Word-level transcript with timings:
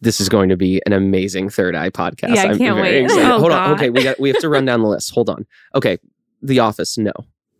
This 0.00 0.20
is 0.20 0.28
going 0.28 0.48
to 0.50 0.56
be 0.56 0.80
an 0.86 0.92
amazing 0.92 1.50
third 1.50 1.74
eye 1.74 1.90
podcast. 1.90 2.34
Yeah, 2.34 2.42
I 2.42 2.50
I'm 2.50 2.58
can't 2.58 2.76
very 2.76 3.02
wait. 3.02 3.04
excited. 3.04 3.24
Oh, 3.32 3.38
Hold 3.40 3.52
on. 3.52 3.72
Okay, 3.74 3.90
we 3.90 4.02
got 4.04 4.20
we 4.20 4.28
have 4.28 4.38
to 4.38 4.48
run 4.48 4.64
down 4.64 4.80
the 4.82 4.88
list. 4.88 5.10
Hold 5.12 5.28
on. 5.28 5.44
Okay. 5.74 5.98
The 6.42 6.60
Office, 6.60 6.96
no. 6.96 7.12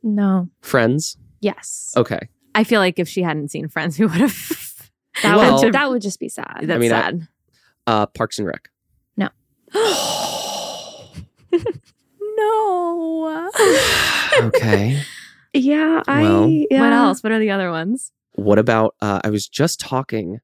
No. 0.05 0.49
Friends, 0.61 1.17
Yes. 1.41 1.93
okay. 1.97 2.29
I 2.55 2.63
feel 2.65 2.81
like 2.81 2.99
if 3.01 3.09
she 3.09 3.23
hadn't 3.23 3.51
seen 3.51 3.69
Friends, 3.69 3.99
we 3.99 4.07
would 4.07 4.15
have. 4.17 4.65
That 5.25 5.37
Well- 5.37 5.61
would 5.65 5.73
that 5.75 5.91
would 5.91 6.01
just 6.03 6.21
be 6.21 6.29
sad. 6.29 6.61
That's 6.63 6.79
mean, 6.81 6.93
I- 6.93 7.01
sad. 7.01 7.29
Uh, 7.89 8.07
Parks 8.07 8.39
and 8.39 8.47
Rec. 8.47 8.69
No. 9.17 9.29
no. 12.37 13.51
okay. 14.41 15.03
yeah, 15.53 16.03
I 16.07 16.23
Well- 16.23 16.49
yeah. 16.71 16.81
What 16.81 16.93
else? 16.93 17.23
What 17.23 17.33
are 17.33 17.39
the 17.41 17.51
other 17.51 17.71
ones? 17.71 18.13
What 18.33 18.59
about? 18.59 18.95
Uh, 19.01 19.21
I 19.25 19.31
was 19.31 19.49
just 19.49 19.81
talking 19.81 20.39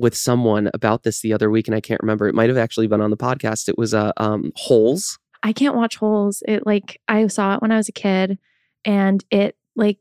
with 0.00 0.16
someone 0.16 0.70
about 0.74 1.02
this 1.02 1.20
the 1.20 1.32
other 1.32 1.50
week, 1.50 1.68
and 1.68 1.74
I 1.74 1.80
can't 1.80 2.00
remember. 2.02 2.26
It 2.28 2.34
might 2.34 2.48
have 2.48 2.58
actually 2.58 2.86
been 2.88 3.00
on 3.00 3.10
the 3.10 3.16
podcast. 3.16 3.68
It 3.68 3.76
was 3.78 3.94
uh, 3.94 4.12
um, 4.16 4.52
Holes. 4.56 5.18
I 5.42 5.52
can't 5.52 5.74
watch 5.74 5.96
holes. 5.96 6.42
It 6.46 6.66
like 6.66 7.00
I 7.08 7.26
saw 7.28 7.54
it 7.54 7.62
when 7.62 7.72
I 7.72 7.76
was 7.76 7.88
a 7.88 7.92
kid 7.92 8.38
and 8.84 9.24
it 9.30 9.56
like 9.74 9.98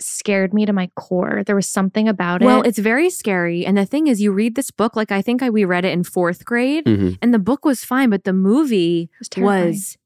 scared 0.00 0.54
me 0.54 0.64
to 0.66 0.72
my 0.72 0.88
core. 0.94 1.42
There 1.44 1.56
was 1.56 1.68
something 1.68 2.08
about 2.08 2.42
it. 2.42 2.44
Well, 2.44 2.62
it's 2.62 2.78
very 2.78 3.10
scary. 3.10 3.66
And 3.66 3.76
the 3.76 3.84
thing 3.86 4.06
is, 4.06 4.20
you 4.20 4.30
read 4.30 4.54
this 4.54 4.70
book, 4.70 4.94
like 4.94 5.10
I 5.10 5.20
think 5.22 5.42
I, 5.42 5.50
we 5.50 5.64
read 5.64 5.84
it 5.84 5.92
in 5.92 6.04
fourth 6.04 6.44
grade, 6.44 6.84
Mhm. 6.84 7.18
and 7.20 7.34
the 7.34 7.40
book 7.40 7.64
was 7.64 7.84
fine, 7.84 8.08
but 8.10 8.22
the 8.22 8.32
movie 8.32 9.10
was 9.18 9.28
terrifying. 9.28 9.66
was 9.70 9.96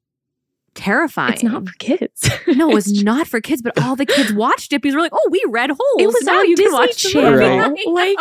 terrifying. 0.74 1.32
It's 1.34 1.42
not 1.42 1.66
for 1.66 1.74
kids. 1.78 2.28
No, 2.56 2.70
it 2.70 2.74
was 2.74 3.02
not 3.02 3.26
for 3.26 3.40
kids, 3.40 3.62
but 3.62 3.78
all 3.82 3.96
the 3.96 4.04
kids 4.06 4.32
watched 4.32 4.72
it 4.72 4.82
because 4.82 4.94
we're 4.94 5.00
like, 5.00 5.12
oh, 5.14 5.28
we 5.30 5.42
read 5.48 5.70
Holes. 5.70 5.96
It 5.98 6.06
was 6.06 6.22
now 6.22 6.40
on 6.40 6.48
you 6.48 6.54
can 6.56 6.64
Disney 6.64 6.78
watch 6.78 7.02
the 7.02 7.08
Channel. 7.10 7.68
movie." 7.70 7.82
Like, 7.86 8.16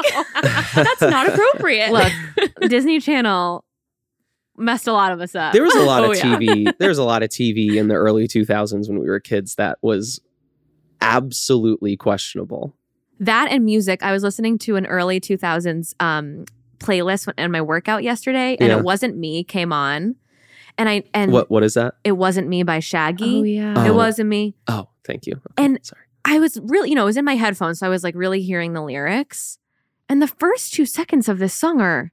That's 0.73 1.01
not 1.01 1.27
appropriate. 1.29 1.91
Look, 1.91 2.11
Disney 2.69 2.99
Channel 2.99 3.65
messed 4.57 4.87
a 4.87 4.93
lot 4.93 5.11
of 5.11 5.19
us 5.21 5.35
up. 5.35 5.53
There 5.53 5.63
was 5.63 5.73
a 5.75 5.81
lot 5.81 6.03
Oh, 6.05 6.11
of 6.11 6.17
yeah. 6.17 6.23
TV. 6.37 6.77
There 6.77 6.89
was 6.89 6.97
a 6.97 7.03
lot 7.03 7.23
of 7.23 7.29
TV 7.29 7.75
in 7.75 7.87
the 7.87 7.95
early 7.95 8.27
2000s 8.27 8.87
when 8.87 8.99
we 8.99 9.07
were 9.07 9.19
kids 9.19 9.55
that 9.55 9.77
was 9.81 10.19
absolutely 11.01 11.97
questionable. 11.97 12.73
that 13.19 13.49
and 13.51 13.65
music. 13.65 14.01
I 14.03 14.11
was 14.11 14.23
listening 14.23 14.57
to 14.59 14.75
an 14.77 14.85
early 14.85 15.19
2000s 15.19 15.93
um, 15.99 16.45
playlist 16.79 17.31
in 17.37 17.51
my 17.51 17.61
workout 17.61 18.03
yesterday, 18.03 18.55
and 18.59 18.69
Yeah. 18.69 18.77
it 18.77 18.83
wasn't 18.83 19.17
me 19.17 19.43
came 19.43 19.71
on, 19.73 20.15
and 20.77 20.87
I 20.89 21.03
and 21.13 21.31
What 21.31 21.49
what 21.51 21.63
is 21.63 21.73
that? 21.75 21.95
it 22.03 22.13
wasn't 22.13 22.47
me 22.47 22.63
by 22.63 22.79
Shaggy. 22.79 23.39
oh 23.39 23.43
yeah. 23.43 23.73
Oh. 23.77 23.85
It 23.85 23.93
wasn't 23.95 24.29
me. 24.29 24.55
Oh, 24.67 24.87
thank 25.05 25.25
you. 25.27 25.33
Okay, 25.35 25.65
And- 25.65 25.79
sorry. 25.83 26.01
I 26.23 26.37
was 26.37 26.59
really, 26.63 26.89
you 26.89 26.95
know, 26.95 27.01
it 27.01 27.05
was 27.05 27.17
in 27.17 27.25
my 27.25 27.35
headphones, 27.35 27.79
so 27.79 27.87
I 27.87 27.89
was 27.89 28.03
like 28.03 28.13
really 28.15 28.43
hearing 28.43 28.73
the 28.73 28.81
lyrics. 28.83 29.57
And 30.07 30.21
the 30.21 30.27
first 30.27 30.71
two 30.71 30.85
seconds 30.85 31.27
of 31.27 31.39
this 31.39 31.53
song 31.55 31.81
are 31.81 32.11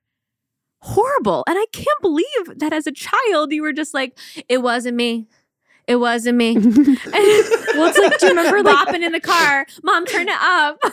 horrible. 0.80 1.44
And 1.46 1.58
I 1.58 1.66
can't 1.72 2.00
believe 2.00 2.58
that 2.58 2.72
as 2.72 2.86
a 2.86 2.92
child 2.92 3.52
you 3.52 3.60
were 3.62 3.72
just 3.74 3.92
like, 3.92 4.18
it 4.48 4.62
wasn't 4.62 4.96
me. 4.96 5.26
It 5.86 5.96
wasn't 5.96 6.38
me. 6.38 6.54
well, 6.56 6.66
it's 6.66 7.98
like, 7.98 8.18
do 8.18 8.26
you 8.26 8.32
remember, 8.34 8.62
like- 8.62 8.88
bopping 8.88 9.02
in 9.04 9.12
the 9.12 9.20
car? 9.20 9.66
Mom, 9.82 10.06
turn 10.06 10.28
it 10.28 10.36
up. 10.40 10.80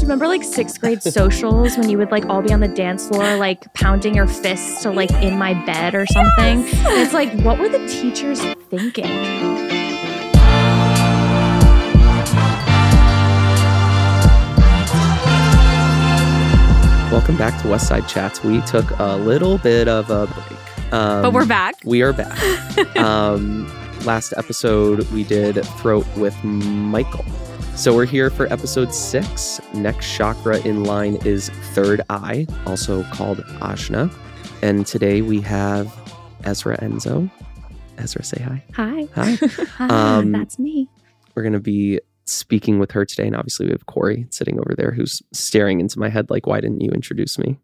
Do 0.00 0.04
you 0.04 0.08
remember 0.08 0.28
like 0.28 0.42
sixth 0.42 0.80
grade 0.80 1.02
socials 1.02 1.76
when 1.76 1.90
you 1.90 1.98
would 1.98 2.10
like 2.10 2.24
all 2.24 2.40
be 2.40 2.54
on 2.54 2.60
the 2.60 2.68
dance 2.68 3.06
floor, 3.06 3.36
like 3.36 3.70
pounding 3.74 4.14
your 4.14 4.26
fists 4.26 4.82
to 4.84 4.90
like 4.90 5.10
in 5.22 5.38
my 5.38 5.52
bed 5.66 5.94
or 5.94 6.06
something? 6.06 6.64
And 6.64 7.02
it's 7.02 7.12
like, 7.12 7.30
what 7.42 7.58
were 7.58 7.68
the 7.68 7.86
teachers 7.86 8.40
thinking? 8.70 9.04
Welcome 17.12 17.36
back 17.36 17.60
to 17.60 17.68
West 17.68 17.86
Side 17.86 18.08
Chats. 18.08 18.42
We 18.42 18.62
took 18.62 18.98
a 18.98 19.16
little 19.16 19.58
bit 19.58 19.86
of 19.86 20.08
a 20.08 20.26
break. 20.28 20.92
Um, 20.94 21.20
but 21.20 21.34
we're 21.34 21.44
back. 21.44 21.74
We 21.84 22.00
are 22.00 22.14
back. 22.14 22.38
um, 22.96 23.70
last 24.06 24.32
episode, 24.38 25.06
we 25.10 25.24
did 25.24 25.62
Throat 25.62 26.06
with 26.16 26.42
Michael. 26.42 27.26
So 27.80 27.94
we're 27.94 28.04
here 28.04 28.28
for 28.28 28.44
episode 28.52 28.92
six. 28.92 29.58
Next 29.72 30.06
chakra 30.14 30.58
in 30.66 30.84
line 30.84 31.16
is 31.24 31.48
third 31.72 32.02
eye, 32.10 32.46
also 32.66 33.04
called 33.04 33.38
Ajna. 33.62 34.14
And 34.60 34.86
today 34.86 35.22
we 35.22 35.40
have 35.40 35.90
Ezra 36.44 36.76
Enzo. 36.80 37.30
Ezra, 37.96 38.22
say 38.22 38.42
hi. 38.42 38.62
Hi. 38.74 39.08
Hi. 39.14 39.38
Um, 40.18 40.30
That's 40.30 40.58
me. 40.58 40.90
We're 41.34 41.42
going 41.42 41.54
to 41.54 41.58
be 41.58 42.00
speaking 42.26 42.80
with 42.80 42.90
her 42.90 43.06
today. 43.06 43.26
And 43.26 43.34
obviously, 43.34 43.64
we 43.64 43.72
have 43.72 43.86
Corey 43.86 44.26
sitting 44.28 44.58
over 44.58 44.74
there 44.76 44.90
who's 44.90 45.22
staring 45.32 45.80
into 45.80 45.98
my 45.98 46.10
head 46.10 46.28
like, 46.28 46.46
why 46.46 46.60
didn't 46.60 46.82
you 46.82 46.90
introduce 46.90 47.38
me? 47.38 47.58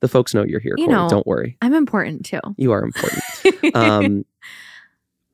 The 0.00 0.08
folks 0.08 0.32
know 0.32 0.42
you're 0.42 0.58
here, 0.58 0.72
You 0.78 0.86
Corey. 0.86 0.96
know. 0.96 1.08
Don't 1.10 1.26
worry. 1.26 1.58
I'm 1.60 1.74
important 1.74 2.24
too. 2.24 2.40
You 2.56 2.72
are 2.72 2.82
important. 2.82 3.22
um, 3.76 4.24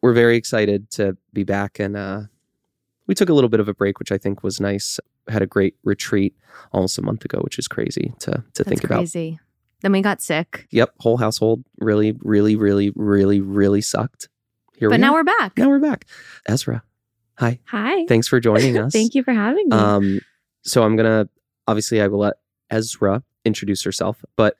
we're 0.03 0.15
very 0.15 0.37
excited 0.37 0.91
to 0.93 1.16
be 1.32 1.44
back. 1.44 1.78
And 1.78 1.97
uh, 1.97 2.22
we 3.07 3.15
took 3.15 3.29
a 3.29 3.35
little 3.35 3.51
bit 3.51 3.61
of 3.61 3.69
a 3.69 3.75
break, 3.75 3.99
which 3.99 4.13
I 4.13 4.19
think 4.19 4.43
was 4.43 4.61
nice. 4.61 4.99
Had 5.29 5.43
a 5.43 5.47
great 5.47 5.75
retreat 5.85 6.35
almost 6.73 6.99
a 6.99 7.03
month 7.03 7.25
ago, 7.25 7.39
which 7.43 7.59
is 7.59 7.69
crazy 7.69 8.13
to, 8.21 8.31
to 8.31 8.43
That's 8.55 8.69
think 8.69 8.85
about. 8.85 8.99
crazy. 8.99 9.39
Then 9.83 9.93
we 9.93 10.01
got 10.01 10.23
sick. 10.23 10.67
Yep. 10.71 10.95
Whole 11.01 11.19
household 11.19 11.65
really, 11.79 12.13
really, 12.21 12.57
really, 12.57 12.91
really, 12.97 13.41
really 13.41 13.81
sucked. 13.83 14.29
Here 14.77 14.89
But 14.89 14.97
we 14.97 15.01
now 15.03 15.11
are. 15.13 15.19
we're 15.21 15.25
back. 15.25 15.59
now 15.59 15.69
we're 15.69 15.79
back. 15.79 16.07
Ezra, 16.49 16.83
hi. 17.39 17.61
Hi. 17.67 18.07
Thanks 18.07 18.27
for 18.27 18.41
joining 18.41 18.79
us. 18.85 18.93
Thank 18.93 19.15
you 19.15 19.23
for 19.23 19.33
having 19.33 19.69
me. 19.69 19.77
Um, 19.77 20.21
so 20.63 20.83
I'm 20.83 20.97
gonna 20.97 21.29
obviously 21.69 22.01
I 22.01 22.09
will 22.09 22.21
let 22.21 22.35
Ezra 22.71 23.23
introduce 23.45 23.83
herself, 23.85 24.25
but 24.37 24.57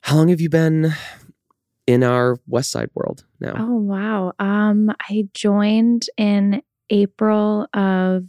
how 0.00 0.16
long 0.16 0.28
have 0.28 0.40
you 0.40 0.48
been 0.50 0.92
in 1.86 2.02
our 2.02 2.38
West 2.46 2.70
Side 2.72 2.90
world 2.94 3.24
now? 3.40 3.54
oh 3.58 3.76
wow. 3.76 4.32
Um, 4.38 4.90
I 5.08 5.28
joined 5.32 6.06
in 6.16 6.62
April 6.90 7.66
of 7.74 8.24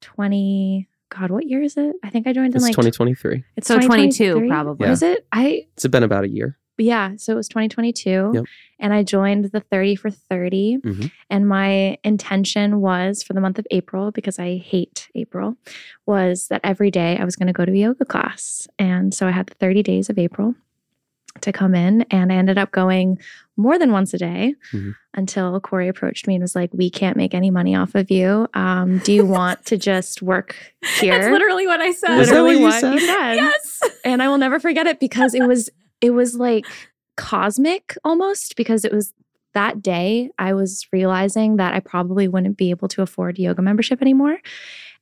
twenty. 0.00 0.88
God, 1.10 1.30
what 1.30 1.46
year 1.46 1.62
is 1.62 1.76
it? 1.76 1.94
I 2.02 2.08
think 2.08 2.26
I 2.26 2.32
joined 2.32 2.54
in 2.54 2.56
it's 2.56 2.62
like 2.64 2.72
2023. 2.72 3.44
It's 3.58 3.68
So 3.68 3.74
22 3.78 3.84
2023? 4.40 4.48
probably. 4.48 4.88
Is 4.88 5.02
it? 5.02 5.26
I 5.30 5.66
It's 5.74 5.86
been 5.86 6.02
about 6.02 6.24
a 6.24 6.28
year. 6.30 6.56
yeah. 6.78 7.16
So 7.16 7.34
it 7.34 7.36
was 7.36 7.48
2022, 7.48 8.30
Yep. 8.34 8.44
and 8.78 8.94
I 8.94 9.02
joined 9.02 9.44
the 9.46 9.60
30 9.60 9.94
for 9.94 10.08
30. 10.10 10.78
Mhm. 10.78 11.10
And 11.28 11.46
my 11.46 11.98
intention 12.02 12.80
was 12.80 13.22
for 13.22 13.34
the 13.34 13.42
month 13.42 13.58
of 13.58 13.66
April 13.70 14.10
because 14.10 14.38
I 14.38 14.56
hate 14.56 15.10
April, 15.14 15.58
was 16.06 16.48
that 16.48 16.62
every 16.64 16.90
day 16.90 17.18
I 17.18 17.24
was 17.26 17.36
going 17.36 17.46
to 17.48 17.52
go 17.52 17.66
to 17.66 17.72
a 17.72 17.76
yoga 17.76 18.06
class, 18.06 18.66
and 18.78 19.12
so 19.12 19.26
I 19.26 19.32
had 19.32 19.46
the 19.48 19.54
30 19.54 19.82
days 19.82 20.08
of 20.08 20.18
April 20.18 20.54
to 21.40 21.52
come 21.52 21.74
in, 21.74 22.02
and 22.10 22.32
I 22.32 22.36
ended 22.36 22.58
up 22.58 22.70
going 22.70 23.18
more 23.56 23.78
than 23.78 23.90
once 23.92 24.14
a 24.14 24.18
day 24.18 24.54
Mhm. 24.72 24.94
until 25.14 25.58
Corey 25.60 25.88
approached 25.88 26.26
me 26.26 26.34
and 26.36 26.42
was 26.42 26.54
like, 26.54 26.70
"We 26.72 26.88
can't 26.90 27.16
make 27.16 27.34
any 27.34 27.50
money 27.50 27.74
off 27.74 27.94
of 27.94 28.10
you. 28.10 28.46
Um, 28.54 28.98
do 28.98 29.12
you 29.12 29.24
want 29.40 29.64
to 29.66 29.76
just 29.76 30.22
work 30.22 30.54
here?" 31.00 31.18
That's 31.18 31.32
literally 31.32 31.66
what 31.66 31.80
I 31.80 31.92
said. 31.92 32.16
Literally 32.18 32.56
what 32.62 32.80
you 32.82 32.88
what 32.90 33.00
he 33.00 33.06
said? 33.06 33.14
said 33.14 33.34
Yes. 33.36 33.80
and 34.04 34.22
I 34.22 34.28
will 34.28 34.38
never 34.38 34.60
forget 34.60 34.86
it 34.86 35.00
because 35.00 35.34
it 35.34 35.46
was 35.46 35.68
it 36.00 36.10
was 36.10 36.34
like 36.36 36.66
cosmic 37.16 37.96
almost 38.04 38.56
because 38.56 38.84
it 38.84 38.92
was 38.92 39.12
that 39.54 39.82
day 39.82 40.30
I 40.38 40.54
was 40.54 40.86
realizing 40.92 41.56
that 41.56 41.74
I 41.74 41.80
probably 41.80 42.28
wouldn't 42.28 42.56
be 42.56 42.70
able 42.70 42.88
to 42.88 43.02
afford 43.02 43.38
yoga 43.38 43.62
membership 43.62 44.00
anymore. 44.02 44.38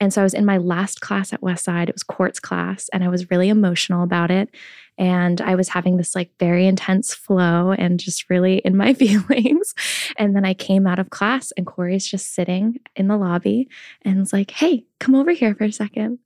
And 0.00 0.12
so 0.12 0.22
I 0.22 0.24
was 0.24 0.34
in 0.34 0.46
my 0.46 0.56
last 0.56 1.02
class 1.02 1.32
at 1.32 1.42
Westside. 1.42 1.88
It 1.88 1.94
was 1.94 2.02
quartz 2.02 2.40
class 2.40 2.88
and 2.90 3.04
I 3.04 3.08
was 3.08 3.30
really 3.30 3.50
emotional 3.50 4.02
about 4.02 4.30
it. 4.30 4.48
And 4.96 5.40
I 5.40 5.54
was 5.54 5.68
having 5.68 5.96
this 5.96 6.14
like 6.14 6.30
very 6.38 6.66
intense 6.66 7.14
flow 7.14 7.72
and 7.72 8.00
just 8.00 8.28
really 8.30 8.58
in 8.58 8.76
my 8.76 8.94
feelings. 8.94 9.74
And 10.16 10.34
then 10.34 10.44
I 10.44 10.54
came 10.54 10.86
out 10.86 10.98
of 10.98 11.10
class 11.10 11.52
and 11.52 11.66
Corey's 11.66 12.06
just 12.06 12.34
sitting 12.34 12.80
in 12.96 13.08
the 13.08 13.16
lobby 13.16 13.68
and 14.02 14.18
was 14.18 14.32
like, 14.32 14.50
hey, 14.50 14.84
come 14.98 15.14
over 15.14 15.32
here 15.32 15.54
for 15.54 15.64
a 15.64 15.72
second. 15.72 16.18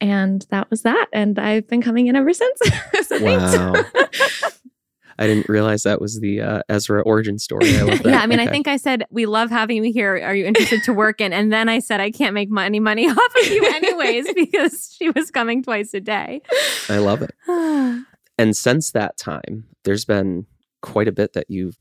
And 0.00 0.46
that 0.50 0.70
was 0.70 0.82
that. 0.82 1.06
And 1.12 1.38
I've 1.38 1.68
been 1.68 1.82
coming 1.82 2.06
in 2.06 2.16
ever 2.16 2.32
since. 2.32 2.60
Wow. 3.20 3.74
I 5.18 5.26
didn't 5.26 5.48
realize 5.48 5.82
that 5.84 6.00
was 6.00 6.20
the 6.20 6.40
uh, 6.40 6.62
Ezra 6.68 7.02
origin 7.02 7.38
story. 7.38 7.76
I 7.76 7.82
love 7.82 7.98
that. 8.02 8.10
Yeah, 8.10 8.20
I 8.20 8.26
mean, 8.26 8.38
I 8.40 8.46
think 8.46 8.68
I 8.68 8.76
said 8.76 9.04
we 9.10 9.26
love 9.26 9.50
having 9.50 9.82
you 9.84 9.92
here. 9.92 10.16
Are 10.22 10.34
you 10.34 10.44
interested 10.44 10.82
to 10.84 10.92
work 10.92 11.20
in? 11.20 11.32
And 11.32 11.52
then 11.52 11.68
I 11.68 11.78
said 11.78 12.00
I 12.00 12.10
can't 12.10 12.34
make 12.34 12.48
any 12.58 12.80
money 12.80 13.06
off 13.10 13.34
of 13.40 13.46
you 13.48 13.64
anyways 13.66 14.32
because 14.34 14.94
she 14.98 15.10
was 15.10 15.30
coming 15.30 15.62
twice 15.62 15.94
a 15.94 16.00
day. 16.00 16.42
I 16.88 16.98
love 16.98 17.22
it. 17.22 17.34
And 18.38 18.54
since 18.54 18.90
that 18.90 19.16
time, 19.16 19.64
there's 19.84 20.04
been 20.04 20.44
quite 20.82 21.08
a 21.08 21.12
bit 21.12 21.32
that 21.32 21.46
you've 21.48 21.78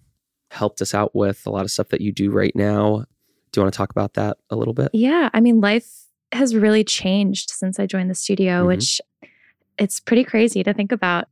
helped 0.51 0.81
us 0.81 0.93
out 0.93 1.13
with, 1.13 1.45
a 1.45 1.49
lot 1.49 1.65
of 1.65 1.71
stuff 1.71 1.89
that 1.89 1.99
you 1.99 2.13
do 2.13 2.31
right 2.31 2.55
now. 2.55 3.03
Do 3.51 3.59
you 3.59 3.63
want 3.63 3.73
to 3.73 3.77
talk 3.77 3.89
about 3.91 4.13
that 4.13 4.37
a 4.49 4.55
little 4.55 4.73
bit? 4.73 4.89
Yeah, 4.93 5.29
I 5.33 5.41
mean, 5.41 5.59
life 5.59 6.05
has 6.31 6.55
really 6.55 6.85
changed 6.85 7.49
since 7.49 7.77
I 7.77 7.85
joined 7.87 8.09
the 8.09 8.15
studio, 8.15 8.63
Mhm. 8.63 8.67
which 8.67 9.01
it's 9.77 9.99
pretty 9.99 10.23
crazy 10.23 10.63
to 10.63 10.73
think 10.73 10.93
about 10.93 11.25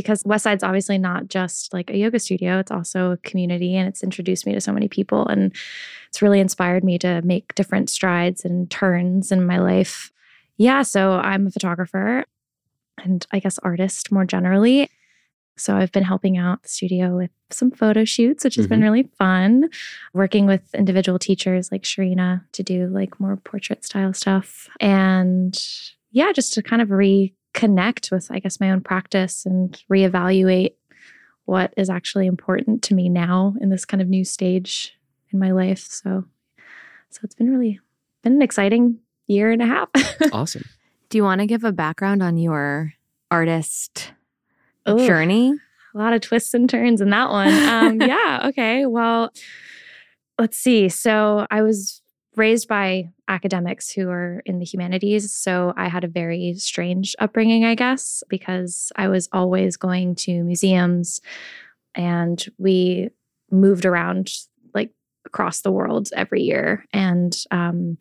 because 0.00 0.22
Westside's 0.24 0.62
obviously 0.62 0.98
not 0.98 1.28
just 1.28 1.72
like 1.72 1.90
a 1.90 1.96
yoga 1.96 2.18
studio, 2.18 2.58
it's 2.58 2.70
also 2.70 3.12
a 3.12 3.16
community 3.18 3.76
and 3.76 3.88
it's 3.88 4.02
introduced 4.02 4.46
me 4.46 4.52
to 4.54 4.60
so 4.60 4.72
many 4.72 4.88
people 4.88 5.26
and 5.26 5.54
it's 6.08 6.22
really 6.22 6.40
inspired 6.40 6.82
me 6.84 6.98
to 6.98 7.22
make 7.22 7.54
different 7.54 7.90
strides 7.90 8.44
and 8.44 8.70
turns 8.70 9.30
in 9.30 9.46
my 9.46 9.58
life. 9.58 10.10
Yeah, 10.56 10.82
so 10.82 11.12
I'm 11.12 11.46
a 11.46 11.50
photographer. 11.50 12.24
and 13.04 13.26
I 13.32 13.38
guess 13.38 13.58
artist 13.58 14.12
more 14.12 14.24
generally. 14.24 14.90
So 15.56 15.76
I've 15.76 15.92
been 15.92 16.04
helping 16.04 16.38
out 16.38 16.62
the 16.62 16.68
studio 16.68 17.16
with 17.16 17.30
some 17.50 17.70
photo 17.70 18.04
shoots, 18.04 18.44
which 18.44 18.54
has 18.54 18.66
been 18.66 18.78
mm-hmm. 18.78 18.84
really 18.84 19.10
fun. 19.18 19.68
Working 20.14 20.46
with 20.46 20.74
individual 20.74 21.18
teachers 21.18 21.70
like 21.70 21.82
Sharina 21.82 22.42
to 22.52 22.62
do 22.62 22.86
like 22.86 23.20
more 23.20 23.36
portrait 23.36 23.84
style 23.84 24.14
stuff. 24.14 24.68
And 24.80 25.58
yeah, 26.12 26.32
just 26.32 26.54
to 26.54 26.62
kind 26.62 26.80
of 26.80 26.90
reconnect 27.54 28.10
with, 28.10 28.30
I 28.30 28.38
guess, 28.38 28.60
my 28.60 28.70
own 28.70 28.80
practice 28.80 29.46
and 29.46 29.80
reevaluate 29.90 30.74
what 31.44 31.74
is 31.76 31.90
actually 31.90 32.26
important 32.26 32.82
to 32.84 32.94
me 32.94 33.08
now 33.08 33.54
in 33.60 33.70
this 33.70 33.84
kind 33.84 34.00
of 34.00 34.08
new 34.08 34.24
stage 34.24 34.96
in 35.32 35.38
my 35.38 35.50
life. 35.50 35.80
So 35.80 36.24
so 37.10 37.20
it's 37.24 37.34
been 37.34 37.50
really 37.50 37.80
been 38.22 38.34
an 38.34 38.42
exciting 38.42 38.98
year 39.26 39.50
and 39.50 39.62
a 39.62 39.66
half. 39.66 39.88
Awesome. 40.32 40.64
Do 41.08 41.18
you 41.18 41.24
want 41.24 41.40
to 41.40 41.46
give 41.46 41.64
a 41.64 41.72
background 41.72 42.22
on 42.22 42.36
your 42.36 42.92
artist 43.30 44.12
Ooh. 44.88 45.04
journey? 45.04 45.54
a 45.94 45.98
lot 45.98 46.12
of 46.12 46.20
twists 46.20 46.54
and 46.54 46.68
turns 46.68 47.00
in 47.00 47.10
that 47.10 47.30
one. 47.30 47.48
Um, 47.48 48.00
yeah. 48.08 48.46
Okay. 48.48 48.86
Well, 48.86 49.32
let's 50.38 50.56
see. 50.56 50.88
So 50.88 51.46
I 51.50 51.62
was 51.62 51.99
raised 52.36 52.68
by 52.68 53.10
academics 53.28 53.90
who 53.90 54.08
are 54.08 54.42
in 54.46 54.58
the 54.58 54.64
humanities. 54.64 55.32
So 55.32 55.72
I 55.76 55.88
had 55.88 56.04
a 56.04 56.08
very 56.08 56.54
strange 56.56 57.16
upbringing, 57.18 57.64
I 57.64 57.74
guess, 57.74 58.22
because 58.28 58.92
I 58.96 59.08
was 59.08 59.28
always 59.32 59.76
going 59.76 60.14
to 60.16 60.42
museums 60.44 61.20
and 61.94 62.44
we 62.58 63.10
moved 63.50 63.84
around 63.84 64.30
like 64.74 64.90
across 65.26 65.62
the 65.62 65.72
world 65.72 66.08
every 66.14 66.42
year 66.42 66.84
and 66.92 67.36
um, 67.50 67.98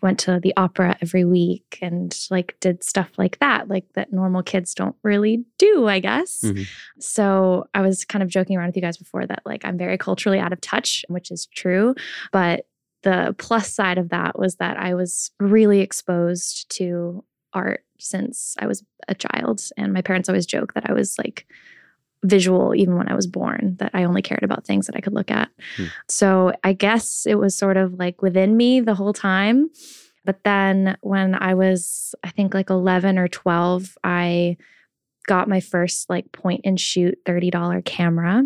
went 0.00 0.18
to 0.20 0.40
the 0.40 0.54
opera 0.56 0.96
every 1.02 1.24
week 1.24 1.78
and 1.82 2.18
like 2.30 2.56
did 2.60 2.82
stuff 2.82 3.10
like 3.18 3.38
that, 3.40 3.68
like 3.68 3.84
that 3.94 4.12
normal 4.12 4.42
kids 4.42 4.72
don't 4.72 4.96
really 5.02 5.44
do, 5.58 5.86
I 5.88 5.98
guess. 5.98 6.40
Mhm. 6.42 6.66
So 7.00 7.66
I 7.74 7.82
was 7.82 8.04
kind 8.06 8.22
of 8.22 8.30
joking 8.30 8.56
around 8.56 8.68
with 8.68 8.76
you 8.76 8.82
guys 8.82 8.96
before 8.96 9.26
that, 9.26 9.42
like, 9.44 9.64
I'm 9.64 9.76
very 9.76 9.98
culturally 9.98 10.38
out 10.38 10.52
of 10.54 10.60
touch, 10.60 11.04
which 11.08 11.30
is 11.30 11.46
true. 11.46 11.94
But 12.32 12.64
the 13.02 13.34
plus 13.38 13.72
side 13.72 13.98
of 13.98 14.08
that 14.10 14.38
was 14.38 14.56
that 14.56 14.76
I 14.76 14.94
was 14.94 15.30
really 15.38 15.80
exposed 15.80 16.70
to 16.76 17.24
art 17.52 17.84
since 17.98 18.54
I 18.58 18.66
was 18.66 18.84
a 19.08 19.14
child. 19.14 19.60
And 19.76 19.92
my 19.92 20.02
parents 20.02 20.28
always 20.28 20.46
joke 20.46 20.74
that 20.74 20.88
I 20.88 20.92
was 20.92 21.16
like 21.18 21.46
visual 22.24 22.74
even 22.74 22.96
when 22.96 23.08
I 23.08 23.14
was 23.14 23.26
born, 23.26 23.76
that 23.78 23.92
I 23.94 24.04
only 24.04 24.22
cared 24.22 24.42
about 24.42 24.66
things 24.66 24.86
that 24.86 24.96
I 24.96 25.00
could 25.00 25.14
look 25.14 25.30
at. 25.30 25.48
Hmm. 25.76 25.84
So 26.08 26.52
I 26.64 26.72
guess 26.72 27.26
it 27.26 27.36
was 27.36 27.56
sort 27.56 27.76
of 27.76 27.94
like 27.94 28.22
within 28.22 28.56
me 28.56 28.80
the 28.80 28.94
whole 28.94 29.12
time. 29.12 29.70
But 30.24 30.42
then 30.44 30.96
when 31.00 31.34
I 31.34 31.54
was, 31.54 32.14
I 32.22 32.30
think 32.30 32.54
like 32.54 32.70
11 32.70 33.18
or 33.18 33.28
12, 33.28 33.96
I 34.04 34.56
got 35.26 35.48
my 35.48 35.60
first 35.60 36.10
like 36.10 36.30
point 36.32 36.62
and 36.64 36.78
shoot 36.78 37.18
$30 37.24 37.84
camera. 37.84 38.42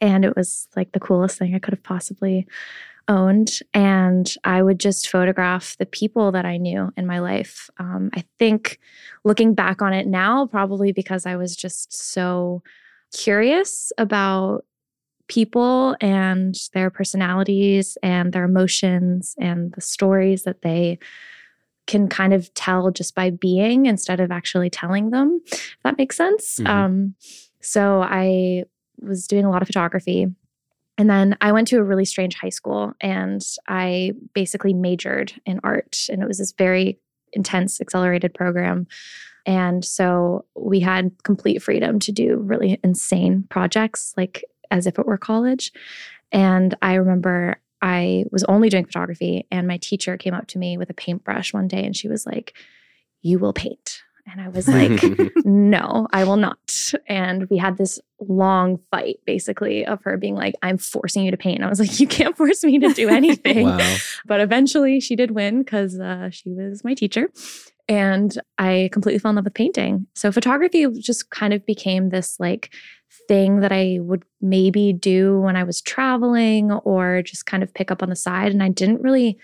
And 0.00 0.24
it 0.24 0.34
was 0.34 0.68
like 0.74 0.92
the 0.92 1.00
coolest 1.00 1.38
thing 1.38 1.54
I 1.54 1.58
could 1.58 1.74
have 1.74 1.82
possibly 1.82 2.46
owned. 3.08 3.58
And 3.74 4.32
I 4.44 4.62
would 4.62 4.78
just 4.80 5.08
photograph 5.08 5.76
the 5.78 5.86
people 5.86 6.32
that 6.32 6.44
I 6.44 6.56
knew 6.56 6.92
in 6.96 7.06
my 7.06 7.18
life. 7.18 7.68
Um, 7.78 8.10
I 8.14 8.24
think 8.38 8.78
looking 9.24 9.54
back 9.54 9.82
on 9.82 9.92
it 9.92 10.06
now, 10.06 10.46
probably 10.46 10.92
because 10.92 11.26
I 11.26 11.36
was 11.36 11.56
just 11.56 11.92
so 11.92 12.62
curious 13.12 13.92
about 13.98 14.64
people 15.28 15.96
and 16.00 16.56
their 16.74 16.90
personalities 16.90 17.96
and 18.02 18.32
their 18.32 18.44
emotions 18.44 19.34
and 19.38 19.72
the 19.72 19.80
stories 19.80 20.42
that 20.42 20.62
they 20.62 20.98
can 21.86 22.08
kind 22.08 22.32
of 22.32 22.52
tell 22.54 22.90
just 22.90 23.14
by 23.14 23.30
being 23.30 23.86
instead 23.86 24.20
of 24.20 24.30
actually 24.30 24.70
telling 24.70 25.10
them 25.10 25.40
if 25.50 25.76
that 25.84 25.98
makes 25.98 26.16
sense 26.16 26.58
Mhm. 26.60 26.66
um, 26.68 27.14
so 27.60 28.02
i 28.02 28.64
was 29.00 29.26
doing 29.26 29.44
a 29.44 29.50
lot 29.50 29.62
of 29.62 29.68
photography 29.68 30.26
and 30.98 31.08
then 31.10 31.36
i 31.40 31.52
went 31.52 31.68
to 31.68 31.78
a 31.78 31.84
really 31.84 32.04
strange 32.04 32.34
high 32.34 32.48
school 32.48 32.92
and 33.00 33.42
i 33.68 34.12
basically 34.34 34.74
majored 34.74 35.32
in 35.46 35.60
art 35.64 36.06
and 36.08 36.22
it 36.22 36.28
was 36.28 36.38
this 36.38 36.52
very 36.52 36.98
intense 37.32 37.80
accelerated 37.80 38.34
program 38.34 38.86
and 39.46 39.84
so 39.84 40.44
we 40.54 40.80
had 40.80 41.10
complete 41.24 41.62
freedom 41.62 41.98
to 42.00 42.12
do 42.12 42.36
really 42.36 42.78
insane 42.84 43.44
projects, 43.48 44.14
like 44.16 44.44
as 44.70 44.86
if 44.86 44.98
it 44.98 45.06
were 45.06 45.18
college. 45.18 45.72
And 46.30 46.74
I 46.80 46.94
remember 46.94 47.56
I 47.80 48.24
was 48.30 48.44
only 48.44 48.68
doing 48.68 48.84
photography, 48.84 49.46
and 49.50 49.66
my 49.66 49.78
teacher 49.78 50.16
came 50.16 50.34
up 50.34 50.46
to 50.48 50.58
me 50.58 50.78
with 50.78 50.90
a 50.90 50.94
paintbrush 50.94 51.52
one 51.52 51.66
day 51.66 51.84
and 51.84 51.96
she 51.96 52.08
was 52.08 52.24
like, 52.24 52.54
You 53.20 53.38
will 53.38 53.52
paint. 53.52 54.02
And 54.30 54.40
I 54.40 54.48
was 54.48 54.68
like, 54.68 55.02
No, 55.44 56.06
I 56.12 56.24
will 56.24 56.36
not. 56.36 56.92
And 57.06 57.48
we 57.50 57.58
had 57.58 57.76
this 57.76 58.00
long 58.20 58.78
fight 58.90 59.18
basically 59.26 59.84
of 59.84 60.02
her 60.04 60.16
being 60.16 60.36
like, 60.36 60.54
I'm 60.62 60.78
forcing 60.78 61.24
you 61.24 61.30
to 61.30 61.36
paint. 61.36 61.56
And 61.56 61.64
I 61.64 61.68
was 61.68 61.80
like, 61.80 61.98
You 61.98 62.06
can't 62.06 62.36
force 62.36 62.62
me 62.64 62.78
to 62.78 62.92
do 62.92 63.08
anything. 63.08 63.66
wow. 63.66 63.96
But 64.24 64.40
eventually 64.40 65.00
she 65.00 65.16
did 65.16 65.32
win 65.32 65.62
because 65.62 65.98
uh, 65.98 66.30
she 66.30 66.50
was 66.50 66.84
my 66.84 66.94
teacher. 66.94 67.30
And 67.88 68.40
I 68.58 68.90
completely 68.92 69.18
fell 69.18 69.30
in 69.30 69.36
love 69.36 69.44
with 69.44 69.54
painting. 69.54 70.06
So 70.14 70.30
photography 70.30 70.86
just 71.00 71.30
kind 71.30 71.52
of 71.52 71.66
became 71.66 72.10
this 72.10 72.38
like 72.38 72.72
thing 73.28 73.60
that 73.60 73.72
I 73.72 73.98
would 74.00 74.22
maybe 74.40 74.92
do 74.92 75.40
when 75.40 75.56
I 75.56 75.64
was 75.64 75.80
traveling 75.80 76.70
or 76.72 77.22
just 77.22 77.44
kind 77.44 77.62
of 77.62 77.74
pick 77.74 77.90
up 77.90 78.02
on 78.02 78.08
the 78.08 78.16
side. 78.16 78.52
And 78.52 78.62
I 78.62 78.68
didn't 78.68 79.02
really 79.02 79.36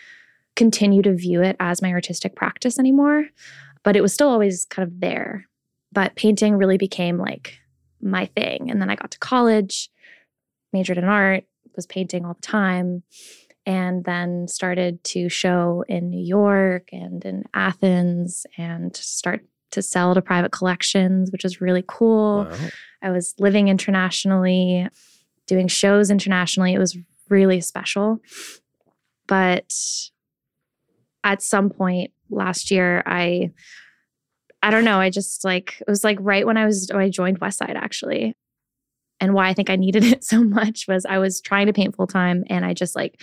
continue 0.56 1.02
to 1.02 1.14
view 1.14 1.42
it 1.42 1.56
as 1.60 1.80
my 1.82 1.92
artistic 1.92 2.34
practice 2.34 2.78
anymore, 2.78 3.26
but 3.88 3.96
it 3.96 4.02
was 4.02 4.12
still 4.12 4.28
always 4.28 4.66
kind 4.66 4.86
of 4.86 5.00
there. 5.00 5.46
But 5.92 6.14
painting 6.14 6.56
really 6.56 6.76
became 6.76 7.16
like 7.16 7.58
my 8.02 8.26
thing. 8.26 8.70
And 8.70 8.82
then 8.82 8.90
I 8.90 8.96
got 8.96 9.12
to 9.12 9.18
college, 9.18 9.88
majored 10.74 10.98
in 10.98 11.04
art, 11.04 11.44
was 11.74 11.86
painting 11.86 12.26
all 12.26 12.34
the 12.34 12.42
time 12.42 13.02
and 13.64 14.04
then 14.04 14.46
started 14.46 15.02
to 15.04 15.30
show 15.30 15.86
in 15.88 16.10
New 16.10 16.22
York 16.22 16.90
and 16.92 17.24
in 17.24 17.44
Athens 17.54 18.44
and 18.58 18.94
start 18.94 19.40
to 19.70 19.80
sell 19.80 20.14
to 20.14 20.20
private 20.20 20.52
collections, 20.52 21.32
which 21.32 21.42
was 21.42 21.62
really 21.62 21.84
cool. 21.88 22.44
Wow. 22.44 22.58
I 23.00 23.10
was 23.10 23.34
living 23.38 23.68
internationally, 23.68 24.86
doing 25.46 25.66
shows 25.66 26.10
internationally. 26.10 26.74
It 26.74 26.78
was 26.78 26.94
really 27.30 27.62
special. 27.62 28.20
But 29.26 29.72
at 31.24 31.40
some 31.40 31.70
point 31.70 32.12
last 32.30 32.70
year, 32.70 33.02
I 33.06 33.50
I 34.62 34.70
don't 34.70 34.84
know, 34.84 34.98
I 34.98 35.10
just 35.10 35.44
like 35.44 35.80
it 35.80 35.88
was 35.90 36.02
like 36.04 36.18
right 36.20 36.44
when 36.46 36.56
I 36.56 36.66
was 36.66 36.90
I 36.90 37.08
joined 37.10 37.40
Westside 37.40 37.76
actually. 37.76 38.34
And 39.20 39.34
why 39.34 39.48
I 39.48 39.54
think 39.54 39.68
I 39.70 39.76
needed 39.76 40.04
it 40.12 40.24
so 40.24 40.42
much 40.44 40.86
was 40.88 41.04
I 41.06 41.18
was 41.18 41.40
trying 41.40 41.66
to 41.66 41.72
paint 41.72 41.96
full 41.96 42.06
time 42.06 42.44
and 42.48 42.64
I 42.64 42.74
just 42.74 42.94
like 42.96 43.20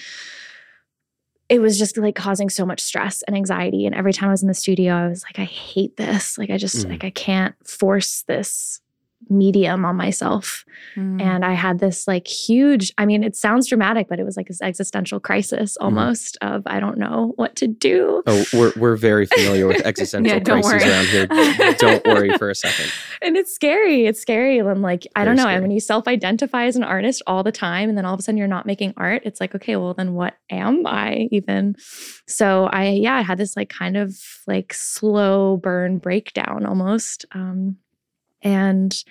it 1.48 1.60
was 1.60 1.78
just 1.78 1.96
like 1.98 2.16
causing 2.16 2.50
so 2.50 2.66
much 2.66 2.82
stress 2.82 3.22
and 3.24 3.36
anxiety. 3.36 3.86
And 3.86 3.94
every 3.94 4.14
time 4.14 4.30
I 4.30 4.32
was 4.32 4.42
in 4.42 4.48
the 4.48 4.56
studio, 4.56 4.94
I 4.96 5.08
was 5.08 5.24
like, 5.24 5.38
I 5.38 5.44
hate 5.44 5.96
this. 5.96 6.38
Like 6.40 6.50
I 6.50 6.58
just 6.58 6.86
Mhm. 6.86 6.90
like 6.90 7.04
I 7.04 7.12
can't 7.12 7.54
force 7.68 8.24
this 8.24 8.82
medium 9.30 9.86
on 9.86 9.96
myself. 9.96 10.66
Mm. 10.96 11.22
And 11.22 11.46
I 11.46 11.54
had 11.54 11.80
this 11.80 12.08
like 12.08 12.28
huge, 12.28 12.94
I 12.98 13.06
mean, 13.06 13.24
it 13.24 13.36
sounds 13.36 13.68
dramatic, 13.68 14.08
but 14.08 14.20
it 14.20 14.24
was 14.24 14.38
like 14.38 14.48
this 14.48 14.62
existential 14.62 15.20
crisis 15.20 15.78
almost 15.78 16.38
of 16.42 16.64
I 16.66 16.80
don't 16.80 16.98
know 16.98 17.34
what 17.36 17.56
to 17.58 17.68
do. 17.68 18.24
Oh, 18.28 18.46
we're 18.54 18.74
we're 18.76 18.96
very 18.96 19.26
familiar 19.26 19.68
with 19.68 19.82
existential 19.86 20.38
Yeah, 20.38 20.44
crises 20.44 20.72
worry. 20.74 20.90
around 20.90 21.06
here. 21.08 21.74
Don't 21.76 22.06
worry 22.06 22.38
for 22.38 22.50
a 22.50 22.56
second. 22.56 22.92
and 23.22 23.38
it's 23.38 23.54
scary. 23.54 24.06
It's 24.06 24.20
scary. 24.20 24.60
I'm 24.60 24.82
like, 24.82 25.08
I 25.16 25.26
don't 25.26 25.36
know. 25.36 25.44
scary. 25.44 25.62
When 25.62 25.72
you 25.72 25.80
self 25.80 26.08
identify 26.08 26.66
as 26.66 26.76
an 26.76 26.84
artist 26.84 27.22
all 27.28 27.44
the 27.44 27.52
time, 27.52 27.90
and 27.90 27.98
then 27.98 28.06
all 28.06 28.14
of 28.14 28.20
a 28.20 28.24
sudden 28.24 28.38
you're 28.38 28.48
not 28.48 28.66
making 28.66 28.94
art, 28.98 29.22
it's 29.26 29.40
like, 29.40 29.56
okay, 29.56 29.76
well, 29.76 29.94
then 29.94 30.14
what 30.14 30.36
am 30.50 30.86
I 30.86 31.28
even? 31.32 31.76
So 32.28 32.66
I, 32.66 32.90
yeah, 32.90 33.16
I 33.16 33.22
had 33.22 33.38
this 33.38 33.56
like 33.56 33.70
kind 33.70 33.98
of 33.98 34.16
like 34.48 34.74
slow 34.74 35.58
burn 35.58 35.98
breakdown 35.98 36.66
almost. 36.66 37.26
Um, 37.32 37.78
and 38.46 39.04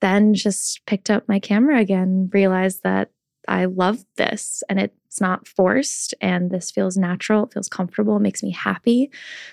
then 0.00 0.34
just 0.34 0.86
picked 0.86 1.10
up 1.10 1.26
my 1.26 1.40
camera 1.40 1.80
again, 1.80 2.30
realized 2.32 2.84
that 2.84 3.10
I 3.48 3.64
love 3.64 4.04
this 4.16 4.62
and 4.68 4.78
it's 4.78 5.20
not 5.22 5.48
forced 5.48 6.14
and 6.20 6.50
this 6.50 6.70
feels 6.70 6.98
natural. 6.98 7.44
It 7.44 7.54
feels 7.54 7.68
comfortable. 7.68 8.16
It 8.16 8.20
makes 8.20 8.42
me 8.42 8.50
happy. 8.50 9.10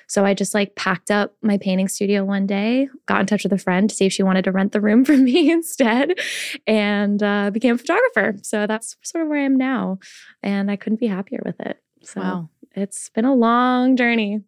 So 0.07 0.25
I 0.25 0.33
just 0.33 0.53
like 0.53 0.75
packed 0.75 1.09
up 1.09 1.33
my 1.41 1.57
painting 1.57 1.87
studio 1.87 2.25
one 2.25 2.45
day, 2.45 2.89
got 3.05 3.21
in 3.21 3.25
touch 3.25 3.43
with 3.43 3.53
a 3.53 3.57
friend 3.57 3.89
to 3.89 3.95
see 3.95 4.05
if 4.05 4.11
she 4.11 4.21
wanted 4.21 4.43
to 4.43 4.51
rent 4.51 4.73
the 4.73 4.81
room 4.81 5.05
from 5.05 5.23
me 5.23 5.49
instead, 5.49 6.19
and 6.67 7.23
uh, 7.23 7.51
became 7.51 7.75
a 7.75 7.77
photographer. 7.77 8.35
So 8.43 8.67
that's 8.67 8.97
sort 9.01 9.23
of 9.23 9.29
where 9.29 9.39
I 9.39 9.45
am 9.45 9.55
now. 9.55 9.99
And 10.43 10.69
I 10.69 10.75
couldn't 10.75 10.99
be 10.99 11.07
happier 11.07 11.41
with 11.45 11.59
it. 11.61 11.81
So 12.03 12.19
wow. 12.19 12.49
it's 12.75 13.09
been 13.09 13.25
a 13.25 13.33
long 13.33 13.95
journey. 13.95 14.41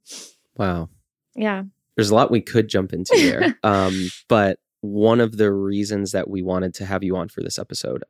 Wow. 0.57 0.89
Yeah. 1.35 1.63
There's 1.97 2.09
a 2.09 2.15
lot 2.15 2.31
we 2.31 2.41
could 2.41 2.69
jump 2.69 2.93
into 2.93 3.13
there. 3.17 3.57
um, 3.63 4.09
but 4.29 4.59
one 4.81 5.19
of 5.19 5.35
the 5.35 5.51
reasons 5.51 6.13
that 6.13 6.29
we 6.29 6.41
wanted 6.41 6.73
to 6.75 6.85
have 6.85 7.03
you 7.03 7.17
on 7.17 7.27
for 7.27 7.41
this 7.41 7.59
episode, 7.59 8.03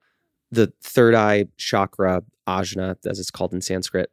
the 0.51 0.71
third 0.83 1.15
eye 1.15 1.45
chakra, 1.57 2.21
ajna, 2.47 2.97
as 3.07 3.19
it's 3.19 3.31
called 3.31 3.53
in 3.53 3.61
Sanskrit, 3.61 4.11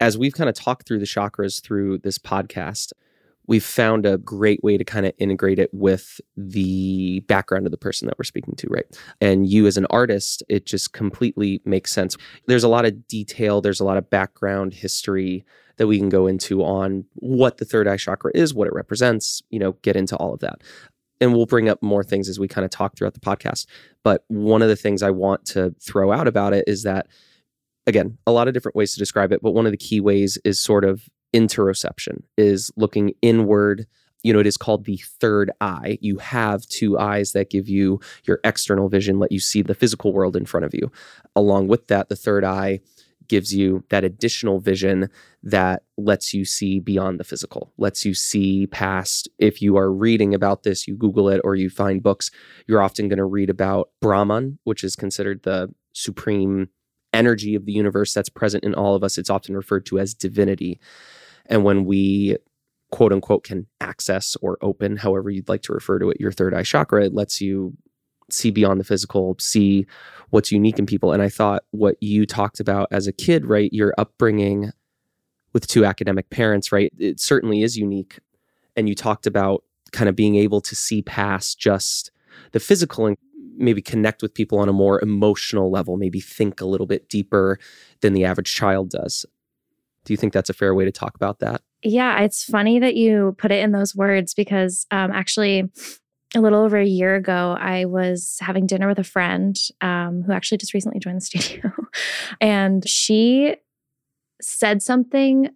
as 0.00 0.16
we've 0.16 0.32
kind 0.32 0.48
of 0.48 0.54
talked 0.54 0.86
through 0.86 1.00
the 1.00 1.04
chakras 1.04 1.62
through 1.62 1.98
this 1.98 2.18
podcast, 2.18 2.92
we've 3.48 3.64
found 3.64 4.06
a 4.06 4.18
great 4.18 4.62
way 4.62 4.76
to 4.78 4.84
kind 4.84 5.06
of 5.06 5.12
integrate 5.18 5.58
it 5.58 5.70
with 5.72 6.20
the 6.36 7.20
background 7.20 7.66
of 7.66 7.72
the 7.72 7.78
person 7.78 8.06
that 8.06 8.16
we're 8.18 8.24
speaking 8.24 8.54
to, 8.54 8.68
right? 8.68 8.84
And 9.20 9.48
you 9.48 9.66
as 9.66 9.76
an 9.76 9.86
artist, 9.90 10.42
it 10.48 10.66
just 10.66 10.92
completely 10.92 11.60
makes 11.64 11.90
sense. 11.90 12.16
There's 12.46 12.64
a 12.64 12.68
lot 12.68 12.84
of 12.84 13.08
detail, 13.08 13.60
there's 13.60 13.80
a 13.80 13.84
lot 13.84 13.96
of 13.96 14.08
background 14.08 14.74
history 14.74 15.44
that 15.78 15.86
we 15.86 15.98
can 15.98 16.08
go 16.08 16.26
into 16.26 16.62
on 16.62 17.04
what 17.14 17.56
the 17.56 17.64
third 17.64 17.88
eye 17.88 17.96
chakra 17.96 18.30
is, 18.34 18.52
what 18.52 18.68
it 18.68 18.74
represents, 18.74 19.42
you 19.50 19.58
know, 19.58 19.72
get 19.82 19.96
into 19.96 20.16
all 20.16 20.34
of 20.34 20.40
that. 20.40 20.62
And 21.20 21.34
we'll 21.34 21.46
bring 21.46 21.68
up 21.68 21.82
more 21.82 22.04
things 22.04 22.28
as 22.28 22.38
we 22.38 22.46
kind 22.46 22.64
of 22.64 22.70
talk 22.70 22.96
throughout 22.96 23.14
the 23.14 23.20
podcast. 23.20 23.66
But 24.04 24.24
one 24.28 24.62
of 24.62 24.68
the 24.68 24.76
things 24.76 25.02
I 25.02 25.10
want 25.10 25.44
to 25.46 25.74
throw 25.80 26.12
out 26.12 26.28
about 26.28 26.52
it 26.52 26.64
is 26.68 26.84
that, 26.84 27.08
again, 27.86 28.18
a 28.26 28.32
lot 28.32 28.46
of 28.46 28.54
different 28.54 28.76
ways 28.76 28.92
to 28.92 28.98
describe 28.98 29.32
it, 29.32 29.42
but 29.42 29.52
one 29.52 29.66
of 29.66 29.72
the 29.72 29.78
key 29.78 30.00
ways 30.00 30.38
is 30.44 30.60
sort 30.60 30.84
of 30.84 31.08
interoception 31.34 32.22
is 32.36 32.70
looking 32.76 33.12
inward 33.20 33.86
you 34.22 34.32
know 34.32 34.38
it 34.38 34.46
is 34.46 34.56
called 34.56 34.84
the 34.84 34.96
third 35.20 35.50
eye 35.60 35.98
you 36.00 36.16
have 36.18 36.66
two 36.66 36.98
eyes 36.98 37.32
that 37.32 37.50
give 37.50 37.68
you 37.68 38.00
your 38.24 38.40
external 38.44 38.88
vision 38.88 39.18
let 39.18 39.30
you 39.30 39.38
see 39.38 39.62
the 39.62 39.74
physical 39.74 40.12
world 40.12 40.36
in 40.36 40.46
front 40.46 40.64
of 40.64 40.74
you 40.74 40.90
along 41.36 41.68
with 41.68 41.86
that 41.88 42.08
the 42.08 42.16
third 42.16 42.44
eye 42.44 42.80
gives 43.28 43.54
you 43.54 43.84
that 43.90 44.04
additional 44.04 44.60
vision 44.60 45.08
that 45.42 45.82
lets 45.96 46.34
you 46.34 46.44
see 46.44 46.80
beyond 46.80 47.20
the 47.20 47.24
physical 47.24 47.72
lets 47.78 48.04
you 48.04 48.14
see 48.14 48.66
past. 48.66 49.28
If 49.38 49.62
you 49.62 49.76
are 49.76 49.92
reading 49.92 50.34
about 50.34 50.62
this 50.62 50.88
you 50.88 50.96
google 50.96 51.28
it 51.28 51.40
or 51.44 51.54
you 51.54 51.70
find 51.70 52.02
books 52.02 52.30
you're 52.66 52.82
often 52.82 53.08
going 53.08 53.18
to 53.18 53.24
read 53.24 53.50
about 53.50 53.90
brahman 54.00 54.58
which 54.64 54.82
is 54.82 54.96
considered 54.96 55.42
the 55.42 55.72
supreme 55.92 56.68
energy 57.12 57.54
of 57.54 57.64
the 57.66 57.72
universe 57.72 58.12
that's 58.12 58.28
present 58.28 58.64
in 58.64 58.74
all 58.74 58.94
of 58.94 59.02
us. 59.02 59.18
It's 59.18 59.30
often 59.30 59.56
referred 59.56 59.86
to 59.86 59.98
as 59.98 60.14
divinity. 60.14 60.78
And 61.46 61.64
when 61.64 61.84
we 61.84 62.36
quote 62.90 63.12
unquote 63.12 63.44
can 63.44 63.66
access 63.80 64.36
or 64.40 64.58
open, 64.62 64.96
however 64.96 65.30
you'd 65.30 65.48
like 65.48 65.62
to 65.62 65.72
refer 65.72 65.98
to 65.98 66.10
it, 66.10 66.20
your 66.20 66.32
third 66.32 66.54
eye 66.54 66.62
chakra, 66.62 67.04
it 67.06 67.14
lets 67.14 67.40
you 67.40 67.76
see 68.30 68.50
beyond 68.50 68.80
the 68.80 68.84
physical, 68.84 69.36
see 69.38 69.86
what's 70.30 70.52
unique 70.52 70.78
in 70.78 70.86
people. 70.86 71.12
And 71.12 71.22
I 71.22 71.28
thought 71.28 71.64
what 71.70 71.96
you 72.00 72.26
talked 72.26 72.60
about 72.60 72.88
as 72.90 73.06
a 73.06 73.12
kid, 73.12 73.46
right? 73.46 73.72
Your 73.72 73.94
upbringing 73.98 74.70
with 75.52 75.66
two 75.66 75.84
academic 75.84 76.30
parents, 76.30 76.70
right? 76.70 76.92
It 76.98 77.20
certainly 77.20 77.62
is 77.62 77.76
unique. 77.76 78.18
And 78.76 78.88
you 78.88 78.94
talked 78.94 79.26
about 79.26 79.64
kind 79.92 80.08
of 80.08 80.16
being 80.16 80.36
able 80.36 80.60
to 80.60 80.76
see 80.76 81.02
past 81.02 81.58
just 81.58 82.10
the 82.52 82.60
physical 82.60 83.06
and 83.06 83.16
maybe 83.56 83.82
connect 83.82 84.22
with 84.22 84.34
people 84.34 84.58
on 84.58 84.68
a 84.68 84.72
more 84.72 85.02
emotional 85.02 85.70
level, 85.70 85.96
maybe 85.96 86.20
think 86.20 86.60
a 86.60 86.66
little 86.66 86.86
bit 86.86 87.08
deeper 87.08 87.58
than 88.00 88.12
the 88.12 88.24
average 88.24 88.54
child 88.54 88.90
does. 88.90 89.26
Do 90.04 90.12
you 90.12 90.16
think 90.16 90.32
that's 90.32 90.50
a 90.50 90.54
fair 90.54 90.74
way 90.74 90.84
to 90.84 90.92
talk 90.92 91.14
about 91.16 91.40
that? 91.40 91.62
Yeah, 91.82 92.20
it's 92.20 92.44
funny 92.44 92.78
that 92.78 92.96
you 92.96 93.34
put 93.38 93.52
it 93.52 93.62
in 93.62 93.72
those 93.72 93.94
words 93.94 94.34
because 94.34 94.86
um, 94.90 95.10
actually, 95.10 95.70
a 96.34 96.40
little 96.40 96.60
over 96.62 96.78
a 96.78 96.86
year 96.86 97.14
ago, 97.14 97.56
I 97.58 97.86
was 97.86 98.36
having 98.40 98.66
dinner 98.66 98.86
with 98.86 98.98
a 98.98 99.04
friend 99.04 99.56
um, 99.80 100.22
who 100.22 100.32
actually 100.32 100.58
just 100.58 100.74
recently 100.74 101.00
joined 101.00 101.16
the 101.16 101.20
studio. 101.24 101.72
and 102.40 102.86
she 102.88 103.56
said 104.40 104.82
something 104.82 105.50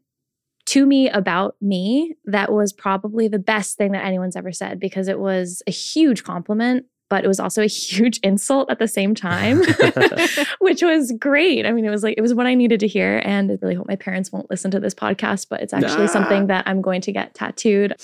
to 0.64 0.86
me 0.86 1.08
about 1.10 1.56
me 1.60 2.14
that 2.24 2.52
was 2.52 2.72
probably 2.72 3.28
the 3.28 3.38
best 3.38 3.76
thing 3.76 3.92
that 3.92 4.04
anyone's 4.04 4.36
ever 4.36 4.52
said 4.52 4.78
because 4.78 5.08
it 5.08 5.18
was 5.18 5.62
a 5.66 5.70
huge 5.70 6.22
compliment 6.22 6.86
but 7.12 7.26
it 7.26 7.28
was 7.28 7.38
also 7.38 7.62
a 7.62 7.66
huge 7.66 8.18
insult 8.22 8.70
at 8.70 8.78
the 8.78 8.88
same 8.88 9.14
time, 9.14 9.60
which 10.60 10.80
was 10.80 11.12
great. 11.20 11.66
I 11.66 11.72
mean, 11.72 11.84
it 11.84 11.90
was 11.90 12.02
like, 12.02 12.14
it 12.16 12.22
was 12.22 12.32
what 12.32 12.46
I 12.46 12.54
needed 12.54 12.80
to 12.80 12.88
hear. 12.88 13.20
And 13.22 13.50
I 13.50 13.58
really 13.60 13.74
hope 13.74 13.86
my 13.86 13.96
parents 13.96 14.32
won't 14.32 14.48
listen 14.48 14.70
to 14.70 14.80
this 14.80 14.94
podcast, 14.94 15.48
but 15.50 15.60
it's 15.60 15.74
actually 15.74 16.06
nah. 16.06 16.10
something 16.10 16.46
that 16.46 16.66
I'm 16.66 16.80
going 16.80 17.02
to 17.02 17.12
get 17.12 17.34
tattooed 17.34 17.96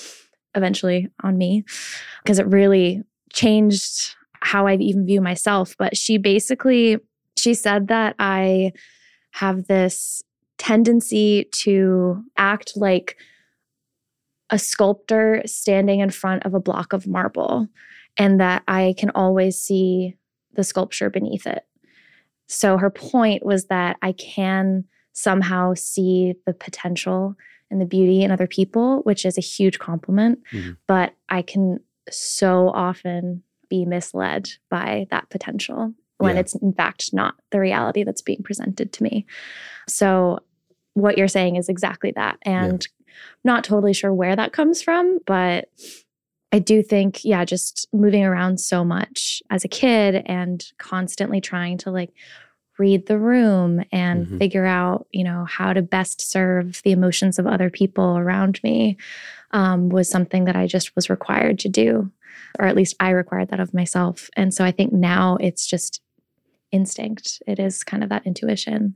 eventually 0.58 1.08
on 1.22 1.38
me 1.38 1.64
because 2.22 2.38
it 2.38 2.46
really 2.46 3.02
changed 3.32 4.14
how 4.40 4.66
I 4.66 4.74
even 4.74 5.06
view 5.06 5.20
myself. 5.20 5.74
But 5.78 5.96
she 5.96 6.18
basically, 6.18 6.98
she 7.38 7.54
said 7.54 7.88
that 7.88 8.14
I 8.18 8.72
have 9.32 9.66
this 9.66 10.22
tendency 10.58 11.44
to 11.52 12.22
act 12.36 12.72
like 12.76 13.16
a 14.50 14.58
sculptor 14.58 15.42
standing 15.46 16.00
in 16.00 16.10
front 16.10 16.44
of 16.44 16.54
a 16.54 16.60
block 16.60 16.92
of 16.92 17.06
marble 17.06 17.68
and 18.16 18.40
that 18.40 18.62
I 18.66 18.94
can 18.98 19.10
always 19.10 19.60
see 19.60 20.16
the 20.54 20.64
sculpture 20.64 21.10
beneath 21.10 21.46
it. 21.46 21.64
So 22.46 22.78
her 22.78 22.90
point 22.90 23.44
was 23.44 23.66
that 23.66 23.98
I 24.02 24.12
can 24.12 24.84
somehow 25.12 25.74
see 25.74 26.34
the 26.46 26.54
potential 26.54 27.36
and 27.70 27.80
the 27.80 27.86
beauty 27.86 28.22
in 28.22 28.30
other 28.30 28.46
people, 28.46 29.00
which 29.02 29.24
is 29.24 29.38
a 29.38 29.42
huge 29.42 29.78
compliment. 29.78 30.40
Mm-hmm. 30.52 30.72
But 30.86 31.14
I 31.28 31.42
can 31.42 31.80
so 32.10 32.70
often 32.70 33.42
be 33.68 33.84
misled 33.84 34.50
by 34.70 35.06
that 35.10 35.28
potential 35.28 35.92
when 36.18 36.34
yeah. 36.34 36.40
it's 36.40 36.54
in 36.54 36.72
fact 36.72 37.12
not 37.12 37.34
the 37.50 37.60
reality 37.60 38.02
that's 38.02 38.22
being 38.22 38.42
presented 38.42 38.92
to 38.92 39.02
me. 39.02 39.26
So 39.86 40.40
what 40.94 41.16
you're 41.16 41.28
saying 41.28 41.56
is 41.56 41.68
exactly 41.68 42.12
that. 42.12 42.38
And 42.42 42.86
yeah. 42.86 43.14
not 43.44 43.64
totally 43.64 43.92
sure 43.92 44.12
where 44.12 44.34
that 44.34 44.52
comes 44.52 44.82
from, 44.82 45.18
but 45.26 45.68
I 46.50 46.58
do 46.58 46.82
think, 46.82 47.24
yeah, 47.24 47.44
just 47.44 47.88
moving 47.92 48.24
around 48.24 48.58
so 48.58 48.84
much 48.84 49.42
as 49.50 49.64
a 49.64 49.68
kid 49.68 50.22
and 50.26 50.64
constantly 50.78 51.40
trying 51.40 51.78
to 51.78 51.90
like 51.90 52.10
read 52.78 53.06
the 53.06 53.18
room 53.18 53.84
and 53.92 54.26
mm-hmm. 54.26 54.38
figure 54.38 54.64
out, 54.64 55.06
you 55.12 55.24
know, 55.24 55.44
how 55.44 55.72
to 55.72 55.82
best 55.82 56.20
serve 56.20 56.80
the 56.84 56.92
emotions 56.92 57.38
of 57.38 57.46
other 57.46 57.70
people 57.70 58.16
around 58.16 58.60
me 58.62 58.96
um, 59.52 59.88
was 59.88 60.10
something 60.10 60.44
that 60.44 60.56
I 60.56 60.66
just 60.66 60.94
was 60.94 61.10
required 61.10 61.58
to 61.60 61.68
do, 61.68 62.10
or 62.58 62.66
at 62.66 62.76
least 62.76 62.94
I 63.00 63.10
required 63.10 63.48
that 63.48 63.60
of 63.60 63.74
myself. 63.74 64.30
And 64.36 64.52
so 64.52 64.64
I 64.64 64.70
think 64.70 64.92
now 64.92 65.36
it's 65.40 65.66
just 65.66 66.00
instinct, 66.70 67.42
it 67.46 67.58
is 67.58 67.82
kind 67.82 68.02
of 68.02 68.10
that 68.10 68.26
intuition. 68.26 68.94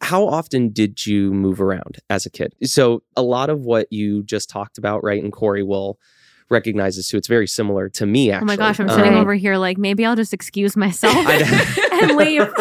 How 0.00 0.28
often 0.28 0.68
did 0.68 1.06
you 1.06 1.32
move 1.32 1.60
around 1.60 1.98
as 2.08 2.24
a 2.24 2.30
kid? 2.30 2.54
So, 2.62 3.02
a 3.16 3.22
lot 3.22 3.50
of 3.50 3.62
what 3.62 3.92
you 3.92 4.22
just 4.22 4.48
talked 4.48 4.78
about, 4.78 5.02
right? 5.02 5.20
And 5.20 5.32
Corey 5.32 5.64
will 5.64 5.98
recognizes 6.50 7.08
too. 7.08 7.16
It's 7.16 7.28
very 7.28 7.46
similar 7.46 7.88
to 7.90 8.06
me, 8.06 8.30
actually. 8.30 8.44
Oh 8.44 8.46
my 8.46 8.56
gosh, 8.56 8.80
I'm 8.80 8.88
sitting 8.88 9.14
um, 9.14 9.20
over 9.20 9.34
here 9.34 9.56
like 9.56 9.78
maybe 9.78 10.04
I'll 10.04 10.16
just 10.16 10.32
excuse 10.32 10.76
myself 10.76 11.16
and 11.26 12.16
leave. 12.16 12.48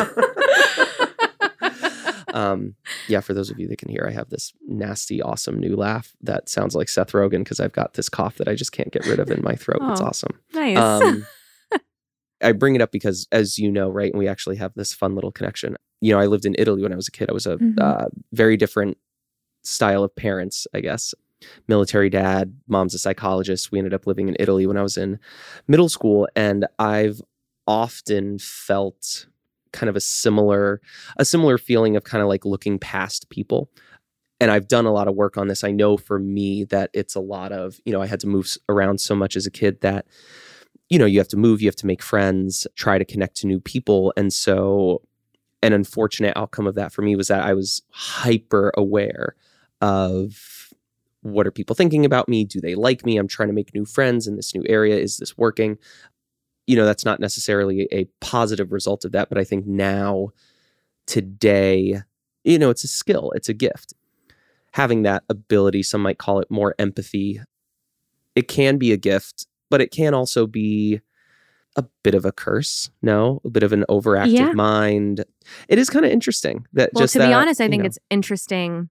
um, 2.38 2.75
yeah, 3.08 3.20
for 3.20 3.34
those 3.34 3.50
of 3.50 3.60
you 3.60 3.67
that 3.67 3.79
can 3.79 3.89
hear, 3.89 4.06
I 4.08 4.13
have 4.13 4.29
this 4.29 4.53
nasty, 4.67 5.24
awesome 5.24 5.60
new 5.60 5.75
laugh 5.75 6.15
that 6.22 6.50
sounds 6.50 6.75
like 6.75 6.88
Seth 6.88 7.12
Rogen 7.12 7.39
because 7.39 7.60
I've 7.60 7.74
got 7.74 7.96
this 7.96 8.10
cough 8.10 8.36
that 8.36 8.48
I 8.48 8.53
just 8.53 8.72
can't 8.72 8.91
get 8.91 9.08
rid 9.08 9.20
of 9.20 9.32
in 9.32 9.41
my 9.44 9.56
throat. 9.56 9.79
Oh, 9.88 9.91
it's 9.91 10.01
awesome. 10.01 10.39
Nice. 10.53 10.77
Um, 10.77 11.25
I 12.41 12.51
bring 12.51 12.75
it 12.75 12.82
up 12.82 12.91
because, 12.91 13.27
as 13.32 13.58
you 13.58 13.72
know, 13.72 13.89
right, 13.89 14.12
and 14.12 14.20
we 14.20 14.27
actually 14.27 14.58
have 14.58 14.74
this 14.75 14.94
fun 14.94 15.15
little 15.15 15.32
connection. 15.32 15.77
You 16.01 16.13
know, 16.13 16.20
I 16.20 16.25
lived 16.25 16.46
in 16.46 16.56
Italy 16.60 16.84
when 16.84 16.94
I 16.94 16.96
was 16.96 17.08
a 17.08 17.12
kid. 17.12 17.29
I 17.29 17.34
was 17.34 17.48
a 17.48 17.58
mm-hmm. 17.58 17.79
uh, 17.82 18.06
very 18.34 18.58
different 18.58 18.98
style 19.63 20.03
of 20.03 20.15
parents, 20.15 20.67
I 20.74 20.82
guess 20.82 21.13
military 21.67 22.10
dad, 22.10 22.58
mom's 22.67 22.96
a 22.96 23.00
psychologist. 23.00 23.72
We 23.72 23.77
ended 23.77 23.94
up 23.94 24.08
living 24.08 24.27
in 24.27 24.36
Italy 24.39 24.65
when 24.65 24.75
I 24.75 24.82
was 24.82 24.98
in 24.98 25.20
middle 25.67 25.88
school 25.88 26.27
and 26.36 26.65
I've 26.79 27.22
often 27.67 28.39
felt 28.39 29.27
kind 29.77 29.89
of 29.89 29.96
a 29.96 30.01
similar 30.01 30.81
a 31.17 31.25
similar 31.25 31.57
feeling 31.57 31.96
of 31.96 32.03
kind 32.03 32.22
of 32.22 32.27
like 32.27 32.46
looking 32.46 32.79
past 32.79 33.29
people. 33.29 33.69
And 34.39 34.51
I've 34.51 34.67
done 34.67 34.86
a 34.86 34.93
lot 34.93 35.07
of 35.07 35.15
work 35.15 35.38
on 35.38 35.48
this. 35.48 35.63
I 35.63 35.72
know 35.72 35.98
for 35.98 36.19
me 36.19 36.63
that 36.65 36.89
it's 36.93 37.15
a 37.15 37.19
lot 37.19 37.51
of, 37.51 37.79
you 37.86 37.93
know, 37.93 38.01
I 38.01 38.07
had 38.07 38.19
to 38.19 38.27
move 38.27 38.55
around 38.69 39.00
so 39.00 39.15
much 39.15 39.36
as 39.36 39.46
a 39.46 39.51
kid 39.51 39.81
that 39.81 40.05
you 40.89 40.98
know, 40.98 41.05
you 41.05 41.19
have 41.19 41.27
to 41.27 41.38
move, 41.38 41.62
you 41.62 41.67
have 41.67 41.75
to 41.75 41.86
make 41.86 42.01
friends, 42.01 42.65
try 42.75 42.98
to 42.98 43.05
connect 43.05 43.36
to 43.38 43.48
new 43.48 43.60
people. 43.60 44.13
And 44.15 44.31
so 44.31 45.01
an 45.62 45.74
unfortunate 45.74 46.34
outcome 46.38 46.67
of 46.67 46.75
that 46.75 46.93
for 46.93 47.01
me 47.01 47.15
was 47.15 47.27
that 47.27 47.43
I 47.43 47.53
was 47.53 47.81
hyper 47.89 48.72
aware 48.77 49.36
of 49.81 50.72
what 51.22 51.46
are 51.46 51.51
people 51.51 51.75
thinking 51.75 52.05
about 52.05 52.29
me? 52.29 52.46
Do 52.46 52.62
they 52.62 52.75
like 52.75 53.05
me? 53.05 53.17
I'm 53.17 53.27
trying 53.27 53.50
to 53.50 53.53
make 53.53 53.74
new 53.74 53.86
friends 53.86 54.27
in 54.27 54.36
this 54.38 54.55
new 54.55 54.63
area. 54.67 54.98
Is 54.98 55.17
this 55.17 55.38
working? 55.38 55.77
You 56.67 56.75
know, 56.75 56.86
that's 56.86 57.05
not 57.05 57.19
necessarily 57.19 57.88
a 57.91 58.05
positive 58.21 58.71
result 58.71 59.05
of 59.05 59.13
that, 59.13 59.29
but 59.29 59.38
I 59.38 59.43
think 59.43 59.65
now, 59.65 60.29
today, 61.05 62.01
you 62.43 62.59
know, 62.59 62.69
it's 62.69 62.83
a 62.83 62.88
skill, 62.88 63.31
it's 63.36 63.50
a 63.50 63.53
gift. 63.53 63.93
Having 64.74 65.03
that 65.03 65.24
ability, 65.29 65.81
some 65.83 66.01
might 66.01 66.19
call 66.19 66.39
it 66.39 66.51
more 66.51 66.75
empathy, 66.77 67.41
it 68.36 68.47
can 68.47 68.77
be 68.77 68.91
a 68.91 68.97
gift, 68.97 69.47
but 69.69 69.81
it 69.81 69.91
can 69.91 70.13
also 70.13 70.45
be 70.45 71.01
a 71.75 71.86
bit 72.03 72.15
of 72.15 72.25
a 72.25 72.31
curse, 72.31 72.89
no, 73.01 73.41
a 73.45 73.50
bit 73.50 73.63
of 73.63 73.71
an 73.71 73.86
overactive 73.89 74.33
yeah. 74.33 74.51
mind. 74.51 75.24
It 75.69 75.79
is 75.79 75.89
kind 75.89 76.05
of 76.05 76.12
interesting 76.12 76.65
that 76.74 76.91
well, 76.93 77.03
just 77.03 77.13
to 77.13 77.19
that, 77.19 77.27
be 77.27 77.33
honest, 77.33 77.62
I 77.62 77.69
think 77.69 77.83
know, 77.83 77.88
it's 77.88 78.00
interesting 78.09 78.89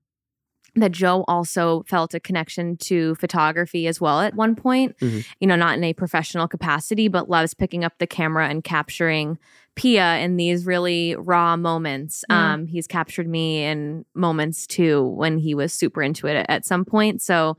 that 0.77 0.93
Joe 0.93 1.25
also 1.27 1.83
felt 1.87 2.15
a 2.15 2.21
connection 2.21 2.77
to 2.79 3.15
photography 3.17 3.87
as 3.87 4.01
well 4.01 4.21
at 4.21 4.35
one 4.35 4.55
point. 4.55 4.97
Mm-hmm. 4.99 5.21
You 5.41 5.47
know, 5.47 5.57
not 5.57 5.77
in 5.77 5.85
a 5.85 5.93
professional 5.93 6.47
capacity, 6.47 7.09
but 7.09 7.29
loves 7.31 7.55
picking 7.55 7.83
up 7.85 7.95
the 7.99 8.07
camera 8.07 8.49
and 8.49 8.63
capturing 8.63 9.39
Pia 9.75 10.17
in 10.19 10.37
these 10.37 10.65
really 10.67 11.15
raw 11.17 11.57
moments. 11.57 12.25
Mm-hmm. 12.31 12.43
Um, 12.43 12.67
he's 12.67 12.87
captured 12.87 13.27
me 13.29 13.65
in 13.65 14.05
moments 14.15 14.67
too 14.67 15.03
when 15.03 15.39
he 15.39 15.55
was 15.55 15.73
super 15.73 16.03
into 16.03 16.27
it 16.27 16.37
at, 16.37 16.47
at 16.51 16.65
some 16.67 16.85
point. 16.85 17.21
So 17.23 17.57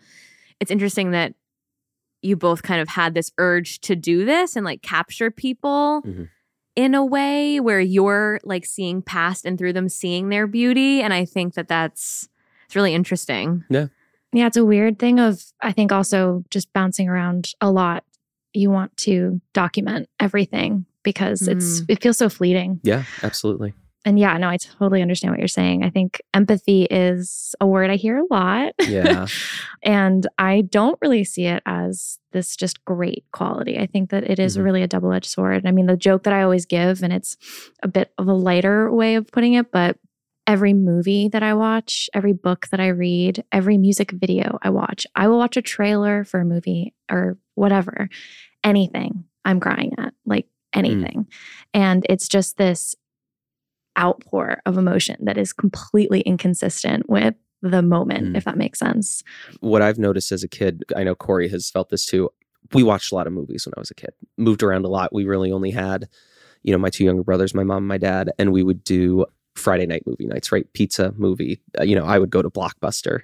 it's 0.60 0.72
interesting 0.72 1.12
that 1.12 1.34
you 2.24 2.36
both 2.36 2.64
kind 2.64 2.82
of 2.82 2.88
had 2.90 3.14
this 3.14 3.32
urge 3.38 3.80
to 3.82 3.96
do 3.96 4.26
this 4.26 4.56
and 4.56 4.66
like 4.66 4.82
capture 4.82 5.30
people 5.30 6.02
Mhm. 6.04 6.30
in 6.76 6.96
a 6.96 7.06
way 7.06 7.60
where 7.60 7.80
you're 7.80 8.40
like 8.44 8.66
seeing 8.66 9.04
past 9.04 9.46
and 9.46 9.58
through 9.58 9.74
them 9.74 9.88
seeing 9.88 10.30
their 10.30 10.48
beauty 10.48 11.02
and 11.02 11.14
i 11.14 11.24
think 11.26 11.54
that 11.54 11.68
that's 11.68 12.28
it's 12.68 12.76
really 12.76 12.94
interesting 12.94 13.64
Yeah, 13.70 13.88
Yeah, 14.34 14.48
it's 14.48 14.58
a 14.58 14.66
weird 14.66 15.00
thing 15.00 15.20
of 15.20 15.42
I 15.62 15.72
think 15.72 15.92
also 15.92 16.44
just 16.52 16.72
bouncing 16.74 17.10
around 17.10 17.52
a 17.62 17.72
lot. 17.72 18.04
You 18.54 18.70
want 18.72 18.96
to 18.98 19.42
document 19.54 20.10
everything 20.20 20.86
because 21.04 21.48
it's 21.48 21.82
it 21.88 22.02
feels 22.02 22.18
so 22.18 22.30
fleeting. 22.30 22.80
Yeah, 22.84 23.04
absolutely. 23.24 23.74
And 24.06 24.18
yeah, 24.18 24.38
no, 24.38 24.48
I 24.48 24.56
totally 24.58 25.02
understand 25.02 25.34
what 25.34 25.40
you're 25.40 25.50
saying. 25.50 25.84
I 25.84 25.90
think 25.90 26.22
empathy 26.34 26.84
is 26.90 27.54
a 27.60 27.68
word 27.68 27.90
I 27.90 27.98
hear 27.98 28.18
a 28.20 28.24
lot. 28.32 28.74
Yeah. 28.80 29.28
and 29.84 30.26
I 30.38 30.62
don't 30.62 30.98
really 31.02 31.26
see 31.26 31.46
it 31.46 31.62
as 31.66 32.18
this 32.32 32.56
just 32.56 32.86
great 32.86 33.26
quality. 33.34 33.78
I 33.78 33.86
think 33.86 34.10
that 34.12 34.24
it 34.30 34.40
is 34.40 34.58
Mhm. 34.58 34.64
really 34.64 34.82
a 34.82 34.88
double 34.88 35.12
edged 35.12 35.26
sword. 35.30 35.66
I 35.66 35.72
mean, 35.72 35.88
the 35.88 35.98
joke 35.98 36.24
that 36.24 36.34
I 36.34 36.44
always 36.44 36.66
give, 36.66 37.04
and 37.04 37.12
it's 37.12 37.36
a 37.84 37.88
bit 37.90 38.14
of 38.18 38.28
a 38.30 38.34
lighter 38.34 38.90
way 38.94 39.16
of 39.16 39.28
putting 39.28 39.54
it, 39.56 39.72
but 39.72 39.98
every 40.48 40.74
movie 40.74 41.28
that 41.28 41.44
I 41.44 41.54
watch, 41.54 42.10
every 42.14 42.32
book 42.34 42.68
that 42.72 42.80
I 42.80 42.88
read, 42.88 43.44
every 43.52 43.78
music 43.78 44.12
video 44.12 44.58
I 44.62 44.70
watch, 44.70 45.06
I 45.14 45.28
will 45.28 45.38
watch 45.38 45.58
a 45.58 45.62
trailer 45.62 46.24
for 46.24 46.40
a 46.40 46.46
movie 46.46 46.94
or 47.12 47.38
whatever, 47.56 48.08
anything 48.64 49.26
I'm 49.46 49.60
crying 49.60 49.92
at, 49.98 50.14
like 50.26 50.48
anything. 50.74 51.28
And 51.74 52.06
it's 52.10 52.28
just 52.30 52.58
this 52.58 52.96
outpour 54.00 54.62
of 54.66 54.78
emotion 54.78 55.18
that 55.26 55.38
is 55.38 55.54
completely 55.54 56.22
inconsistent 56.22 57.10
with 57.10 57.36
the 57.62 57.82
moment, 57.82 58.34
Mm. 58.34 58.38
if 58.38 58.44
that 58.46 58.58
makes 58.58 58.80
sense. 58.80 59.24
what 59.62 59.82
I've 59.82 59.98
noticed 59.98 60.32
as 60.32 60.44
a 60.44 60.48
kid, 60.48 60.84
I 60.96 61.04
know 61.04 61.16
Corey 61.16 61.50
has 61.50 61.70
felt 61.72 61.90
this 61.90 62.06
too. 62.06 62.30
We 62.74 62.84
watched 62.84 63.12
a 63.12 63.16
lot 63.16 63.28
of 63.28 63.34
movies 63.34 63.66
when 63.66 63.74
I 63.76 63.80
was 63.80 63.90
a 63.92 63.96
kid, 63.96 64.12
moved 64.38 64.62
around 64.62 64.86
a 64.86 64.90
lot. 64.90 65.14
We 65.14 65.26
really 65.26 65.52
only 65.52 65.72
had, 65.72 66.08
you 66.64 66.72
know, 66.72 66.78
my 66.78 66.90
two 66.90 67.04
younger 67.04 67.24
brothers, 67.24 67.56
my 67.56 67.64
mom, 67.64 67.78
and 67.78 67.88
my 67.88 67.98
dad, 67.98 68.32
and 68.38 68.52
we 68.54 68.62
would 68.62 68.84
do 68.84 69.26
Friday 69.58 69.86
night 69.86 70.04
movie 70.06 70.26
nights, 70.26 70.52
right? 70.52 70.72
Pizza 70.74 71.14
movie. 71.18 71.60
Uh, 71.80 71.84
you 71.84 71.96
know, 71.96 72.06
I 72.06 72.20
would 72.20 72.30
go 72.30 72.42
to 72.42 72.50
Blockbuster. 72.50 73.22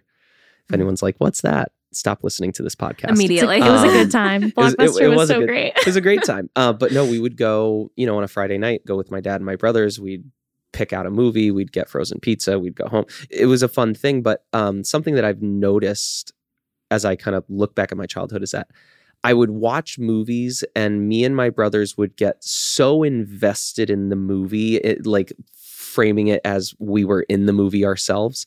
If 0.67 0.73
anyone's 0.73 1.03
like, 1.03 1.15
what's 1.17 1.41
that? 1.41 1.71
Stop 1.91 2.23
listening 2.23 2.51
to 2.53 2.63
this 2.63 2.73
podcast. 2.75 3.09
immediately 3.09 3.57
It 3.57 3.61
was 3.69 3.83
a 3.83 3.87
Um, 3.87 3.93
good 3.93 4.11
time. 4.11 4.41
was- 4.57 4.73
it- 4.73 4.79
Blockbuster 4.79 5.01
it 5.01 5.07
was, 5.09 5.17
was 5.17 5.27
so 5.29 5.39
good- 5.39 5.47
great. 5.47 5.73
it 5.77 5.85
was 5.85 5.95
a 5.95 6.01
great 6.01 6.23
time. 6.25 6.49
Uh, 6.55 6.73
but 6.73 6.91
no, 6.91 7.05
we 7.05 7.19
would 7.19 7.37
go, 7.37 7.91
you 7.95 8.05
know, 8.05 8.17
on 8.17 8.23
a 8.23 8.27
Friday 8.27 8.57
night, 8.57 8.85
go 8.85 8.95
with 8.97 9.11
my 9.11 9.19
dad 9.21 9.35
and 9.35 9.45
my 9.45 9.55
brothers. 9.55 9.99
We'd 9.99 10.23
pick 10.71 10.91
out 10.91 11.05
a 11.05 11.11
movie, 11.11 11.51
we'd 11.51 11.71
get 11.71 11.87
frozen 11.87 12.19
pizza, 12.19 12.57
we'd 12.57 12.75
go 12.75 12.87
home. 12.87 13.05
It 13.29 13.45
was 13.45 13.61
a 13.61 13.67
fun 13.67 13.93
thing. 13.93 14.23
But 14.23 14.43
um, 14.53 14.83
something 14.83 15.13
that 15.15 15.23
I've 15.25 15.41
noticed 15.43 16.33
as 16.89 17.05
I 17.05 17.15
kind 17.15 17.35
of 17.35 17.43
look 17.49 17.75
back 17.75 17.91
at 17.91 17.97
my 17.97 18.05
childhood 18.07 18.41
is 18.41 18.51
that 18.51 18.69
I 19.23 19.33
would 19.33 19.51
watch 19.51 19.97
movies 19.99 20.63
and 20.75 21.07
me 21.07 21.23
and 21.23 21.35
my 21.35 21.49
brothers 21.49 21.95
would 21.97 22.15
get 22.17 22.43
so 22.43 23.03
invested 23.03 23.89
in 23.89 24.09
the 24.09 24.15
movie, 24.15 24.77
it, 24.77 25.05
like 25.05 25.31
framing 25.93 26.27
it 26.27 26.41
as 26.43 26.73
we 26.79 27.05
were 27.05 27.21
in 27.29 27.45
the 27.45 27.53
movie 27.53 27.85
ourselves. 27.85 28.45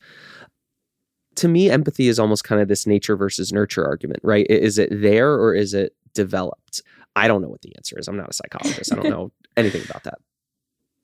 To 1.36 1.48
me, 1.48 1.70
empathy 1.70 2.08
is 2.08 2.18
almost 2.18 2.44
kind 2.44 2.60
of 2.60 2.68
this 2.68 2.86
nature 2.86 3.16
versus 3.16 3.52
nurture 3.52 3.86
argument, 3.86 4.20
right? 4.22 4.46
Is 4.48 4.78
it 4.78 4.88
there 4.90 5.34
or 5.34 5.54
is 5.54 5.74
it 5.74 5.94
developed? 6.14 6.82
I 7.14 7.28
don't 7.28 7.42
know 7.42 7.48
what 7.48 7.62
the 7.62 7.74
answer 7.76 7.98
is. 7.98 8.08
I'm 8.08 8.16
not 8.16 8.30
a 8.30 8.32
psychologist. 8.32 8.92
I 8.92 8.96
don't 8.96 9.10
know 9.10 9.32
anything 9.56 9.82
about 9.88 10.04
that. 10.04 10.18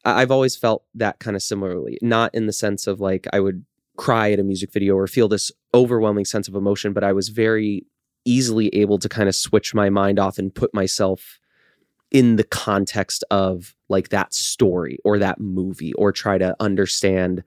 I've 0.05 0.31
always 0.31 0.57
felt 0.57 0.85
that 0.95 1.21
kind 1.21 1.37
of 1.37 1.43
similarly, 1.43 1.99
not 2.03 2.35
in 2.35 2.47
the 2.47 2.53
sense 2.53 2.87
of 2.87 3.01
like 3.01 3.27
I 3.33 3.41
would 3.41 3.65
cry 3.97 4.33
at 4.33 4.41
a 4.41 4.43
music 4.43 4.73
video 4.73 4.97
or 4.97 5.07
feel 5.07 5.29
this 5.29 5.53
overwhelming 5.75 6.25
sense 6.25 6.49
of 6.49 6.55
emotion, 6.55 6.93
but 6.93 7.05
I 7.05 7.13
was 7.13 7.29
very 7.29 7.87
easily 8.25 8.69
able 8.69 8.99
to 8.99 9.09
kind 9.09 9.29
of 9.29 9.35
switch 9.35 9.75
my 9.75 9.91
mind 9.91 10.19
off 10.19 10.39
and 10.39 10.55
put 10.55 10.75
myself 10.75 11.39
in 12.13 12.37
the 12.37 12.45
context 12.45 13.25
of 13.31 13.75
like 13.89 14.11
that 14.11 14.33
story 14.35 14.99
or 15.05 15.19
that 15.19 15.41
movie 15.41 15.93
or 15.95 16.13
try 16.13 16.39
to 16.39 16.55
understand 16.61 17.43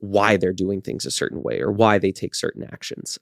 why 0.00 0.36
they're 0.36 0.52
doing 0.52 0.80
things 0.82 1.06
a 1.06 1.10
certain 1.10 1.42
way 1.42 1.60
or 1.60 1.70
why 1.72 1.98
they 1.98 2.12
take 2.12 2.34
certain 2.34 2.64
actions. 2.64 3.18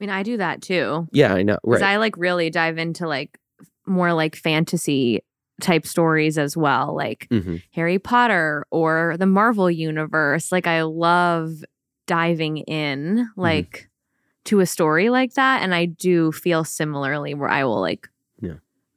i 0.00 0.04
mean 0.04 0.10
i 0.10 0.22
do 0.22 0.36
that 0.36 0.62
too 0.62 1.06
Yeah, 1.12 1.34
I 1.34 1.42
know. 1.42 1.58
because 1.62 1.82
Right. 1.82 1.92
i 1.94 1.96
like 1.98 2.16
really 2.16 2.48
dive 2.50 2.78
into 2.78 3.06
like 3.06 3.38
more 3.86 4.12
like 4.14 4.34
fantasy 4.36 5.20
type 5.60 5.86
stories 5.86 6.36
as 6.38 6.56
well 6.56 6.94
like 6.96 7.28
Mhm. 7.30 7.62
harry 7.72 7.98
potter 7.98 8.64
or 8.70 9.16
the 9.18 9.26
marvel 9.26 9.70
universe 9.70 10.50
like 10.50 10.66
i 10.66 10.82
love 10.82 11.62
diving 12.06 12.58
in 12.58 13.16
Mm-hmm. 13.18 13.40
like 13.40 13.88
to 14.46 14.60
a 14.60 14.66
story 14.66 15.10
like 15.10 15.34
that 15.34 15.62
and 15.62 15.74
i 15.74 15.84
do 15.84 16.32
feel 16.32 16.64
similarly 16.64 17.34
where 17.34 17.48
i 17.48 17.64
will 17.64 17.80
like. 17.80 18.08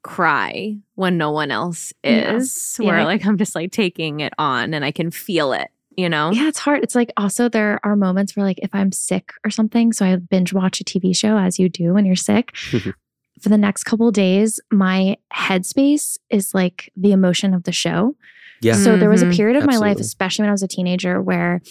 Cry 0.08 0.76
when 0.96 1.17
no 1.17 1.32
one 1.32 1.52
else 1.52 1.93
Yeah. 2.04 2.36
is 2.36 2.76
where 2.78 3.00
Yeah. 3.00 3.06
like 3.06 3.26
i'm 3.26 3.38
just 3.38 3.54
like 3.56 3.72
taking 3.72 4.20
it 4.22 4.34
on 4.39 4.74
and 4.74 4.84
i 4.86 4.91
can 4.91 5.12
feel 5.12 5.54
it 5.54 5.70
you 5.96 6.08
know 6.10 6.32
Yeah, 6.32 6.48
it's 6.48 6.60
hard. 6.60 6.84
It's 6.84 6.93
like 6.96 7.12
also 7.17 7.50
there 7.50 7.80
are 7.84 7.96
moments 7.96 8.36
where 8.36 8.46
like 8.46 8.60
if 8.62 8.70
I'm 8.74 8.91
sick 8.91 9.32
or 9.43 9.50
something, 9.50 9.91
so 9.93 10.06
I 10.06 10.15
binge 10.17 10.54
watch 10.54 10.80
a 10.80 10.84
TV 10.84 11.15
show 11.15 11.38
as 11.39 11.58
you 11.58 11.70
do 11.70 11.91
when 11.96 12.06
you're 12.06 12.15
sick. 12.15 12.56
For 13.41 13.50
the 13.50 13.58
next 13.58 13.84
couple 13.86 14.12
days, 14.12 14.60
my 14.72 15.17
headspace 15.34 16.20
is 16.30 16.54
like 16.54 16.91
the 16.96 17.12
emotion 17.13 17.56
of 17.56 17.63
the 17.63 17.72
show. 17.72 18.15
Yeah. 18.62 18.74
So 18.74 18.96
there 18.96 19.10
was 19.10 19.24
a 19.24 19.26
Mhm. 19.26 19.36
period 19.36 19.58
of 19.58 19.65
my 19.65 19.78
life, 19.78 20.00
especially 20.00 20.43
when 20.43 20.50
I 20.50 20.52
was 20.52 20.62
a 20.62 20.67
teenager, 20.67 21.20
where 21.20 21.62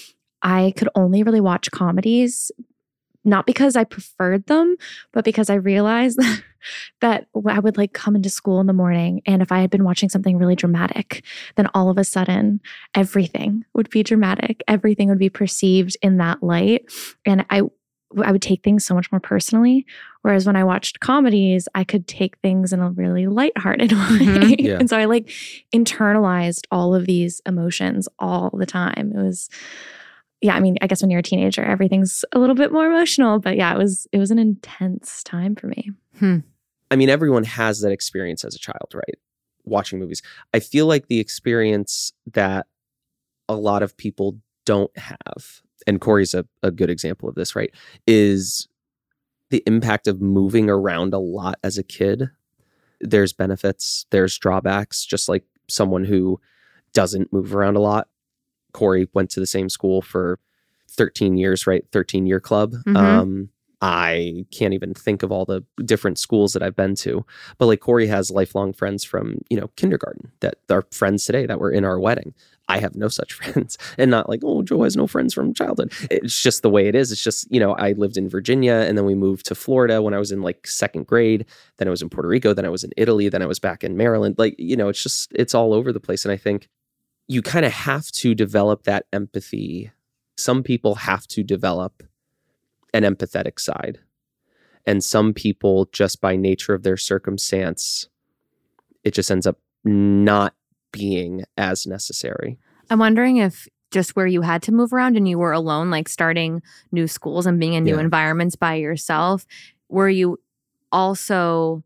I 0.42 0.72
could 0.77 0.88
only 0.96 1.22
really 1.22 1.40
watch 1.40 1.70
comedies, 1.70 2.51
not 3.27 3.45
because 3.45 3.77
I 3.77 3.85
preferred 3.85 4.47
them, 4.47 4.77
but 5.12 5.25
because 5.25 5.51
I 5.51 5.55
realized 5.55 6.19
that 7.01 7.27
I 7.47 7.59
would 7.59 7.77
like 7.77 7.93
come 7.93 8.17
into 8.17 8.31
school 8.31 8.61
in 8.61 8.67
the 8.67 8.73
morning, 8.73 9.21
and 9.27 9.43
if 9.43 9.53
I 9.53 9.61
had 9.61 9.71
been 9.71 9.85
watching 9.85 10.09
something 10.09 10.39
really 10.39 10.57
dramatic, 10.57 11.25
then 11.57 11.69
all 11.75 11.91
of 11.91 11.99
a 11.99 12.05
sudden 12.05 12.61
everything 12.95 13.65
would 13.75 13.91
be 13.91 14.03
dramatic. 14.03 14.62
Everything 14.69 15.09
would 15.09 15.19
be 15.19 15.29
perceived 15.31 15.97
in 16.01 16.17
that 16.19 16.43
light, 16.43 16.91
and 17.27 17.45
I. 17.51 17.62
I 18.23 18.31
would 18.31 18.41
take 18.41 18.62
things 18.62 18.87
so 18.87 18.95
much 18.95 19.11
more 19.11 19.21
personally. 19.21 19.85
Whereas 20.23 20.47
when 20.47 20.55
I 20.55 20.62
watched 20.62 21.01
comedies, 21.01 21.69
I 21.75 21.83
could 21.83 22.07
take 22.07 22.39
things 22.39 22.73
in 22.73 22.79
a 22.79 22.89
really 22.91 23.27
lighthearted 23.27 23.91
way. 23.93 23.99
Mhm. 23.99 24.57
Yeah. 24.61 24.79
And 24.79 24.89
so 24.89 24.97
I 24.97 25.07
like 25.07 25.29
internalized 25.75 26.67
all 26.71 26.95
of 26.95 27.07
these 27.07 27.43
emotions 27.47 28.09
all 28.21 28.51
the 28.57 28.65
time. 28.65 29.12
It 29.15 29.21
was 29.23 29.51
yeah, 30.40 30.55
I 30.55 30.61
mean, 30.61 30.77
I 30.83 30.87
guess 30.87 31.03
when 31.03 31.11
you're 31.11 31.20
a 31.20 31.25
teenager, 31.25 31.64
everything's 31.64 32.25
a 32.33 32.38
little 32.38 32.55
bit 32.55 32.72
more 32.72 32.87
emotional, 32.87 33.38
but 33.38 33.57
yeah, 33.57 33.72
it 33.75 33.79
was 33.79 34.07
it 34.12 34.18
was 34.18 34.31
an 34.31 34.38
intense 34.38 35.22
time 35.22 35.57
for 35.57 35.68
me. 35.68 35.90
Hmm. 36.18 36.38
I 36.90 36.96
mean, 36.96 37.09
everyone 37.09 37.44
has 37.44 37.81
that 37.81 37.90
experience 37.90 38.44
as 38.44 38.55
a 38.55 38.59
child, 38.59 38.92
right? 38.94 39.18
Watching 39.64 39.99
movies. 39.99 40.22
I 40.55 40.61
feel 40.61 40.87
like 40.87 41.09
the 41.09 41.18
experience 41.18 42.12
that 42.33 42.66
a 43.49 43.55
lot 43.55 43.83
of 43.83 43.96
people 43.96 44.38
don't 44.64 44.96
have, 44.96 45.62
and 45.87 46.01
Corey's 46.01 46.35
a, 46.35 46.44
a 46.62 46.70
good 46.70 46.90
example 46.90 47.29
of 47.29 47.35
this, 47.35 47.57
right? 47.57 47.72
Is 48.07 48.68
the 49.51 49.62
impact 49.66 50.07
of 50.07 50.20
moving 50.20 50.68
around 50.68 51.14
a 51.14 51.18
lot 51.18 51.59
as 51.62 51.79
a 51.79 51.83
kid. 51.83 52.31
There's 53.01 53.33
benefits, 53.33 54.07
there's 54.11 54.38
drawbacks, 54.38 55.05
just 55.05 55.29
like 55.29 55.44
someone 55.68 56.05
who 56.05 56.40
doesn't 56.92 57.33
move 57.33 57.55
around 57.55 57.77
a 57.77 57.81
lot. 57.81 58.09
Corey 58.77 59.09
went 59.15 59.31
to 59.31 59.41
the 59.41 59.47
same 59.47 59.69
school 59.69 60.03
for 60.03 60.39
13 60.91 61.37
years, 61.37 61.67
right? 61.67 61.85
13 61.93 62.27
year 62.27 62.41
club. 62.41 62.75
Mhm. 62.87 62.97
Um, 62.97 63.49
I 63.83 64.47
can't 64.51 64.73
even 64.73 64.95
think 64.95 65.23
of 65.23 65.31
all 65.31 65.45
the 65.45 65.62
different 65.85 66.19
schools 66.19 66.53
that 66.55 66.62
I've 66.62 66.77
been 66.77 66.95
to. 66.97 67.25
But 67.59 67.67
like 67.67 67.81
Corey 67.81 68.07
has 68.07 68.31
lifelong 68.31 68.73
friends 68.73 69.05
from, 69.05 69.41
you 69.51 69.59
know, 69.61 69.69
kindergarten 69.77 70.33
that 70.41 70.55
are 70.71 70.85
friends 70.91 71.27
today 71.27 71.45
that 71.47 71.61
were 71.61 71.71
in 71.71 71.85
our 71.85 72.01
wedding. 72.01 72.33
I 72.69 72.79
have 72.79 72.97
no 72.97 73.09
such 73.09 73.33
friends. 73.39 73.77
And 73.99 74.11
not 74.11 74.29
like, 74.31 74.41
oh, 74.43 74.62
Joe 74.62 74.83
has 74.85 74.97
no 74.97 75.07
friends 75.07 75.35
from 75.35 75.53
childhood. 75.53 75.93
It's 76.11 76.43
just 76.43 76.62
the 76.62 76.71
way 76.71 76.89
it 76.89 76.95
is. 76.95 77.12
It's 77.12 77.23
just, 77.23 77.47
you 77.53 77.61
know, 77.61 77.75
I 77.75 77.93
lived 77.93 78.17
in 78.17 78.31
Virginia 78.31 78.77
and 78.89 78.97
then 78.97 79.05
we 79.05 79.15
moved 79.15 79.45
to 79.47 79.55
Florida 79.55 80.01
when 80.01 80.15
I 80.15 80.19
was 80.19 80.33
in 80.33 80.41
like 80.43 80.67
second 80.67 81.07
grade. 81.07 81.45
Then 81.77 81.87
I 81.87 81.91
was 81.91 82.03
in 82.03 82.09
Puerto 82.09 82.29
Rico. 82.29 82.55
Then 82.55 82.65
I 82.65 82.71
was 82.71 82.83
in 82.83 82.93
Italy. 82.97 83.29
Then 83.29 83.43
I 83.43 83.47
was 83.47 83.59
back 83.59 83.85
in 83.85 83.97
Maryland. 83.97 84.37
Like, 84.39 84.55
you 84.59 84.77
know, 84.77 84.89
it's 84.89 85.03
just, 85.03 85.31
it's 85.35 85.55
all 85.55 85.75
over 85.75 85.93
the 85.93 86.01
place. 86.01 86.25
And 86.25 86.33
I 86.33 86.39
think 86.39 86.69
you 87.29 87.43
kind 87.43 87.65
of 87.65 87.73
have 87.73 88.07
to 88.12 88.35
develop 88.35 88.85
that 88.85 89.07
empathy. 89.12 89.91
Some 90.37 90.62
people 90.62 90.95
have 90.97 91.27
to 91.29 91.43
develop 91.43 92.03
an 92.95 93.03
empathetic 93.03 93.59
side. 93.59 93.99
And 94.87 95.03
some 95.03 95.35
people, 95.35 95.89
just 95.93 96.21
by 96.21 96.37
nature 96.37 96.73
of 96.75 96.83
their 96.85 96.97
circumstance, 96.97 98.09
it 99.03 99.12
just 99.15 99.31
ends 99.31 99.47
up 99.47 99.59
not 99.85 100.55
being 100.93 101.45
as 101.57 101.87
necessary. 101.87 102.59
I'm 102.89 103.01
wondering 103.01 103.39
if 103.39 103.67
just 103.91 104.15
where 104.15 104.27
you 104.27 104.43
had 104.43 104.62
to 104.62 104.73
move 104.73 104.93
around 104.93 105.17
and 105.17 105.29
you 105.29 105.39
were 105.39 105.53
alone, 105.53 105.91
like 105.91 106.09
starting 106.09 106.62
new 106.93 107.09
schools 107.09 107.47
and 107.47 107.59
being 107.59 107.75
in 107.75 107.85
new 107.85 107.95
Yeah. 107.97 108.01
environments 108.01 108.55
by 108.57 108.75
yourself, 108.77 109.45
were 109.89 110.09
you 110.09 110.39
also 110.93 111.83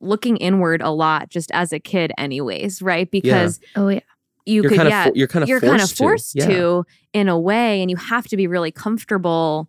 looking 0.00 0.36
inward 0.36 0.82
a 0.82 0.90
lot 0.90 1.30
just 1.30 1.50
as 1.52 1.72
a 1.72 1.78
kid, 1.80 2.12
anyways, 2.18 2.82
right? 2.82 3.10
Because 3.10 3.60
Oh 3.76 3.88
yeah. 3.88 4.00
You 4.46 4.62
You're 4.62 4.70
could, 4.70 4.76
kind 4.76 4.88
of 4.88 4.92
yeah, 4.92 5.04
fo- 5.04 5.12
you're 5.14 5.28
kind 5.28 5.42
of 5.42 5.48
you're 5.48 5.60
forced 5.60 5.70
kind 5.70 5.82
of 5.82 5.90
forced 5.90 6.32
to. 6.32 6.84
Yeah. 6.86 7.20
in 7.20 7.28
a 7.28 7.38
way, 7.38 7.80
and 7.80 7.90
you 7.90 7.96
have 7.96 8.26
to 8.28 8.36
be 8.36 8.46
really 8.46 8.70
comfortable 8.70 9.68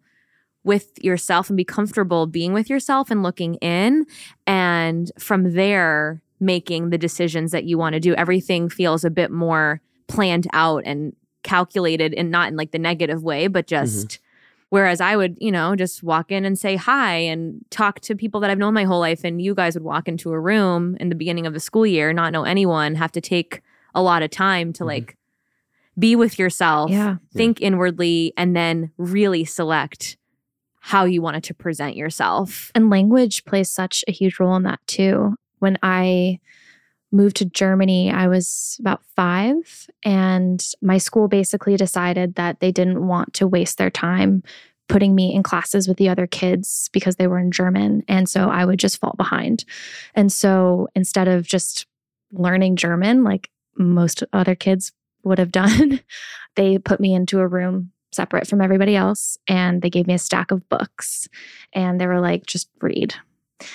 with 0.63 0.91
yourself 1.03 1.49
and 1.49 1.57
be 1.57 1.63
comfortable 1.63 2.25
being 2.25 2.51
with 2.51 2.69
yourself 2.69 3.11
and 3.11 3.23
looking 3.23 3.55
in. 3.55 4.05
And 4.47 5.11
from 5.19 5.53
there, 5.53 6.21
making 6.39 6.89
the 6.89 6.97
decisions 6.97 7.51
that 7.51 7.63
you 7.63 7.77
want 7.77 7.93
to 7.93 7.99
do. 7.99 8.13
Everything 8.15 8.69
feels 8.69 9.05
a 9.05 9.09
bit 9.09 9.31
more 9.31 9.81
planned 10.07 10.47
out 10.53 10.83
and 10.85 11.15
calculated 11.43 12.13
and 12.13 12.31
not 12.31 12.49
in 12.49 12.55
like 12.55 12.71
the 12.71 12.79
negative 12.79 13.23
way, 13.23 13.47
but 13.47 13.67
just. 13.67 14.07
Mm-hmm. 14.07 14.21
Whereas 14.69 14.99
I 14.99 15.15
would, 15.15 15.38
you 15.39 15.51
know, 15.51 15.75
just 15.75 16.03
walk 16.03 16.31
in 16.31 16.43
and 16.43 16.57
say 16.57 16.75
hi 16.75 17.17
and 17.17 17.63
talk 17.69 17.99
to 18.01 18.15
people 18.15 18.41
that 18.41 18.49
I've 18.49 18.57
known 18.57 18.73
my 18.73 18.83
whole 18.83 18.99
life. 18.99 19.23
And 19.23 19.41
you 19.41 19.53
guys 19.53 19.75
would 19.75 19.83
walk 19.83 20.07
into 20.07 20.33
a 20.33 20.39
room 20.39 20.97
in 20.99 21.09
the 21.09 21.15
beginning 21.15 21.45
of 21.45 21.53
the 21.53 21.59
school 21.59 21.85
year, 21.85 22.11
not 22.11 22.33
know 22.33 22.43
anyone, 22.43 22.95
have 22.95 23.11
to 23.13 23.21
take 23.21 23.61
a 23.95 24.01
lot 24.01 24.21
of 24.21 24.29
time 24.29 24.73
to 24.73 24.84
mm-hmm. 24.84 24.89
like 24.89 25.17
be 25.97 26.15
with 26.15 26.38
yourself, 26.38 26.91
yeah. 26.91 27.17
think 27.34 27.60
yeah. 27.60 27.67
inwardly, 27.67 28.34
and 28.38 28.55
then 28.55 28.91
really 28.97 29.45
select 29.45 30.17
how 30.81 31.05
you 31.05 31.21
wanted 31.21 31.43
to 31.45 31.53
present 31.53 31.95
yourself. 31.95 32.71
And 32.75 32.89
language 32.89 33.45
plays 33.45 33.71
such 33.71 34.03
a 34.08 34.12
huge 34.12 34.39
role 34.39 34.55
in 34.55 34.63
that 34.63 34.86
too. 34.86 35.36
When 35.60 35.77
I 35.81 36.39
moved 37.12 37.38
to 37.38 37.45
Germany, 37.45 38.12
I 38.12 38.27
was 38.27 38.77
about 38.79 39.01
five, 39.15 39.88
and 40.03 40.63
my 40.81 40.97
school 40.97 41.27
basically 41.27 41.77
decided 41.77 42.36
that 42.36 42.60
they 42.60 42.71
didn't 42.71 43.08
want 43.08 43.34
to 43.36 43.47
waste 43.47 43.77
their 43.77 43.89
time 43.89 44.43
putting 44.88 45.15
me 45.15 45.34
in 45.34 45.41
classes 45.41 45.88
with 45.88 45.97
the 45.97 46.10
other 46.10 46.27
kids 46.27 46.89
because 46.93 47.15
they 47.15 47.27
were 47.27 47.39
in 47.39 47.51
German. 47.51 48.03
And 48.08 48.29
so 48.29 48.49
I 48.49 48.65
would 48.65 48.77
just 48.79 48.99
fall 48.99 49.15
behind. 49.17 49.65
And 50.13 50.31
so 50.31 50.88
instead 50.93 51.27
of 51.27 51.47
just 51.47 51.88
learning 52.31 52.75
German, 52.75 53.23
like 53.23 53.49
most 53.77 54.23
other 54.33 54.55
kids 54.55 54.91
would 55.23 55.39
have 55.39 55.51
done, 55.51 55.99
they 56.55 56.77
put 56.77 56.99
me 56.99 57.13
into 57.13 57.39
a 57.39 57.47
room 57.47 57.91
separate 58.11 58.47
from 58.47 58.61
everybody 58.61 58.95
else 58.95 59.38
and 59.47 59.81
they 59.81 59.89
gave 59.89 60.07
me 60.07 60.13
a 60.13 60.19
stack 60.19 60.51
of 60.51 60.67
books 60.69 61.27
and 61.73 61.99
they 61.99 62.07
were 62.07 62.21
like, 62.21 62.45
just 62.45 62.69
read. 62.81 63.13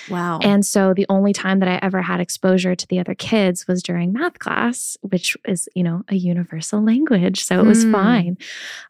Wow. 0.09 0.39
And 0.41 0.65
so 0.65 0.93
the 0.93 1.05
only 1.09 1.33
time 1.33 1.59
that 1.59 1.69
I 1.69 1.79
ever 1.81 2.01
had 2.01 2.19
exposure 2.19 2.75
to 2.75 2.87
the 2.87 2.99
other 2.99 3.15
kids 3.15 3.67
was 3.67 3.81
during 3.81 4.13
math 4.13 4.39
class, 4.39 4.97
which 5.01 5.35
is, 5.45 5.67
you 5.75 5.83
know, 5.83 6.03
a 6.09 6.15
universal 6.15 6.81
language. 6.85 7.43
So 7.43 7.59
it 7.59 7.65
was 7.65 7.85
mm. 7.85 7.91
fine. 7.91 8.37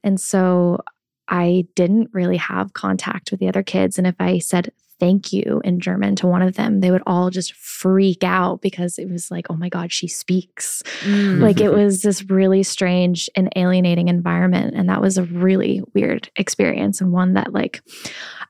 And 0.04 0.20
so 0.20 0.82
I 1.28 1.66
didn't 1.76 2.10
really 2.14 2.38
have 2.38 2.74
contact 2.74 3.32
with 3.32 3.40
the 3.40 3.48
other 3.48 3.64
kids. 3.64 3.98
And 3.98 4.06
if 4.06 4.16
I 4.20 4.40
said 4.40 4.72
thank 5.02 5.34
you 5.34 5.60
in 5.64 5.80
German 5.80 6.16
to 6.16 6.28
one 6.28 6.44
of 6.44 6.56
them, 6.56 6.80
they 6.80 6.92
would 6.92 7.02
all 7.08 7.32
just 7.32 7.54
freak 7.56 8.24
out 8.24 8.62
because 8.62 9.00
it 9.00 9.10
was 9.10 9.32
like, 9.32 9.48
oh 9.50 9.56
my 9.56 9.68
God, 9.68 9.92
she 9.92 10.08
speaks. 10.08 10.84
Mm. 11.02 11.40
Like 11.40 11.60
it 11.60 11.70
was 11.74 12.04
this 12.04 12.30
really 12.30 12.62
strange 12.62 13.28
and 13.36 13.52
alienating 13.56 14.10
environment. 14.10 14.76
And 14.76 14.88
that 14.90 15.02
was 15.02 15.18
a 15.18 15.24
really 15.24 15.82
weird 15.96 16.30
experience 16.36 17.02
and 17.02 17.12
one 17.12 17.34
that, 17.34 17.52
like, 17.52 17.82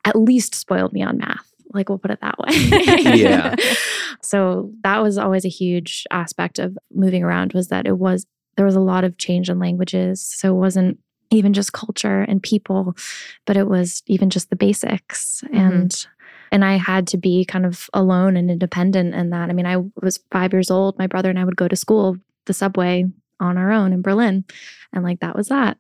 at 0.04 0.18
least 0.18 0.54
spoiled 0.54 0.92
me 0.92 1.02
on 1.02 1.20
math. 1.20 1.50
Like, 1.74 1.88
we'll 1.88 2.00
put 2.00 2.12
it 2.12 2.20
that 2.22 2.38
way. 2.38 2.54
yeah. 3.18 3.56
So 4.24 4.72
that 4.84 5.02
was 5.02 5.18
always 5.18 5.46
a 5.46 5.50
huge 5.50 6.06
aspect 6.12 6.60
of 6.60 6.78
moving 6.94 7.24
around 7.24 7.54
was 7.54 7.70
that 7.70 7.88
it 7.88 7.98
was, 7.98 8.28
there 8.56 8.68
was 8.68 8.76
a 8.76 8.80
lot 8.80 9.04
of 9.04 9.18
change 9.18 9.50
in 9.50 9.58
languages. 9.58 10.22
So 10.22 10.56
it 10.56 10.60
wasn't 10.60 11.00
even 11.32 11.54
just 11.54 11.74
culture 11.74 12.22
and 12.22 12.44
people, 12.44 12.96
but 13.48 13.58
it 13.58 13.68
was 13.68 14.04
even 14.06 14.30
just 14.30 14.52
the 14.52 14.56
basics. 14.56 15.44
Mm-hmm. 15.48 15.58
And 15.58 16.08
and 16.52 16.66
I 16.66 16.76
had 16.76 17.08
to 17.08 17.18
be 17.18 17.46
kind 17.46 17.66
of 17.66 17.90
alone 17.94 18.36
and 18.36 18.52
independent 18.52 19.16
in 19.16 19.30
that. 19.30 19.50
I 19.50 19.54
mean, 19.54 19.66
I 19.66 19.78
was 20.02 20.20
five 20.32 20.54
years 20.54 20.70
old. 20.70 20.98
My 20.98 21.08
brother 21.08 21.30
and 21.30 21.40
I 21.40 21.46
would 21.46 21.56
go 21.56 21.68
to 21.68 21.76
school, 21.76 22.18
the 22.46 22.54
subway 22.54 23.06
on 23.40 23.58
our 23.58 23.72
own 23.72 23.94
in 23.94 24.02
Berlin. 24.02 24.44
And 24.94 25.04
like 25.04 25.22
that 25.22 25.36
was 25.36 25.48
that. 25.48 25.78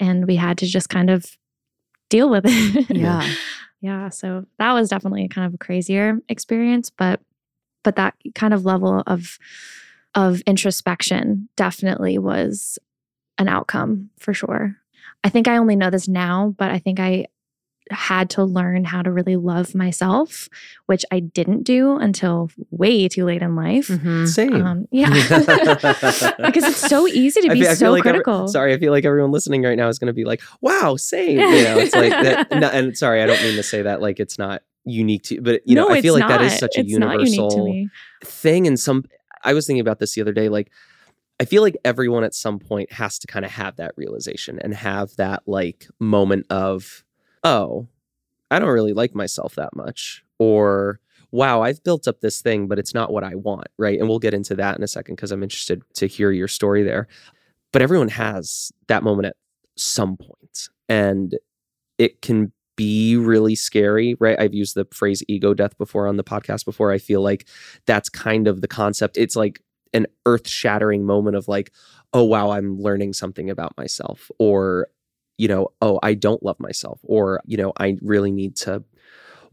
And 0.00 0.26
we 0.26 0.36
had 0.36 0.58
to 0.58 0.66
just 0.66 0.88
kind 0.88 1.10
of 1.10 1.36
deal 2.08 2.30
with 2.30 2.44
it. 2.46 2.90
Yeah. 2.96 3.28
yeah. 3.80 4.08
So 4.08 4.46
that 4.58 4.72
was 4.72 4.88
definitely 4.88 5.28
kind 5.28 5.46
of 5.46 5.54
a 5.54 5.58
crazier 5.58 6.18
experience. 6.28 6.90
But 6.90 7.20
but 7.84 7.96
that 7.96 8.14
kind 8.34 8.54
of 8.54 8.64
level 8.64 9.02
of 9.06 9.38
of 10.14 10.40
introspection 10.46 11.48
definitely 11.56 12.18
was 12.18 12.78
an 13.38 13.48
outcome 13.48 14.10
for 14.18 14.32
sure. 14.32 14.76
I 15.22 15.28
think 15.28 15.46
I 15.46 15.58
only 15.58 15.76
know 15.76 15.90
this 15.90 16.08
now, 16.08 16.54
but 16.56 16.70
I 16.70 16.78
think 16.78 16.98
I 16.98 17.26
had 17.90 18.30
to 18.30 18.44
learn 18.44 18.84
how 18.84 19.02
to 19.02 19.12
really 19.12 19.36
love 19.36 19.74
myself, 19.74 20.48
which 20.86 21.04
I 21.10 21.20
didn't 21.20 21.62
do 21.62 21.96
until 21.96 22.50
way 22.70 23.08
too 23.08 23.24
late 23.24 23.42
in 23.42 23.54
life. 23.54 23.88
Mm-hmm. 23.88 24.26
Same. 24.26 24.54
Um, 24.54 24.88
yeah. 24.90 25.10
because 26.38 26.64
it's 26.64 26.88
so 26.88 27.06
easy 27.06 27.40
to 27.42 27.50
be 27.50 27.62
feel, 27.62 27.76
so 27.76 27.92
like 27.92 28.02
critical. 28.02 28.34
Every, 28.34 28.48
sorry, 28.48 28.74
I 28.74 28.78
feel 28.78 28.92
like 28.92 29.04
everyone 29.04 29.30
listening 29.30 29.62
right 29.62 29.76
now 29.76 29.88
is 29.88 29.98
going 29.98 30.08
to 30.08 30.12
be 30.12 30.24
like, 30.24 30.42
wow, 30.60 30.96
same. 30.96 31.38
You 31.38 31.64
know, 31.64 31.78
it's 31.78 31.94
like 31.94 32.10
that. 32.10 32.46
No, 32.56 32.68
and 32.68 32.96
sorry, 32.96 33.22
I 33.22 33.26
don't 33.26 33.42
mean 33.42 33.56
to 33.56 33.62
say 33.62 33.82
that 33.82 34.00
like 34.00 34.18
it's 34.18 34.38
not 34.38 34.62
unique 34.84 35.24
to, 35.24 35.42
but 35.42 35.60
you 35.66 35.74
know, 35.74 35.88
no, 35.88 35.94
I 35.94 36.00
feel 36.00 36.14
like 36.14 36.20
not. 36.20 36.28
that 36.28 36.42
is 36.42 36.58
such 36.58 36.76
a 36.76 36.80
it's 36.80 36.90
universal 36.90 37.88
thing. 38.24 38.66
And 38.66 38.80
some, 38.80 39.04
I 39.44 39.52
was 39.52 39.66
thinking 39.66 39.80
about 39.80 39.98
this 39.98 40.14
the 40.14 40.22
other 40.22 40.32
day, 40.32 40.48
like, 40.48 40.70
I 41.38 41.44
feel 41.44 41.60
like 41.60 41.76
everyone 41.84 42.24
at 42.24 42.34
some 42.34 42.58
point 42.58 42.90
has 42.92 43.18
to 43.18 43.26
kind 43.26 43.44
of 43.44 43.50
have 43.50 43.76
that 43.76 43.92
realization 43.96 44.58
and 44.60 44.72
have 44.74 45.14
that 45.16 45.42
like 45.46 45.86
moment 46.00 46.46
of, 46.48 47.04
oh, 47.46 47.86
I 48.50 48.58
don't 48.58 48.68
really 48.68 48.92
like 48.92 49.14
myself 49.14 49.54
that 49.54 49.74
much. 49.74 50.24
Or, 50.38 50.98
wow, 51.30 51.62
I've 51.62 51.82
built 51.84 52.08
up 52.08 52.20
this 52.20 52.42
thing, 52.42 52.66
but 52.66 52.78
it's 52.78 52.92
not 52.92 53.12
what 53.12 53.22
I 53.22 53.36
want. 53.36 53.68
Right. 53.78 53.98
And 53.98 54.08
we'll 54.08 54.18
get 54.18 54.34
into 54.34 54.56
that 54.56 54.76
in 54.76 54.82
a 54.82 54.88
second 54.88 55.14
because 55.14 55.30
I'm 55.30 55.44
interested 55.44 55.82
to 55.94 56.06
hear 56.06 56.32
your 56.32 56.48
story 56.48 56.82
there. 56.82 57.06
But 57.72 57.82
everyone 57.82 58.08
has 58.08 58.72
that 58.88 59.02
moment 59.02 59.26
at 59.26 59.36
some 59.76 60.16
point, 60.16 60.68
And 60.88 61.36
it 61.98 62.20
can 62.20 62.52
be 62.76 63.16
really 63.16 63.54
scary, 63.54 64.16
right? 64.20 64.38
I've 64.38 64.54
used 64.54 64.74
the 64.74 64.86
phrase 64.92 65.22
ego 65.28 65.54
death 65.54 65.78
before 65.78 66.06
on 66.06 66.16
the 66.16 66.24
podcast 66.24 66.64
before. 66.64 66.92
I 66.92 66.98
feel 66.98 67.22
like 67.22 67.46
that's 67.86 68.08
kind 68.08 68.48
of 68.48 68.60
the 68.60 68.68
concept. 68.68 69.16
It's 69.16 69.36
like 69.36 69.62
an 69.92 70.06
earth 70.26 70.48
shattering 70.48 71.04
moment 71.04 71.36
of 71.36 71.48
like, 71.48 71.72
oh, 72.12 72.24
wow, 72.24 72.50
I'm 72.50 72.78
learning 72.78 73.12
something 73.14 73.50
about 73.50 73.76
myself. 73.76 74.30
Or 74.38 74.88
you 75.38 75.48
know, 75.48 75.68
oh, 75.82 75.98
I 76.02 76.14
don't 76.14 76.42
love 76.42 76.58
myself, 76.58 77.00
or, 77.02 77.40
you 77.44 77.56
know, 77.56 77.72
I 77.78 77.96
really 78.02 78.30
need 78.30 78.56
to 78.56 78.82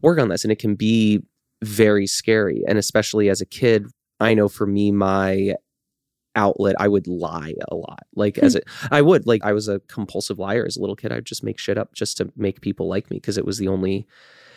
work 0.02 0.18
on 0.18 0.28
this. 0.28 0.44
And 0.44 0.52
it 0.52 0.58
can 0.58 0.74
be 0.74 1.22
very 1.62 2.06
scary. 2.06 2.62
And 2.66 2.78
especially 2.78 3.28
as 3.28 3.40
a 3.40 3.46
kid, 3.46 3.86
I 4.20 4.34
know 4.34 4.48
for 4.48 4.66
me, 4.66 4.90
my 4.90 5.54
outlet, 6.36 6.76
I 6.78 6.88
would 6.88 7.06
lie 7.06 7.54
a 7.68 7.74
lot. 7.74 8.04
Like, 8.14 8.38
as 8.38 8.54
hmm. 8.54 8.58
it, 8.58 8.64
I 8.90 9.02
would, 9.02 9.26
like, 9.26 9.44
I 9.44 9.52
was 9.52 9.68
a 9.68 9.80
compulsive 9.88 10.38
liar 10.38 10.64
as 10.66 10.76
a 10.76 10.80
little 10.80 10.96
kid. 10.96 11.12
I'd 11.12 11.24
just 11.24 11.44
make 11.44 11.58
shit 11.58 11.78
up 11.78 11.94
just 11.94 12.16
to 12.18 12.32
make 12.36 12.60
people 12.60 12.88
like 12.88 13.10
me 13.10 13.18
because 13.18 13.38
it 13.38 13.44
was 13.44 13.58
the 13.58 13.68
only, 13.68 14.06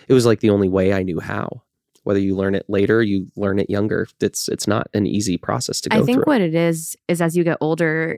it 0.08 0.13
was 0.13 0.26
like 0.26 0.40
the 0.40 0.50
only 0.50 0.70
way 0.70 0.94
I 0.94 1.04
knew 1.04 1.20
how 1.20 1.63
whether 2.08 2.22
you 2.22 2.38
learn 2.38 2.56
it 2.56 2.63
later 2.70 3.04
you 3.04 3.28
learn 3.36 3.60
it 3.60 3.70
younger 3.70 4.08
it's 4.22 4.48
it's 4.48 4.66
not 4.66 4.88
an 4.94 5.06
easy 5.06 5.38
process 5.38 5.82
to 5.82 5.90
go 5.90 5.98
through. 5.98 6.04
i 6.04 6.06
think 6.06 6.16
through. 6.20 6.24
what 6.26 6.40
it 6.40 6.56
is 6.56 6.96
is 7.10 7.22
as 7.22 7.36
you 7.36 7.44
get 7.44 7.58
older 7.60 8.18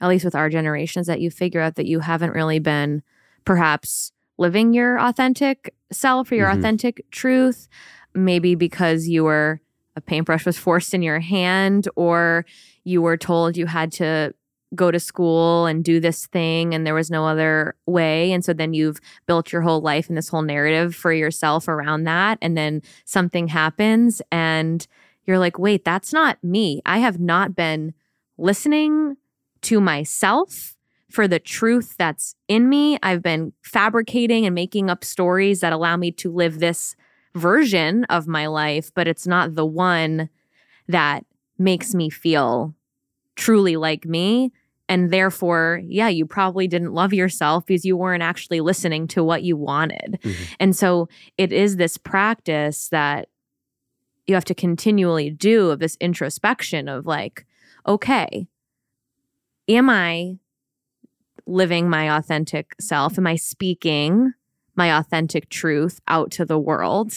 at 0.00 0.08
least 0.08 0.24
with 0.24 0.34
our 0.34 0.48
generation, 0.48 1.00
is 1.00 1.06
that 1.06 1.20
you 1.20 1.30
figure 1.30 1.60
out 1.60 1.76
that 1.76 1.86
you 1.86 2.00
haven't 2.00 2.32
really 2.32 2.58
been 2.58 3.02
perhaps 3.44 4.12
living 4.38 4.74
your 4.74 4.98
authentic 5.00 5.74
self 5.92 6.30
or 6.30 6.34
your 6.34 6.48
mm-hmm. 6.48 6.58
authentic 6.58 7.10
truth. 7.10 7.68
Maybe 8.14 8.54
because 8.54 9.08
you 9.08 9.24
were 9.24 9.60
a 9.94 10.00
paintbrush 10.00 10.44
was 10.44 10.58
forced 10.66 10.94
in 10.94 11.02
your 11.02 11.20
hand, 11.20 11.88
or 11.96 12.44
you 12.84 13.02
were 13.02 13.16
told 13.16 13.56
you 13.56 13.66
had 13.66 13.92
to 13.92 14.34
go 14.74 14.90
to 14.90 15.00
school 15.00 15.66
and 15.66 15.84
do 15.84 16.00
this 16.00 16.26
thing 16.26 16.74
and 16.74 16.86
there 16.86 16.94
was 16.94 17.10
no 17.10 17.24
other 17.24 17.76
way 17.86 18.32
and 18.32 18.44
so 18.44 18.52
then 18.52 18.74
you've 18.74 19.00
built 19.26 19.52
your 19.52 19.62
whole 19.62 19.80
life 19.80 20.08
and 20.08 20.18
this 20.18 20.28
whole 20.28 20.42
narrative 20.42 20.94
for 20.94 21.12
yourself 21.12 21.68
around 21.68 22.02
that 22.04 22.36
and 22.42 22.58
then 22.58 22.82
something 23.04 23.46
happens 23.46 24.20
and 24.32 24.88
you're 25.24 25.38
like 25.38 25.58
wait 25.58 25.84
that's 25.84 26.12
not 26.12 26.42
me 26.42 26.82
i 26.84 26.98
have 26.98 27.20
not 27.20 27.54
been 27.54 27.94
listening 28.38 29.16
to 29.62 29.80
myself 29.80 30.76
for 31.10 31.28
the 31.28 31.38
truth 31.38 31.94
that's 31.98 32.34
in 32.48 32.68
me. 32.68 32.98
I've 33.02 33.22
been 33.22 33.52
fabricating 33.62 34.44
and 34.44 34.54
making 34.54 34.90
up 34.90 35.04
stories 35.04 35.60
that 35.60 35.72
allow 35.72 35.96
me 35.96 36.10
to 36.12 36.32
live 36.32 36.58
this 36.58 36.96
version 37.34 38.04
of 38.04 38.26
my 38.26 38.46
life, 38.46 38.92
but 38.94 39.06
it's 39.08 39.26
not 39.26 39.54
the 39.54 39.66
one 39.66 40.28
that 40.88 41.24
makes 41.58 41.94
me 41.94 42.10
feel 42.10 42.74
truly 43.34 43.76
like 43.76 44.04
me. 44.04 44.52
And 44.88 45.10
therefore, 45.10 45.80
yeah, 45.84 46.08
you 46.08 46.26
probably 46.26 46.68
didn't 46.68 46.92
love 46.92 47.12
yourself 47.12 47.66
because 47.66 47.84
you 47.84 47.96
weren't 47.96 48.22
actually 48.22 48.60
listening 48.60 49.08
to 49.08 49.24
what 49.24 49.42
you 49.42 49.56
wanted. 49.56 50.18
Mm-hmm. 50.22 50.44
And 50.60 50.76
so 50.76 51.08
it 51.36 51.52
is 51.52 51.76
this 51.76 51.98
practice 51.98 52.88
that 52.90 53.28
you 54.26 54.34
have 54.34 54.44
to 54.44 54.54
continually 54.54 55.30
do 55.30 55.70
of 55.70 55.78
this 55.78 55.96
introspection 56.00 56.88
of 56.88 57.06
like, 57.06 57.46
okay, 57.86 58.48
am 59.68 59.90
I 59.90 60.38
living 61.46 61.88
my 61.88 62.16
authentic 62.16 62.74
self? 62.80 63.18
Am 63.18 63.26
I 63.26 63.36
speaking 63.36 64.32
my 64.74 64.96
authentic 64.98 65.48
truth 65.48 66.00
out 66.08 66.30
to 66.32 66.44
the 66.44 66.58
world? 66.58 67.12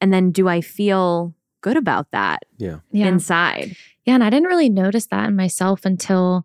And 0.00 0.12
then 0.12 0.30
do 0.30 0.48
I 0.48 0.60
feel 0.60 1.34
good 1.60 1.76
about 1.76 2.10
that 2.12 2.42
yeah. 2.58 2.78
yeah. 2.90 3.06
inside? 3.06 3.76
Yeah. 4.04 4.14
And 4.14 4.24
I 4.24 4.30
didn't 4.30 4.48
really 4.48 4.68
notice 4.68 5.06
that 5.06 5.28
in 5.28 5.36
myself 5.36 5.84
until 5.84 6.44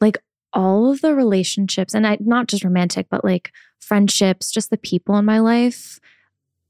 like 0.00 0.18
all 0.52 0.90
of 0.90 1.00
the 1.00 1.14
relationships, 1.14 1.94
and 1.94 2.06
I 2.06 2.18
not 2.20 2.48
just 2.48 2.64
romantic, 2.64 3.06
but 3.10 3.24
like 3.24 3.52
friendships, 3.78 4.50
just 4.50 4.70
the 4.70 4.78
people 4.78 5.16
in 5.16 5.24
my 5.24 5.38
life, 5.38 5.98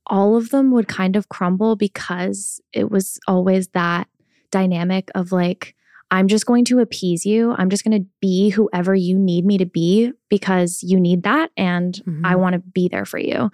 all 0.07 0.37
of 0.37 0.51
them 0.51 0.71
would 0.73 0.89
kind 0.89 1.17
of 1.17 1.29
crumble 1.29 1.77
because 1.77 2.61
it 2.73 2.91
was 2.91 3.19
always 3.27 3.69
that 3.69 4.09
dynamic 4.51 5.11
of 5.15 5.33
like, 5.33 5.75
I'm 6.11 6.27
just 6.29 6.47
going 6.47 6.65
to 6.67 6.81
appease 6.81 7.25
you. 7.25 7.53
I'm 7.57 7.71
just 7.71 7.85
going 7.85 8.03
to 8.03 8.07
be 8.21 8.51
whoever 8.51 8.95
you 8.95 9.19
need 9.19 9.45
me 9.45 9.59
to 9.59 9.67
be 9.67 10.13
because 10.29 10.83
you 10.83 10.99
need 10.99 11.23
that. 11.23 11.51
And 11.57 11.95
Mhm. 12.07 12.23
I 12.25 12.37
want 12.37 12.55
to 12.55 12.59
be 12.59 12.89
there 12.89 13.05
for 13.05 13.19
you. 13.19 13.51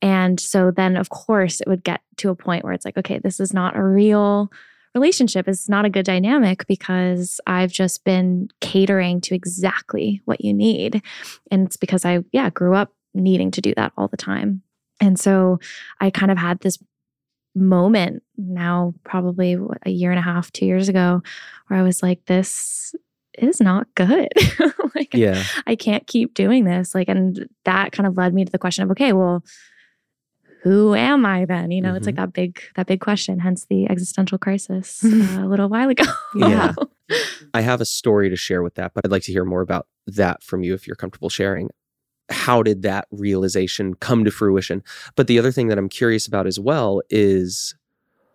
And 0.00 0.40
so 0.40 0.70
then, 0.70 0.96
of 0.96 1.10
course, 1.10 1.60
it 1.60 1.68
would 1.68 1.84
get 1.84 2.00
to 2.18 2.30
a 2.30 2.34
point 2.34 2.64
where 2.64 2.72
it's 2.72 2.84
like, 2.84 2.96
okay, 2.96 3.18
this 3.18 3.40
is 3.40 3.52
not 3.52 3.76
a 3.76 3.82
real 3.82 4.50
relationship. 4.94 5.46
It's 5.46 5.68
not 5.68 5.84
a 5.84 5.90
good 5.90 6.06
dynamic 6.06 6.66
because 6.66 7.40
I've 7.46 7.70
just 7.70 8.04
been 8.04 8.48
catering 8.60 9.20
to 9.22 9.34
exactly 9.34 10.22
what 10.24 10.42
you 10.44 10.54
need. 10.54 11.02
And 11.50 11.66
it's 11.66 11.76
because 11.76 12.04
I, 12.04 12.24
yeah, 12.32 12.48
grew 12.50 12.74
up 12.74 12.92
needing 13.14 13.50
to 13.52 13.60
do 13.60 13.74
that 13.76 13.92
all 13.96 14.08
the 14.08 14.16
time. 14.16 14.62
And 15.00 15.18
so 15.20 15.58
I 16.00 16.10
kind 16.10 16.32
of 16.32 16.38
had 16.38 16.60
this 16.60 16.78
moment 17.54 18.22
now, 18.36 18.94
probably 19.04 19.56
a 19.84 19.90
year 19.90 20.10
and 20.10 20.18
a 20.18 20.22
half, 20.22 20.50
two 20.52 20.66
years 20.66 20.88
ago, 20.88 21.22
where 21.66 21.78
I 21.78 21.82
was 21.82 22.02
like, 22.02 22.24
this 22.26 22.94
is 23.38 23.60
not 23.60 23.86
good. 23.94 24.28
like, 24.94 25.14
Yeah. 25.14 25.42
I 25.66 25.76
can't 25.76 26.06
keep 26.06 26.34
doing 26.34 26.64
this. 26.64 26.94
Like, 26.94 27.08
and 27.08 27.48
that 27.64 27.92
kind 27.92 28.06
of 28.06 28.16
led 28.16 28.34
me 28.34 28.44
to 28.44 28.52
the 28.52 28.58
question 28.58 28.84
of, 28.84 28.90
okay, 28.90 29.12
well, 29.12 29.44
who 30.64 30.94
am 30.94 31.24
I 31.24 31.44
then? 31.44 31.70
You 31.70 31.80
know, 31.80 31.94
it's 31.94 32.06
like 32.06 32.16
that 32.16 32.32
big, 32.32 32.60
that 32.74 32.86
big 32.86 33.00
question. 33.00 33.38
Hence 33.38 33.66
the 33.70 33.88
existential 33.88 34.38
crisis 34.38 35.04
uh, 35.04 35.08
a 35.40 35.46
little 35.46 35.68
while 35.68 35.88
ago. 35.88 36.04
Yeah. 36.34 36.74
I 37.54 37.60
have 37.60 37.80
a 37.80 37.84
story 37.84 38.28
to 38.28 38.36
share 38.36 38.62
with 38.62 38.74
that, 38.74 38.92
but 38.92 39.04
I'd 39.04 39.12
like 39.12 39.22
to 39.24 39.32
hear 39.32 39.44
more 39.44 39.60
about 39.60 39.86
that 40.08 40.42
from 40.42 40.62
you 40.62 40.74
if 40.74 40.86
you're 40.86 40.96
comfortable 40.96 41.28
sharing. 41.28 41.70
How 42.30 42.62
did 42.62 42.82
that 42.82 43.06
realization 43.10 43.94
come 43.94 44.24
to 44.24 44.30
fruition? 44.30 44.82
But 45.16 45.26
the 45.26 45.38
other 45.38 45.50
thing 45.52 45.68
that 45.68 45.78
I'm 45.78 45.88
curious 45.88 46.26
about 46.26 46.46
as 46.46 46.60
well 46.60 47.00
is 47.10 47.74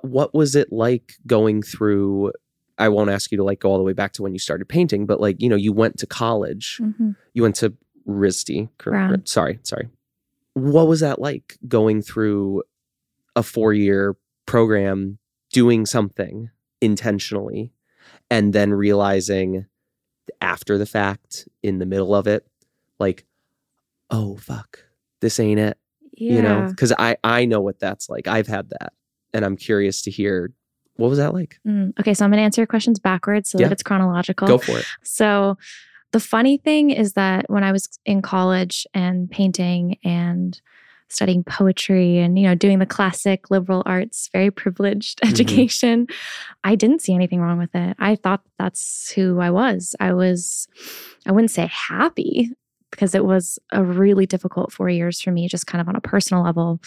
what 0.01 0.33
was 0.33 0.55
it 0.55 0.71
like 0.71 1.13
going 1.27 1.61
through? 1.61 2.31
I 2.79 2.89
won't 2.89 3.11
ask 3.11 3.31
you 3.31 3.37
to 3.37 3.43
like 3.43 3.59
go 3.59 3.69
all 3.71 3.77
the 3.77 3.83
way 3.83 3.93
back 3.93 4.13
to 4.13 4.23
when 4.23 4.33
you 4.33 4.39
started 4.39 4.67
painting, 4.67 5.05
but 5.05 5.21
like, 5.21 5.41
you 5.41 5.47
know, 5.47 5.55
you 5.55 5.71
went 5.71 5.97
to 5.99 6.07
college, 6.07 6.79
Mhm. 6.81 7.15
you 7.33 7.43
went 7.43 7.55
to 7.57 7.73
RISD. 8.07 8.69
cor- 8.79 8.93
Sorry, 9.25 9.59
sorry. 9.63 9.89
What 10.55 10.87
was 10.87 10.99
that 11.01 11.19
like 11.19 11.57
going 11.67 12.01
through 12.01 12.63
a 13.35 13.43
four 13.43 13.73
year 13.73 14.15
program, 14.45 15.19
doing 15.51 15.85
something 15.85 16.49
intentionally, 16.81 17.71
and 18.29 18.53
then 18.53 18.73
realizing 18.73 19.65
after 20.41 20.77
the 20.77 20.85
fact, 20.85 21.47
in 21.61 21.79
the 21.79 21.85
middle 21.85 22.13
of 22.15 22.27
it, 22.27 22.45
like, 22.99 23.25
oh, 24.13 24.37
fuck, 24.37 24.79
this 25.21 25.39
ain't 25.39 25.59
it. 25.59 25.77
Yeah. 26.15 26.33
You 26.35 26.41
know, 26.43 26.67
because 26.69 26.93
I, 26.97 27.17
I 27.23 27.45
know 27.45 27.59
what 27.61 27.79
that's 27.79 28.07
like. 28.09 28.27
I've 28.27 28.47
had 28.47 28.69
that. 28.69 28.93
And 29.33 29.43
I'm 29.43 29.57
curious 29.57 30.03
to 30.03 30.11
hear 30.11 30.51
what 30.97 31.09
was 31.09 31.17
that 31.17 31.33
like? 31.33 31.57
Mm, 31.67 31.99
Okay, 31.99 32.13
so 32.13 32.23
I'm 32.23 32.31
to 32.31 32.37
answer 32.37 32.61
your 32.61 32.67
questions 32.67 32.99
backwards 32.99 33.49
so 33.49 33.57
Yeah. 33.59 33.65
that 33.67 33.73
it's 33.73 33.81
chronological. 33.83 34.47
Go 34.47 34.59
for 34.59 34.77
it. 34.77 34.85
So 35.03 35.57
the 36.11 36.19
funny 36.19 36.57
thing 36.59 36.91
is 36.91 37.13
that 37.13 37.49
when 37.49 37.63
I 37.63 37.71
was 37.71 37.89
in 38.05 38.21
college 38.21 38.85
and 38.93 39.29
painting 39.31 39.97
and 40.03 40.61
studying 41.09 41.43
poetry 41.43 42.17
and 42.19 42.39
you 42.39 42.45
know 42.47 42.55
doing 42.55 42.79
the 42.79 42.85
classic 42.87 43.51
liberal 43.51 43.83
arts 43.85 44.29
very 44.33 44.49
privileged 44.49 45.19
Mhm. 45.23 45.29
education 45.31 46.07
i 46.63 46.73
didn't 46.73 47.01
see 47.03 47.13
anything 47.13 47.39
wrong 47.39 47.59
with 47.59 47.69
it 47.75 47.95
i 47.99 48.15
thought 48.15 48.41
that's 48.57 49.11
who 49.11 49.39
i 49.39 49.51
was 49.51 49.95
i 49.99 50.11
was 50.11 50.67
i 51.27 51.31
wouldn't 51.31 51.51
say 51.51 51.67
happy 51.71 52.49
because 52.93 53.15
it 53.15 53.25
was 53.25 53.59
a 53.71 53.83
really 53.83 54.25
difficult 54.25 54.71
4 54.71 54.89
years 54.89 55.19
for 55.19 55.31
me 55.31 55.47
just 55.47 55.67
kind 55.67 55.81
of 55.81 55.87
on 55.87 55.95
a 55.95 56.01
personal 56.01 56.43
level 56.43 56.79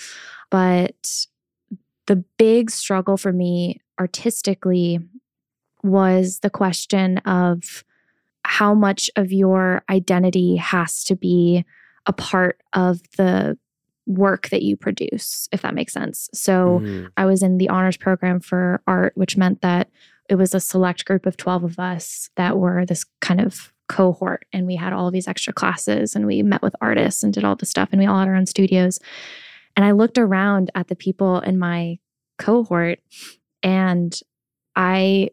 but 0.51 1.27
the 2.07 2.25
big 2.39 2.71
struggle 2.71 3.17
for 3.17 3.33
me 3.33 3.81
artistically 3.99 5.01
was 5.83 6.39
the 6.41 6.51
question 6.51 7.19
of 7.19 7.85
how 8.45 8.75
much 8.75 9.11
of 9.17 9.33
your 9.33 9.83
identity 9.91 10.57
has 10.57 11.03
to 11.05 11.17
be 11.17 11.65
a 12.07 12.13
part 12.13 12.61
of 12.73 13.01
the 13.17 13.59
work 14.07 14.49
that 14.51 14.63
you 14.63 14.77
produce, 14.77 15.49
if 15.51 15.63
that 15.63 15.75
makes 15.75 15.93
sense. 15.93 16.31
So 16.33 16.79
Mhm. 16.79 17.11
I 17.17 17.27
was 17.27 17.43
in 17.43 17.59
the 17.59 17.69
honors 17.69 17.97
program 17.97 18.39
for 18.39 18.81
art, 18.87 19.17
which 19.17 19.37
meant 19.37 19.63
that 19.63 19.91
it 20.31 20.37
was 20.37 20.55
a 20.55 20.61
select 20.61 21.05
group 21.05 21.27
of 21.27 21.37
12 21.37 21.65
of 21.65 21.81
us 21.81 22.31
that 22.37 22.57
were 22.57 22.87
this 22.87 23.05
kind 23.21 23.41
of 23.41 23.73
cohort. 23.89 24.47
And 24.53 24.67
we 24.67 24.77
had 24.77 24.93
all 24.93 25.11
these 25.11 25.29
extra 25.29 25.53
classes 25.53 26.15
and 26.15 26.27
we 26.27 26.43
met 26.43 26.63
with 26.63 26.77
artists 26.81 27.23
and 27.23 27.33
did 27.33 27.45
all 27.45 27.57
this 27.57 27.71
stuff. 27.71 27.89
And 27.93 28.01
we 28.01 28.07
all 28.07 28.19
had 28.19 28.29
our 28.29 28.35
own 28.35 28.47
studios. 28.47 28.99
And 29.77 29.85
I 29.85 29.93
looked 29.93 30.19
around 30.19 30.71
at 30.75 30.89
the 30.89 30.97
people 30.97 31.41
in 31.41 31.59
my 31.59 31.99
cohort 32.39 33.01
and 33.63 34.19
I 34.75 35.31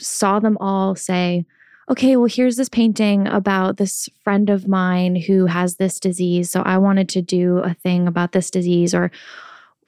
saw 0.00 0.38
them 0.38 0.56
all 0.60 0.94
say, 0.94 1.44
okay, 1.90 2.16
well, 2.16 2.28
here's 2.30 2.56
this 2.56 2.68
painting 2.68 3.26
about 3.26 3.78
this 3.78 4.08
friend 4.22 4.50
of 4.50 4.68
mine 4.68 5.16
who 5.16 5.46
has 5.46 5.76
this 5.76 5.98
disease. 5.98 6.50
So 6.50 6.62
I 6.62 6.76
wanted 6.78 7.08
to 7.10 7.22
do 7.22 7.58
a 7.58 7.74
thing 7.74 8.06
about 8.06 8.32
this 8.32 8.50
disease. 8.50 8.94
Or 8.94 9.10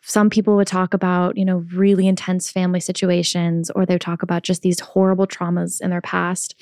some 0.03 0.31
people 0.31 0.57
would 0.57 0.66
talk 0.66 0.94
about, 0.94 1.37
you 1.37 1.44
know, 1.44 1.64
really 1.75 2.07
intense 2.07 2.51
family 2.51 2.81
situations, 2.81 3.70
or 3.70 3.85
they 3.85 3.94
would 3.94 4.01
talk 4.01 4.23
about 4.23 4.44
just 4.44 4.62
these 4.62 4.81
horrible 4.81 5.27
traumas 5.27 5.81
in 5.81 5.90
their 5.90 6.01
past. 6.01 6.55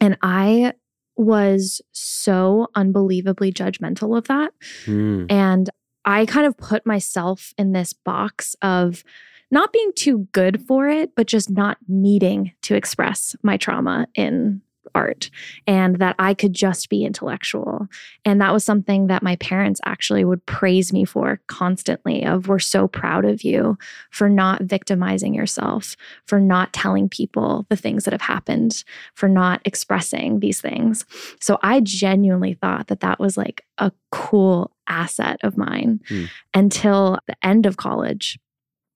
And 0.00 0.16
I 0.22 0.72
was 1.16 1.80
so 1.92 2.68
unbelievably 2.74 3.52
judgmental 3.52 4.16
of 4.16 4.28
that. 4.28 4.52
Mm. 4.84 5.30
And 5.30 5.70
I 6.04 6.26
kind 6.26 6.46
of 6.46 6.56
put 6.56 6.86
myself 6.86 7.52
in 7.58 7.72
this 7.72 7.92
box 7.92 8.54
of 8.62 9.02
not 9.50 9.72
being 9.72 9.92
too 9.94 10.28
good 10.32 10.62
for 10.66 10.88
it, 10.88 11.14
but 11.14 11.26
just 11.26 11.50
not 11.50 11.78
needing 11.88 12.52
to 12.62 12.74
express 12.74 13.34
my 13.42 13.56
trauma 13.56 14.06
in 14.14 14.60
art 14.94 15.30
and 15.66 15.96
that 15.96 16.14
I 16.18 16.34
could 16.34 16.52
just 16.52 16.88
be 16.88 17.04
intellectual. 17.04 17.88
And 18.24 18.40
that 18.40 18.52
was 18.52 18.64
something 18.64 19.06
that 19.08 19.22
my 19.22 19.36
parents 19.36 19.80
actually 19.84 20.24
would 20.24 20.44
praise 20.46 20.92
me 20.92 21.04
for 21.04 21.40
constantly 21.46 22.24
of 22.24 22.48
we're 22.48 22.58
so 22.58 22.88
proud 22.88 23.24
of 23.24 23.42
you 23.42 23.78
for 24.10 24.28
not 24.28 24.62
victimizing 24.62 25.34
yourself, 25.34 25.96
for 26.26 26.40
not 26.40 26.72
telling 26.72 27.08
people 27.08 27.66
the 27.68 27.76
things 27.76 28.04
that 28.04 28.12
have 28.12 28.20
happened, 28.22 28.84
for 29.14 29.28
not 29.28 29.60
expressing 29.64 30.40
these 30.40 30.60
things. 30.60 31.04
So 31.40 31.58
I 31.62 31.80
genuinely 31.80 32.54
thought 32.54 32.88
that 32.88 33.00
that 33.00 33.18
was 33.18 33.36
like 33.36 33.64
a 33.78 33.92
cool 34.10 34.70
asset 34.86 35.38
of 35.42 35.56
mine 35.56 36.00
Hmm. 36.08 36.24
until 36.54 37.18
the 37.26 37.36
end 37.42 37.66
of 37.66 37.76
college. 37.76 38.38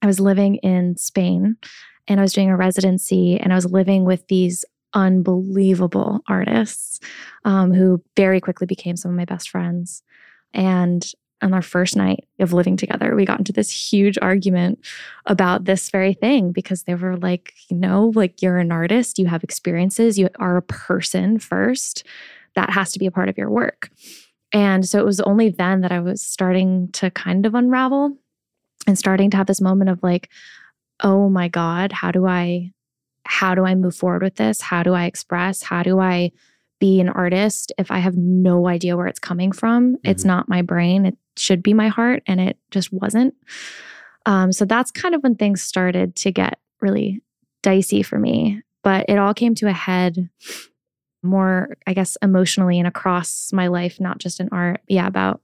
I 0.03 0.07
was 0.07 0.21
living 0.21 0.57
in 0.57 0.97
Spain 0.97 1.57
and 2.09 2.21
I 2.21 2.23
was 2.23 2.33
doing 2.33 2.49
a 2.49 2.57
residency 2.57 3.39
and 3.39 3.53
I 3.53 3.57
was 3.57 3.67
living 3.67 4.05
with 4.05 4.27
these 4.29 4.65
unbelievable 4.95 6.21
artists 6.29 7.01
um, 7.45 7.73
who 7.73 8.03
very 8.17 8.41
quickly 8.41 8.67
became 8.67 8.97
some 8.97 9.11
of 9.11 9.17
my 9.17 9.25
best 9.25 9.51
friends. 9.51 10.03
And 10.53 11.11
on 11.43 11.55
our 11.55 11.63
first 11.63 11.97
night 11.97 12.27
of 12.39 12.53
living 12.53 12.77
together, 12.77 13.15
we 13.15 13.25
got 13.25 13.39
into 13.39 13.53
this 13.53 13.71
huge 13.71 14.19
argument 14.21 14.79
about 15.27 15.65
this 15.65 15.91
very 15.91 16.13
thing 16.13 16.53
because 16.53 16.83
they 16.83 16.95
were 16.95 17.17
like, 17.17 17.55
you 17.69 17.77
know, 17.77 18.13
like 18.15 18.43
you're 18.43 18.59
an 18.59 18.73
artist, 18.73 19.19
you 19.19 19.27
have 19.27 19.43
experiences, 19.43 20.19
you 20.19 20.29
are 20.39 20.57
a 20.57 20.63
person 20.63 21.39
first. 21.39 22.05
That 22.57 22.71
has 22.71 22.93
to 22.93 22.99
be 22.99 23.07
a 23.07 23.11
part 23.11 23.29
of 23.29 23.39
your 23.39 23.51
work. 23.51 23.91
And 24.53 24.87
so 24.87 24.99
it 24.99 25.05
was 25.05 25.21
only 25.21 25.49
then 25.51 25.83
that 25.83 25.93
I 25.93 26.01
was 26.01 26.21
starting 26.21 26.91
to 26.93 27.11
kind 27.11 27.47
of 27.47 27.55
unravel 27.55 28.17
and 28.87 28.99
starting 28.99 29.31
to 29.31 29.37
have 29.37 29.47
this 29.47 29.61
moment 29.61 29.91
of 29.91 30.03
like, 30.03 30.29
oh 31.01 31.29
my 31.29 31.49
God, 31.49 31.93
how 31.93 32.11
do 32.11 32.27
I 32.27 32.73
how 33.31 33.55
do 33.55 33.65
I 33.65 33.77
move 33.77 33.95
forward 33.95 34.23
with 34.23 34.35
this? 34.35 34.61
How 34.61 34.83
do 34.83 34.93
I 34.93 35.05
express? 35.05 35.63
How 35.63 35.85
do 35.85 36.01
I 36.01 36.33
be 36.81 37.01
an 37.01 37.09
artist 37.09 37.73
if 37.79 37.91
I 37.93 37.99
have 38.01 38.17
no 38.17 38.67
idea 38.67 38.97
where 38.97 39.07
it's 39.07 39.21
coming 39.21 39.53
from? 39.53 39.97
It's 40.03 40.25
Mhm. 40.25 40.27
not 40.27 40.49
my 40.49 40.63
brain. 40.63 41.07
It 41.07 41.17
should 41.37 41.63
be 41.63 41.73
my 41.73 41.87
heart, 41.89 42.25
and 42.27 42.41
it 42.41 42.59
just 42.73 42.93
wasn't. 42.93 43.35
Um, 44.27 44.51
so 44.53 44.65
that's 44.65 44.91
kind 44.91 45.15
of 45.15 45.23
when 45.23 45.37
things 45.37 45.63
started 45.63 46.17
to 46.17 46.33
get 46.33 46.59
really 46.81 47.23
dicey 47.63 48.03
for 48.03 48.19
me. 48.19 48.63
But 48.83 49.07
it 49.09 49.17
all 49.19 49.33
came 49.33 49.55
to 49.57 49.69
a 49.69 49.73
head 49.73 50.29
more, 51.23 51.77
I 51.87 51.93
guess, 51.95 52.17
emotionally 52.23 52.79
and 52.79 52.89
across 52.89 53.53
my 53.53 53.69
life, 53.69 54.01
not 54.01 54.19
just 54.19 54.41
in 54.41 54.49
art. 54.51 54.81
Yeah, 54.89 55.07
about 55.07 55.41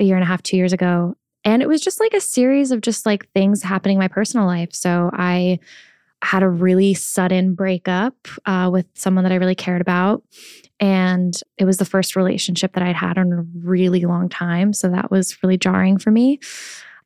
a 0.00 0.04
year 0.04 0.16
and 0.16 0.22
a 0.24 0.26
half, 0.26 0.42
two 0.42 0.56
years 0.56 0.72
ago. 0.72 1.16
And 1.44 1.60
it 1.60 1.68
was 1.68 1.80
just 1.82 2.00
like 2.00 2.14
a 2.14 2.20
series 2.20 2.70
of 2.70 2.80
just 2.80 3.04
like 3.04 3.28
things 3.32 3.62
happening 3.62 3.96
in 3.96 4.00
my 4.00 4.08
personal 4.08 4.46
life. 4.46 4.72
So 4.72 5.10
I 5.12 5.58
had 6.22 6.42
a 6.42 6.48
really 6.48 6.94
sudden 6.94 7.54
breakup 7.54 8.14
uh, 8.46 8.70
with 8.72 8.86
someone 8.94 9.24
that 9.24 9.32
I 9.32 9.36
really 9.36 9.54
cared 9.54 9.80
about. 9.80 10.22
And 10.80 11.34
it 11.58 11.64
was 11.64 11.76
the 11.76 11.84
first 11.84 12.16
relationship 12.16 12.74
that 12.74 12.82
I'd 12.82 12.96
had 12.96 13.18
in 13.18 13.32
a 13.32 13.44
really 13.64 14.04
long 14.04 14.28
time. 14.28 14.72
So 14.72 14.88
that 14.88 15.10
was 15.10 15.36
really 15.42 15.58
jarring 15.58 15.98
for 15.98 16.10
me. 16.10 16.38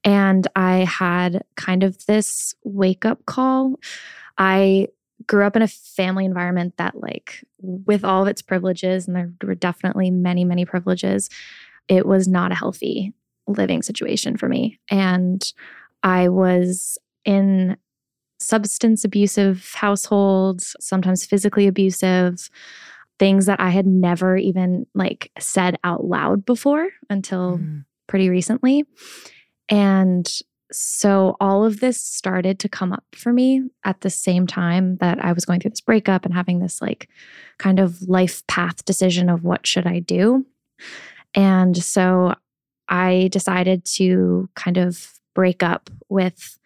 And 0.05 0.47
I 0.55 0.85
had 0.85 1.43
kind 1.57 1.83
of 1.83 2.05
this 2.07 2.55
wake 2.63 3.05
up 3.05 3.27
call. 3.27 3.81
I 4.39 4.89
grew 5.27 5.45
up 5.45 5.57
in 5.57 5.63
a 5.63 5.69
family 5.69 6.25
environment 6.25 6.75
that, 6.77 7.01
like, 7.01 7.43
with 7.59 8.05
all 8.05 8.23
of 8.23 8.29
its 8.29 8.43
privileges, 8.43 9.09
and 9.09 9.17
there 9.17 9.33
were 9.43 9.55
definitely 9.55 10.11
many, 10.11 10.45
many 10.45 10.65
privileges, 10.65 11.29
it 11.89 12.07
was 12.07 12.29
not 12.29 12.53
a 12.53 12.55
healthy 12.55 13.15
living 13.47 13.83
situation 13.83 14.37
for 14.37 14.49
me. 14.49 14.79
And 14.91 15.43
I 16.03 16.29
was 16.29 16.99
in 17.25 17.77
substance 18.39 19.05
abusive 19.05 19.73
households, 19.75 20.77
sometimes 20.81 21.25
physically 21.25 21.67
abusive, 21.67 22.51
things 23.19 23.47
that 23.47 23.61
I 23.61 23.71
had 23.71 23.87
never 23.87 24.37
even 24.37 24.87
like 24.95 25.31
said 25.39 25.77
out 25.85 26.05
loud 26.05 26.45
before 26.45 26.89
until 27.09 27.59
Mm. 27.59 27.85
pretty 28.09 28.29
recently. 28.29 28.85
And 29.69 30.31
so 30.73 31.37
all 31.41 31.65
of 31.65 31.81
this 31.81 32.01
started 32.01 32.59
to 32.59 32.69
come 32.69 32.93
up 32.93 33.05
for 33.13 33.33
me 33.33 33.63
at 33.85 34.01
the 34.01 34.11
same 34.11 34.47
time 34.47 34.97
that 34.97 35.25
I 35.25 35.33
was 35.33 35.45
going 35.45 35.61
through 35.61 35.71
this 35.71 35.81
breakup 35.81 36.25
and 36.25 36.35
having 36.35 36.59
this 36.59 36.83
like 36.83 37.09
kind 37.59 37.79
of 37.79 38.03
life 38.03 38.47
path 38.49 38.85
decision 38.85 39.29
of 39.31 39.45
what 39.45 39.67
should 39.67 39.87
I 39.87 40.01
do. 40.01 40.45
And 41.35 41.77
so 41.77 42.35
I 42.89 43.29
decided 43.33 43.85
to 43.97 44.49
kind 44.55 44.77
of 44.77 45.13
break 45.35 45.63
up 45.63 45.89
with 46.09 46.59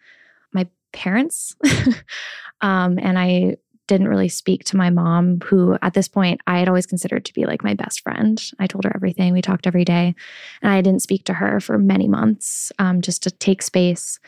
my 0.51 0.67
parents. 0.91 1.55
um, 2.61 2.99
and 2.99 3.17
I 3.17 3.57
didn't 3.87 4.07
really 4.07 4.29
speak 4.29 4.63
to 4.63 4.77
my 4.77 4.89
mom, 4.89 5.39
who 5.41 5.77
at 5.81 5.93
this 5.93 6.07
point 6.07 6.39
I 6.47 6.59
had 6.59 6.69
always 6.69 6.85
considered 6.85 7.25
to 7.25 7.33
be 7.33 7.45
like 7.45 7.63
my 7.63 7.73
best 7.73 8.01
friend. 8.01 8.41
I 8.57 8.67
told 8.67 8.85
her 8.85 8.91
everything. 8.95 9.33
We 9.33 9.41
talked 9.41 9.67
every 9.67 9.83
day. 9.83 10.15
And 10.61 10.71
I 10.71 10.81
didn't 10.81 11.01
speak 11.01 11.25
to 11.25 11.33
her 11.33 11.59
for 11.59 11.77
many 11.77 12.07
months 12.07 12.71
um, 12.79 13.01
just 13.01 13.21
to 13.23 13.31
take 13.31 13.61
space. 13.61 14.19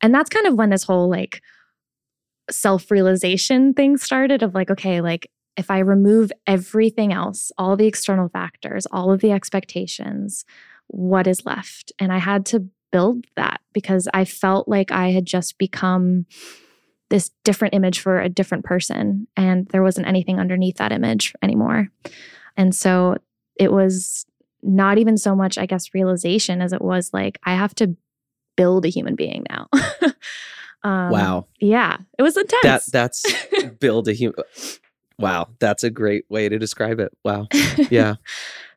And 0.00 0.12
that's 0.12 0.30
kind 0.30 0.46
of 0.46 0.54
when 0.54 0.70
this 0.70 0.82
whole 0.82 1.08
like 1.08 1.42
self 2.50 2.90
realization 2.90 3.72
thing 3.72 3.96
started 3.96 4.42
of 4.42 4.54
like, 4.54 4.70
okay, 4.70 5.00
like 5.00 5.30
if 5.56 5.70
I 5.70 5.78
remove 5.78 6.32
everything 6.46 7.12
else, 7.12 7.52
all 7.56 7.76
the 7.76 7.86
external 7.86 8.28
factors, 8.28 8.86
all 8.90 9.12
of 9.12 9.20
the 9.20 9.30
expectations, 9.30 10.44
what 10.88 11.26
is 11.26 11.46
left? 11.46 11.92
And 11.98 12.12
I 12.12 12.18
had 12.18 12.44
to 12.46 12.68
build 12.94 13.24
that 13.34 13.60
because 13.72 14.06
I 14.14 14.24
felt 14.24 14.68
like 14.68 14.92
I 14.92 15.10
had 15.10 15.26
just 15.26 15.58
become 15.58 16.26
this 17.10 17.32
different 17.42 17.74
image 17.74 17.98
for 17.98 18.20
a 18.20 18.28
different 18.28 18.64
person. 18.64 19.26
And 19.36 19.66
there 19.70 19.82
wasn't 19.82 20.06
anything 20.06 20.38
underneath 20.38 20.76
that 20.76 20.92
image 20.92 21.34
anymore. 21.42 21.88
And 22.56 22.72
so 22.72 23.16
it 23.56 23.72
was 23.72 24.26
not 24.62 24.98
even 24.98 25.16
so 25.16 25.34
much, 25.34 25.58
I 25.58 25.66
guess, 25.66 25.92
realization 25.92 26.62
as 26.62 26.72
it 26.72 26.82
was 26.82 27.10
like, 27.12 27.40
I 27.42 27.54
have 27.54 27.74
to 27.76 27.96
build 28.56 28.84
a 28.84 28.90
human 28.90 29.16
being 29.16 29.44
now. 29.50 29.66
um, 30.84 31.10
wow. 31.10 31.46
Yeah. 31.60 31.96
It 32.16 32.22
was 32.22 32.36
intense. 32.36 32.62
That 32.62 32.82
that's 32.92 33.24
build 33.80 34.06
a 34.06 34.12
human. 34.12 34.36
Wow, 35.18 35.48
that's 35.58 35.82
a 35.82 35.90
great 35.90 36.24
way 36.28 36.48
to 36.48 36.58
describe 36.60 37.00
it. 37.00 37.10
Wow. 37.24 37.48
Yeah. 37.90 38.14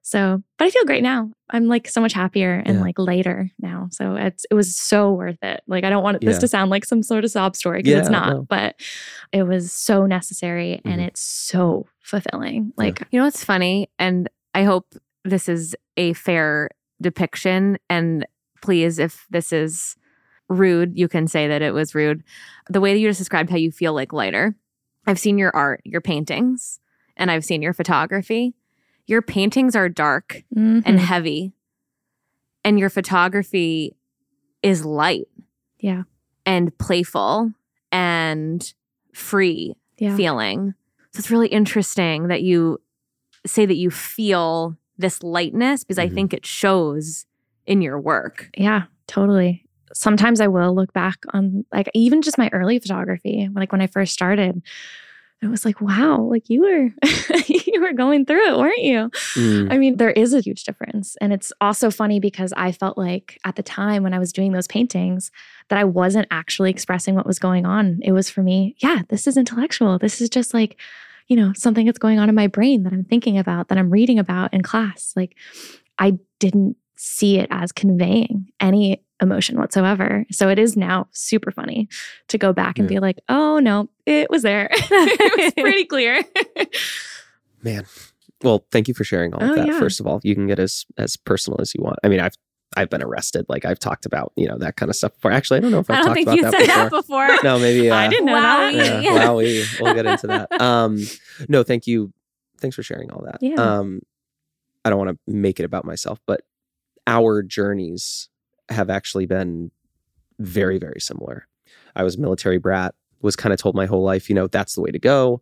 So, 0.09 0.41
but 0.57 0.65
I 0.65 0.69
feel 0.69 0.85
great 0.85 1.03
now. 1.03 1.29
I'm 1.49 1.65
like 1.67 1.89
so 1.89 1.99
much 1.99 2.13
happier 2.13 2.63
and 2.65 2.77
Yeah. 2.77 2.81
like 2.81 2.97
lighter 2.97 3.51
now. 3.59 3.89
So 3.91 4.15
it's 4.15 4.45
it 4.49 4.53
was 4.53 4.73
so 4.73 5.11
worth 5.11 5.37
it. 5.43 5.61
Like 5.67 5.83
I 5.83 5.89
don't 5.89 6.01
want 6.03 6.21
this 6.21 6.35
Yeah. 6.35 6.39
to 6.39 6.47
sound 6.47 6.71
like 6.71 6.85
some 6.85 7.03
sort 7.03 7.25
of 7.25 7.31
sob 7.31 7.57
story 7.57 7.81
because 7.81 7.99
it's 8.01 8.09
not, 8.09 8.29
no. 8.33 8.41
but 8.43 8.79
it 9.33 9.43
was 9.43 9.73
so 9.73 10.05
necessary 10.05 10.79
and 10.85 11.01
Mhm. 11.01 11.07
it's 11.07 11.19
so 11.19 11.87
fulfilling. 12.01 12.71
Like 12.77 13.05
You 13.11 13.19
know 13.19 13.25
what's 13.25 13.43
funny? 13.43 13.89
And 13.99 14.29
I 14.55 14.63
hope 14.63 14.95
this 15.25 15.49
is 15.49 15.75
a 15.97 16.13
fair 16.13 16.69
depiction. 17.01 17.77
And 17.89 18.25
please, 18.61 18.99
if 18.99 19.25
this 19.29 19.51
is 19.51 19.97
rude, 20.47 20.97
you 20.97 21.09
can 21.09 21.27
say 21.27 21.49
that 21.49 21.61
it 21.61 21.73
was 21.73 21.93
rude. 21.93 22.23
The 22.69 22.79
way 22.79 22.93
that 22.93 22.99
you 22.99 23.09
just 23.09 23.19
described 23.19 23.49
how 23.49 23.57
you 23.57 23.71
feel 23.73 23.93
like 23.93 24.13
lighter. 24.13 24.55
I've 25.05 25.19
seen 25.19 25.37
your 25.37 25.53
art, 25.53 25.81
your 25.83 25.99
paintings, 26.01 26.79
and 27.17 27.29
I've 27.29 27.43
seen 27.43 27.61
your 27.61 27.73
photography. 27.73 28.53
Your 29.07 29.21
paintings 29.21 29.75
are 29.75 29.89
dark 29.89 30.43
and 30.55 30.83
mhm. 30.83 30.97
heavy, 30.99 31.53
and 32.63 32.77
your 32.79 32.89
photography 32.89 33.95
is 34.61 34.83
light 34.85 35.27
yeah. 35.79 36.03
and 36.45 36.77
playful 36.77 37.53
and 37.91 38.73
free 39.13 39.75
Yeah. 39.97 40.15
feeling. 40.15 40.73
So 41.13 41.19
it's 41.19 41.31
really 41.31 41.47
interesting 41.47 42.27
that 42.27 42.43
you 42.43 42.79
say 43.45 43.65
that 43.65 43.77
you 43.77 43.89
feel 43.89 44.77
this 44.97 45.23
lightness 45.23 45.83
because 45.83 45.97
I 45.99 46.09
Mhm. 46.09 46.13
think 46.13 46.33
it 46.33 46.45
shows 46.45 47.25
in 47.65 47.81
your 47.81 47.99
work. 47.99 48.49
Yeah, 48.57 48.83
totally. 49.07 49.63
Sometimes 49.93 50.41
I 50.41 50.47
will 50.47 50.75
look 50.75 50.91
back 50.91 51.19
on 51.33 51.63
like 51.71 51.89
even 51.93 52.21
just 52.21 52.37
my 52.37 52.49
early 52.51 52.77
photography, 52.79 53.47
like 53.53 53.71
when 53.71 53.81
I 53.81 53.87
first 53.87 54.11
started. 54.11 54.61
It 55.41 55.47
was 55.47 55.65
like, 55.65 55.79
wow, 55.81 56.21
like 56.21 56.49
you 56.49 56.61
were 56.61 57.09
you 57.47 57.81
were 57.81 57.93
going 57.93 58.25
through 58.25 58.47
it, 58.47 58.57
weren't 58.57 58.79
you? 58.79 59.09
Mm, 59.35 59.71
I 59.71 59.77
mean, 59.77 59.97
there 59.97 60.09
is 60.09 60.33
a 60.33 60.41
huge 60.41 60.63
difference. 60.63 61.15
And 61.21 61.31
it's 61.31 61.53
also 61.61 61.91
funny 61.91 62.19
because 62.19 62.53
I 62.57 62.71
felt 62.71 62.97
like 62.97 63.37
at 63.45 63.55
the 63.55 63.61
time 63.61 64.01
when 64.01 64.15
I 64.15 64.19
was 64.19 64.33
doing 64.33 64.51
those 64.51 64.67
paintings 64.67 65.31
that 65.69 65.77
I 65.77 65.83
wasn't 65.83 66.27
actually 66.31 66.71
expressing 66.71 67.13
what 67.13 67.27
was 67.27 67.37
going 67.37 67.67
on. 67.67 67.99
It 68.01 68.13
was 68.13 68.29
for 68.31 68.41
me, 68.41 68.75
yeah, 68.79 69.03
this 69.09 69.27
is 69.27 69.37
intellectual. 69.37 69.99
This 69.99 70.21
is 70.21 70.29
just 70.29 70.55
like, 70.55 70.79
you 71.27 71.35
know, 71.35 71.53
something 71.55 71.85
that's 71.85 71.99
going 71.99 72.17
on 72.19 72.29
in 72.29 72.35
my 72.35 72.47
brain 72.47 72.81
that 72.83 72.93
I'm 72.93 73.03
thinking 73.03 73.37
about, 73.37 73.67
that 73.67 73.77
I'm 73.77 73.91
reading 73.91 74.17
about 74.17 74.53
in 74.53 74.63
class. 74.63 75.13
Like 75.15 75.35
I 75.99 76.17
didn't 76.39 76.77
see 76.95 77.37
it 77.37 77.47
as 77.51 77.71
conveying 77.71 78.51
any 78.59 79.03
emotion 79.21 79.57
whatsoever. 79.57 80.25
So 80.31 80.49
it 80.49 80.59
is 80.59 80.77
now 80.77 81.07
super 81.11 81.51
funny 81.51 81.87
to 82.27 82.37
go 82.37 82.53
back 82.53 82.77
and 82.79 82.89
Yeah. 82.89 82.95
be 82.97 82.99
like, 82.99 83.19
oh 83.29 83.59
no, 83.59 83.89
it 84.05 84.29
was 84.29 84.43
there. 84.43 84.69
it 84.71 85.37
was 85.45 85.53
pretty 85.57 85.85
clear. 85.85 86.23
man. 87.63 87.85
Well, 88.43 88.65
thank 88.71 88.87
you 88.87 88.93
for 88.93 89.03
sharing 89.03 89.33
all 89.33 89.41
of 89.41 89.49
Oh, 89.49 89.55
that. 89.55 89.67
yeah. 89.67 89.79
First 89.79 89.99
of 89.99 90.05
all, 90.05 90.19
you 90.23 90.35
can 90.35 90.45
get 90.47 90.59
as 90.59 90.85
as 90.97 91.17
personal 91.17 91.59
as 91.59 91.73
you 91.73 91.83
want. 91.83 91.97
I 92.03 92.07
mean, 92.09 92.19
I've 92.19 92.35
I've 92.75 92.89
been 92.89 93.01
arrested. 93.01 93.45
Like 93.49 93.65
I've 93.65 93.79
talked 93.79 94.05
about, 94.05 94.31
you 94.35 94.47
know, 94.47 94.57
that 94.59 94.75
kind 94.75 94.89
of 94.89 94.95
stuff 94.95 95.13
before. 95.15 95.31
Actually, 95.31 95.57
I 95.57 95.61
don't 95.61 95.71
know 95.71 95.79
if 95.79 95.89
I've 95.89 96.05
talked 96.05 96.21
about 96.21 96.41
that 96.41 96.51
before. 96.51 96.67
that 96.67 96.91
before. 96.91 97.27
No, 97.43 97.57
maybe. 97.59 97.89
Uh, 97.89 97.95
I 97.95 98.07
didn't 98.09 98.25
know 98.25 98.33
Wowie. 98.35 98.77
that. 98.77 99.03
Yeah, 99.03 99.11
wowie. 99.29 99.81
We'll 99.81 99.93
get 99.95 100.05
into 100.05 100.27
that. 100.27 100.61
Um, 100.61 100.99
no, 101.49 101.63
thank 101.63 101.87
you. 101.87 102.13
Thanks 102.59 102.75
for 102.75 102.83
sharing 102.83 103.09
all 103.11 103.23
that. 103.25 103.37
Yeah. 103.41 103.55
Um, 103.55 104.01
I 104.85 104.89
don't 104.89 104.99
want 104.99 105.11
to 105.11 105.17
make 105.33 105.59
it 105.59 105.63
about 105.63 105.85
myself, 105.85 106.19
but 106.27 106.41
our 107.07 107.41
journeys 107.41 108.29
have 108.69 108.89
actually 108.89 109.25
been 109.25 109.71
very, 110.39 110.77
very 110.77 110.99
similar. 110.99 111.47
I 111.95 112.03
was 112.03 112.15
a 112.15 112.19
military 112.21 112.57
brat, 112.57 112.93
was 113.21 113.35
kind 113.35 113.53
of 113.53 113.59
told 113.59 113.75
my 113.75 113.85
whole 113.85 114.03
life, 114.03 114.29
you 114.29 114.35
know, 114.35 114.47
that's 114.47 114.75
the 114.75 114.81
way 114.81 114.91
to 114.91 114.99
go. 114.99 115.41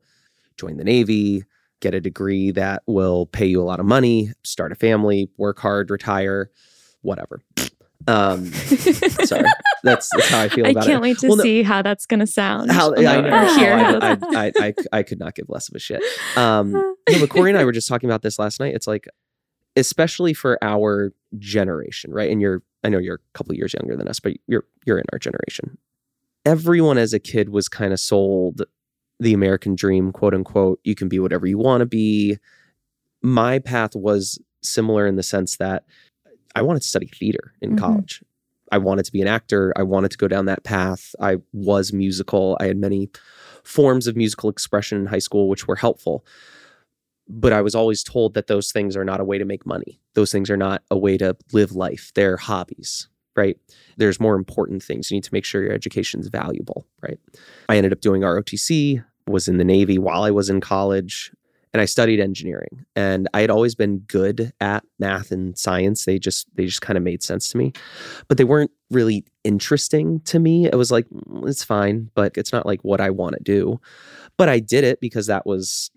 Join 0.57 0.77
the 0.77 0.83
Navy, 0.85 1.43
get 1.81 1.93
a 1.93 1.99
degree 1.99 2.51
that 2.51 2.81
will 2.87 3.25
pay 3.25 3.45
you 3.45 3.61
a 3.61 3.65
lot 3.65 3.79
of 3.79 3.85
money, 3.85 4.31
start 4.43 4.71
a 4.71 4.75
family, 4.75 5.29
work 5.37 5.59
hard, 5.59 5.89
retire, 5.91 6.49
whatever. 7.01 7.41
Um, 8.07 8.45
sorry, 8.53 9.43
that's, 9.83 10.09
that's 10.13 10.29
how 10.29 10.41
I 10.41 10.49
feel 10.49 10.65
about 10.65 10.67
it. 10.67 10.67
I 10.67 10.69
about 10.71 10.85
can't 10.85 10.97
it. 10.97 11.01
wait 11.01 11.17
to 11.19 11.27
Well, 11.27 11.37
no- 11.37 11.43
see 11.43 11.63
how 11.63 11.81
that's 11.81 12.05
going 12.05 12.19
to 12.21 12.27
sound. 12.27 12.71
how 12.71 12.93
I 12.93 13.05
I 13.17 13.21
know. 13.21 13.55
hear 13.57 13.77
how 13.77 13.99
I, 13.99 14.11
I, 14.11 14.17
I, 14.35 14.51
I, 14.61 14.73
I 14.93 15.03
could 15.03 15.19
not 15.19 15.35
give 15.35 15.49
less 15.49 15.67
of 15.67 15.75
a 15.75 15.79
shit. 15.79 16.01
Um, 16.37 16.71
no, 16.71 16.95
but 17.19 17.29
Corey 17.29 17.49
and 17.49 17.57
I 17.59 17.65
were 17.65 17.71
just 17.71 17.87
talking 17.87 18.09
about 18.09 18.21
this 18.21 18.37
last 18.39 18.59
night. 18.59 18.75
It's 18.75 18.87
like, 18.87 19.07
especially 19.75 20.33
for 20.33 20.57
our 20.63 21.11
generation, 21.37 22.11
right? 22.13 22.31
And 22.31 22.41
you're, 22.41 22.61
I 22.83 22.89
know 22.89 22.97
you're 22.97 23.15
a 23.15 23.37
couple 23.37 23.53
years 23.55 23.73
younger 23.73 23.95
than 23.97 24.07
us, 24.07 24.19
but 24.19 24.33
you're, 24.47 24.65
you're 24.85 24.99
in 24.99 25.05
our 25.11 25.19
generation. 25.19 25.77
Everyone 26.45 26.97
as 26.97 27.13
a 27.13 27.19
kid 27.19 27.49
was 27.49 27.67
kind 27.67 27.91
of 27.93 27.99
sold 27.99 28.61
the 29.19 29.33
American 29.33 29.75
dream, 29.75 30.11
quote 30.11 30.33
unquote. 30.33 30.79
You 30.83 30.95
can 30.95 31.09
be 31.09 31.19
whatever 31.19 31.47
you 31.47 31.57
want 31.57 31.81
to 31.81 31.85
be. 31.85 32.37
My 33.21 33.59
path 33.59 33.95
was 33.95 34.39
similar 34.61 35.07
in 35.07 35.15
the 35.15 35.23
sense 35.23 35.57
that 35.57 35.85
I 36.55 36.61
wanted 36.61 36.81
to 36.83 36.87
study 36.87 37.07
theater 37.07 37.53
in 37.61 37.71
Mhm. 37.75 37.79
college. 37.79 38.23
I 38.71 38.77
wanted 38.77 39.05
to 39.05 39.11
be 39.11 39.21
an 39.21 39.27
actor. 39.27 39.73
I 39.75 39.83
wanted 39.83 40.11
to 40.11 40.17
go 40.17 40.27
down 40.27 40.45
that 40.45 40.63
path. 40.63 41.13
I 41.19 41.37
was 41.53 41.93
musical. 41.93 42.57
I 42.59 42.65
had 42.67 42.77
many 42.77 43.09
forms 43.63 44.07
of 44.07 44.15
musical 44.15 44.49
expression 44.49 44.99
in 44.99 45.05
high 45.07 45.19
school, 45.19 45.49
which 45.49 45.67
were 45.67 45.75
helpful. 45.75 46.25
But 47.27 47.53
I 47.53 47.61
was 47.61 47.75
always 47.75 48.03
told 48.03 48.33
that 48.35 48.47
those 48.47 48.71
things 48.71 48.95
are 48.95 49.05
not 49.05 49.19
a 49.19 49.25
way 49.25 49.37
to 49.37 49.45
make 49.45 49.65
money. 49.65 49.99
Those 50.13 50.31
things 50.31 50.49
are 50.49 50.57
not 50.57 50.83
a 50.91 50.97
way 50.97 51.17
to 51.17 51.35
live 51.53 51.71
life. 51.71 52.11
They're 52.13 52.37
hobbies, 52.37 53.07
right? 53.35 53.57
There's 53.97 54.19
more 54.19 54.35
important 54.35 54.83
things. 54.83 55.09
You 55.09 55.15
need 55.15 55.23
to 55.23 55.33
make 55.33 55.45
sure 55.45 55.63
your 55.63 55.73
education 55.73 56.19
is 56.19 56.27
valuable, 56.27 56.85
right? 57.01 57.19
I 57.67 57.77
ended 57.77 57.93
up 57.93 58.01
doing 58.01 58.21
ROTC, 58.21 59.03
was 59.27 59.47
in 59.47 59.57
the 59.57 59.63
Navy 59.63 59.97
while 59.97 60.23
I 60.23 60.31
was 60.31 60.49
in 60.49 60.61
college, 60.61 61.31
and 61.75 61.81
I 61.81 61.85
studied 61.85 62.21
engineering. 62.21 62.85
And 62.95 63.27
I 63.33 63.41
had 63.41 63.49
always 63.49 63.75
been 63.75 63.97
good 64.07 64.53
at 64.61 64.85
math 64.97 65.31
and 65.31 65.57
science. 65.57 66.05
They 66.05 66.17
just 66.19 66.47
they 66.55 66.65
just 66.65 66.81
kind 66.81 66.95
of 66.95 67.03
made 67.03 67.21
sense 67.21 67.49
to 67.49 67.57
me. 67.57 67.73
But 68.29 68.37
they 68.37 68.45
weren't 68.45 68.71
really 68.91 69.25
interesting 69.43 70.21
to 70.21 70.39
me. 70.39 70.67
It 70.67 70.75
was 70.75 70.89
like, 70.89 71.05
"Mm, 71.09 71.49
it's 71.49 71.65
fine, 71.65 72.11
but 72.15 72.37
it's 72.37 72.53
not 72.53 72.65
like 72.65 72.81
what 72.83 73.01
I 73.01 73.09
want 73.09 73.35
to 73.35 73.43
do. 73.43 73.81
But 74.37 74.47
I 74.47 74.59
did 74.59 74.85
it 74.85 75.01
because 75.01 75.27
that 75.27 75.45
was 75.45 75.91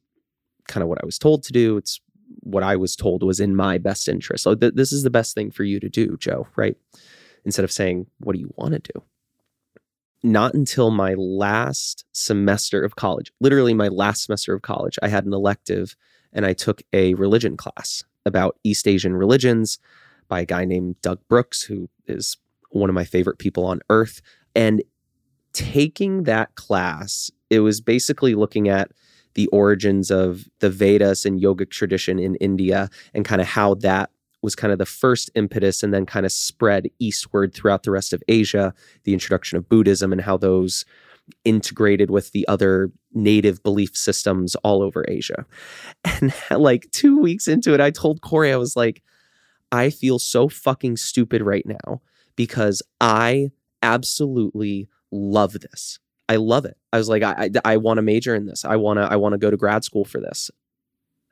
kind 0.69 0.83
of 0.83 0.89
what 0.89 1.03
I 1.03 1.07
was 1.07 1.19
told 1.19 1.43
to 1.45 1.53
do. 1.53 1.77
It's 1.77 2.01
what 2.41 2.63
I 2.63 2.77
was 2.77 2.95
told 2.95 3.23
was 3.23 3.41
in 3.41 3.57
my 3.57 3.79
best 3.79 4.09
interest. 4.09 4.45
So 4.45 4.55
th- 4.55 4.75
this 4.75 4.93
is 4.93 5.03
the 5.03 5.11
best 5.11 5.35
thing 5.35 5.51
for 5.51 5.65
you 5.65 5.81
to 5.81 5.89
do, 5.89 6.17
Joe, 6.19 6.47
right? 6.57 6.77
Instead 7.45 7.65
of 7.65 7.73
saying, 7.73 8.07
what 8.19 8.35
do 8.35 8.41
you 8.41 8.53
want 8.57 8.73
to 8.73 8.93
do? 8.95 9.03
Not 10.23 10.55
until 10.55 10.91
my 10.91 11.15
last 11.15 12.05
semester 12.13 12.83
of 12.83 12.97
college, 12.97 13.33
literally 13.41 13.75
my 13.75 13.89
last 13.89 14.25
semester 14.25 14.55
of 14.55 14.63
college, 14.63 14.99
I 15.03 15.09
had 15.09 15.25
an 15.25 15.33
elective 15.33 15.97
and 16.33 16.45
I 16.45 16.53
took 16.53 16.83
a 16.93 17.15
religion 17.15 17.57
class 17.57 18.05
about 18.27 18.59
East 18.65 18.87
Asian 18.87 19.17
religions 19.17 19.79
by 20.29 20.41
a 20.41 20.45
guy 20.45 20.65
named 20.65 21.01
Doug 21.01 21.21
Brooks, 21.29 21.63
who 21.63 21.89
is 22.07 22.37
one 22.71 22.91
of 22.91 22.95
my 22.95 23.05
favorite 23.05 23.39
people 23.39 23.65
on 23.65 23.81
earth. 23.89 24.21
And 24.55 24.83
taking 25.53 26.25
that 26.25 26.55
class, 26.55 27.31
it 27.49 27.61
was 27.61 27.81
basically 27.81 28.35
looking 28.35 28.69
at 28.69 28.91
the 29.39 29.47
origins 29.49 30.11
of 30.11 30.49
the 30.59 30.69
Vedas 30.69 31.25
and 31.25 31.41
yogic 31.41 31.71
tradition 31.71 32.19
in 32.19 32.35
India 32.37 32.91
and 33.15 33.25
kind 33.25 33.41
of 33.41 33.47
how 33.47 33.75
that 33.75 34.11
was 34.43 34.57
kind 34.57 34.73
of 34.73 34.81
the 34.81 34.85
first 34.85 35.31
impetus 35.37 35.85
and 35.85 35.95
then 35.95 36.05
kind 36.05 36.27
of 36.27 36.33
spread 36.33 36.89
eastward 36.99 37.55
throughout 37.55 37.85
the 37.85 37.93
rest 37.93 38.13
of 38.13 38.21
Asia, 38.27 38.75
the 39.05 39.13
introduction 39.13 39.57
of 39.57 39.69
Buddhism 39.69 40.11
and 40.11 40.21
how 40.21 40.37
those 40.37 40.85
integrated 41.45 42.11
with 42.11 42.33
the 42.33 42.49
other 42.49 42.91
native 43.13 43.63
belief 43.63 43.97
systems 43.97 44.57
all 44.65 44.83
over 44.83 45.05
Asia. 45.07 45.47
And 46.05 46.35
like 46.51 46.91
two 46.91 47.17
weeks 47.17 47.47
into 47.47 47.75
it, 47.75 47.81
I 47.81 47.93
told 47.93 48.23
Corey, 48.23 48.53
I 48.53 48.57
was 48.57 48.75
like, 48.75 49.05
I 49.71 49.91
feel 49.91 50.19
so 50.19 50.49
fucking 50.49 50.97
stupid 50.97 51.43
right 51.43 51.65
now 51.65 52.01
because 52.35 52.83
I 53.01 53.53
absolutely 53.85 54.89
love 55.13 55.53
this. 55.53 56.01
I 56.29 56.37
love 56.37 56.65
it. 56.65 56.77
I 56.93 56.99
was 56.99 57.09
like, 57.09 57.23
I, 57.23 57.51
I, 57.65 57.73
I 57.73 57.77
want 57.79 57.99
to 57.99 58.03
major 58.03 58.35
in 58.35 58.47
this. 58.47 58.65
I 58.65 58.77
want 58.77 58.99
to, 58.99 59.03
I 59.03 59.17
want 59.17 59.33
to 59.33 59.39
go 59.39 59.51
to 59.51 59.57
grad 59.57 59.85
school 59.85 60.05
for 60.05 60.21
this. 60.21 60.51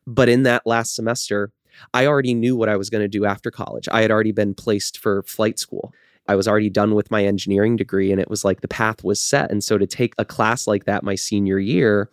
But 0.06 0.28
in 0.28 0.44
that 0.44 0.66
last 0.66 0.94
semester, 0.94 1.50
I 1.92 2.06
already 2.06 2.32
knew 2.32 2.56
what 2.56 2.68
I 2.68 2.76
was 2.76 2.88
going 2.90 3.02
to 3.02 3.08
do 3.08 3.24
after 3.26 3.50
college. 3.50 3.88
I 3.92 4.00
had 4.02 4.10
already 4.10 4.32
been 4.32 4.54
placed 4.54 4.98
for 4.98 5.22
flight 5.24 5.58
school. 5.58 5.92
I 6.28 6.34
was 6.34 6.48
already 6.48 6.70
done 6.70 6.94
with 6.94 7.10
my 7.10 7.24
engineering 7.24 7.76
degree 7.76 8.10
and 8.10 8.20
it 8.20 8.30
was 8.30 8.44
like 8.44 8.60
the 8.60 8.68
path 8.68 9.04
was 9.04 9.20
set. 9.20 9.50
And 9.50 9.62
so 9.62 9.76
to 9.78 9.86
take 9.86 10.14
a 10.18 10.24
class 10.24 10.66
like 10.66 10.84
that 10.86 11.02
my 11.04 11.14
senior 11.14 11.58
year, 11.58 12.10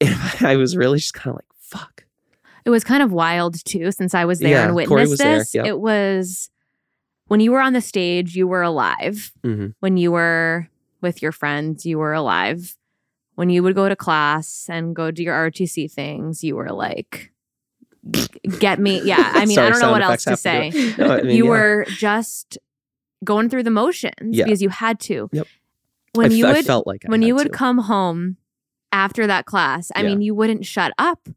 I 0.40 0.56
was 0.56 0.76
really 0.76 0.98
just 0.98 1.14
kind 1.14 1.30
of 1.30 1.36
like, 1.36 1.46
fuck. 1.58 2.04
It 2.64 2.70
was 2.70 2.84
kind 2.84 3.02
of 3.02 3.10
wild 3.12 3.64
too, 3.64 3.90
since 3.92 4.14
I 4.14 4.24
was 4.24 4.38
there 4.38 4.50
Yeah, 4.50 4.66
and 4.66 4.74
witnessed 4.74 5.10
was 5.10 5.18
there, 5.18 5.38
this. 5.38 5.54
yep. 5.54 5.66
It 5.66 5.80
was 5.80 6.50
when 7.26 7.40
you 7.40 7.50
were 7.52 7.60
on 7.60 7.72
the 7.72 7.80
stage, 7.80 8.36
you 8.36 8.46
were 8.46 8.62
alive. 8.62 9.32
hmm 9.42 9.68
When 9.80 9.96
you 9.96 10.12
were 10.12 10.68
with 11.02 11.20
your 11.22 11.32
friends, 11.32 11.84
you 11.84 11.98
were 11.98 12.12
alive. 12.12 12.76
When 13.34 13.50
you 13.50 13.62
would 13.62 13.74
go 13.74 13.88
to 13.88 13.96
class 13.96 14.66
and 14.70 14.94
go 14.94 15.10
do 15.10 15.22
your 15.22 15.34
ROTC 15.34 15.90
things, 15.90 16.44
you 16.44 16.54
were 16.56 16.70
like, 16.70 17.32
get 18.58 18.78
me. 18.78 19.00
Yeah. 19.02 19.32
I 19.34 19.46
mean, 19.46 19.58
I 19.58 19.70
don't 19.70 19.80
know 19.80 19.90
what 19.90 20.02
else 20.02 20.24
to 20.24 20.30
have 20.30 20.38
to 20.38 20.42
say. 20.42 20.94
No, 20.98 21.12
I 21.16 21.22
mean, 21.22 21.36
you 21.36 21.44
yeah. 21.44 21.50
were 21.50 21.86
just 21.88 22.58
going 23.24 23.48
through 23.48 23.62
the 23.62 23.70
motions 23.70 24.36
Yeah. 24.36 24.44
because 24.44 24.60
you 24.62 24.68
had 24.68 25.00
to. 25.00 25.28
Yep. 25.32 25.46
When 26.14 26.32
I, 26.32 26.34
you 26.34 26.46
f- 26.46 26.50
I 26.54 26.56
would 26.58 26.66
felt 26.66 26.86
like 26.86 27.04
I 27.06 27.08
when 27.10 27.22
you 27.22 27.34
would 27.34 27.44
to. 27.44 27.50
come 27.50 27.78
home 27.78 28.36
after 28.90 29.26
that 29.26 29.46
class, 29.46 29.90
I 29.94 30.02
Yeah. 30.02 30.08
mean, 30.08 30.20
you 30.22 30.34
wouldn't 30.34 30.66
shut 30.66 30.92
up. 30.98 31.28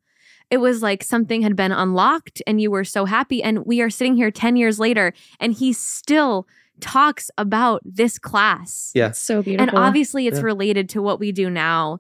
It 0.52 0.58
was 0.58 0.82
like 0.84 1.04
something 1.04 1.42
had 1.42 1.56
been 1.56 1.72
unlocked 1.72 2.42
and 2.46 2.60
you 2.62 2.70
were 2.72 2.84
so 2.84 3.06
happy. 3.06 3.42
And 3.42 3.66
we 3.66 3.82
are 3.82 3.90
sitting 3.90 4.16
here 4.16 4.32
10 4.32 4.58
years 4.58 4.80
later 4.80 5.14
and 5.40 5.54
he 5.54 5.72
still 5.74 6.48
talks 6.80 7.32
about 7.38 7.82
this 7.86 8.18
class. 8.20 8.92
Yeah. 8.94 9.08
It's 9.08 9.20
so 9.20 9.44
And 9.46 9.72
obviously 9.72 10.28
it's 10.28 10.40
Yeah. 10.40 10.46
related 10.46 10.90
to 10.90 11.02
what 11.02 11.20
we 11.20 11.32
do 11.32 11.50
now 11.50 12.00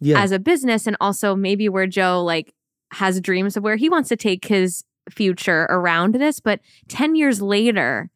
yeah. 0.00 0.20
as 0.20 0.32
a 0.32 0.38
business 0.38 0.86
and 0.86 0.96
also 1.00 1.34
maybe 1.34 1.68
where 1.68 1.86
Joe 1.86 2.22
like 2.22 2.54
has 2.92 3.20
dreams 3.20 3.56
of 3.56 3.62
where 3.62 3.76
he 3.76 3.88
wants 3.88 4.08
to 4.10 4.16
take 4.16 4.46
his 4.46 4.84
future 5.10 5.66
around 5.70 6.14
this. 6.14 6.40
But 6.40 6.60
10 6.88 7.14
years 7.14 7.40
later, 7.40 8.10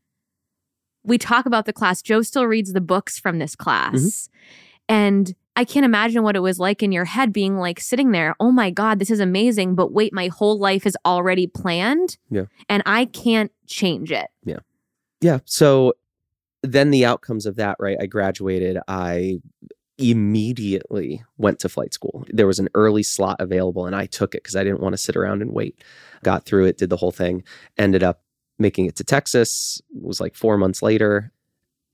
we 1.02 1.18
talk 1.18 1.46
about 1.46 1.66
the 1.66 1.72
class. 1.72 2.02
Joe 2.02 2.22
still 2.22 2.46
reads 2.46 2.72
the 2.72 2.80
books 2.80 3.18
from 3.18 3.38
this 3.38 3.56
class. 3.56 3.94
Mm-hmm. 3.94 4.36
And 4.88 5.34
I 5.56 5.64
can't 5.64 5.84
imagine 5.84 6.22
what 6.22 6.36
it 6.36 6.40
was 6.40 6.58
like 6.58 6.82
in 6.82 6.92
your 6.92 7.04
head 7.04 7.32
being 7.32 7.58
like 7.58 7.80
sitting 7.80 8.12
there, 8.12 8.34
oh 8.40 8.50
my 8.50 8.70
God, 8.70 8.98
this 8.98 9.10
is 9.10 9.20
amazing. 9.20 9.74
But 9.74 9.92
wait, 9.92 10.12
my 10.12 10.28
whole 10.28 10.58
life 10.58 10.86
is 10.86 10.96
already 11.04 11.46
planned. 11.46 12.18
Yeah. 12.30 12.44
And 12.68 12.82
I 12.86 13.04
can't 13.06 13.52
change 13.66 14.10
it. 14.12 14.28
Yeah. 14.44 14.60
Yeah. 15.20 15.40
So 15.44 15.94
then 16.62 16.90
the 16.90 17.04
outcomes 17.04 17.46
of 17.46 17.56
that, 17.56 17.76
right? 17.78 17.96
I 18.00 18.06
graduated. 18.06 18.78
I 18.86 19.40
immediately 19.98 21.22
went 21.36 21.58
to 21.60 21.68
flight 21.68 21.92
school. 21.92 22.24
There 22.28 22.46
was 22.46 22.58
an 22.58 22.68
early 22.74 23.02
slot 23.02 23.36
available 23.38 23.86
and 23.86 23.94
I 23.94 24.06
took 24.06 24.34
it 24.34 24.42
because 24.42 24.56
I 24.56 24.64
didn't 24.64 24.80
want 24.80 24.94
to 24.94 24.98
sit 24.98 25.16
around 25.16 25.42
and 25.42 25.52
wait. 25.52 25.82
Got 26.22 26.44
through 26.44 26.66
it, 26.66 26.78
did 26.78 26.90
the 26.90 26.96
whole 26.96 27.12
thing, 27.12 27.44
ended 27.78 28.02
up 28.02 28.22
making 28.58 28.86
it 28.86 28.96
to 28.96 29.04
Texas. 29.04 29.80
It 29.94 30.02
was 30.02 30.20
like 30.20 30.34
four 30.34 30.56
months 30.56 30.82
later. 30.82 31.32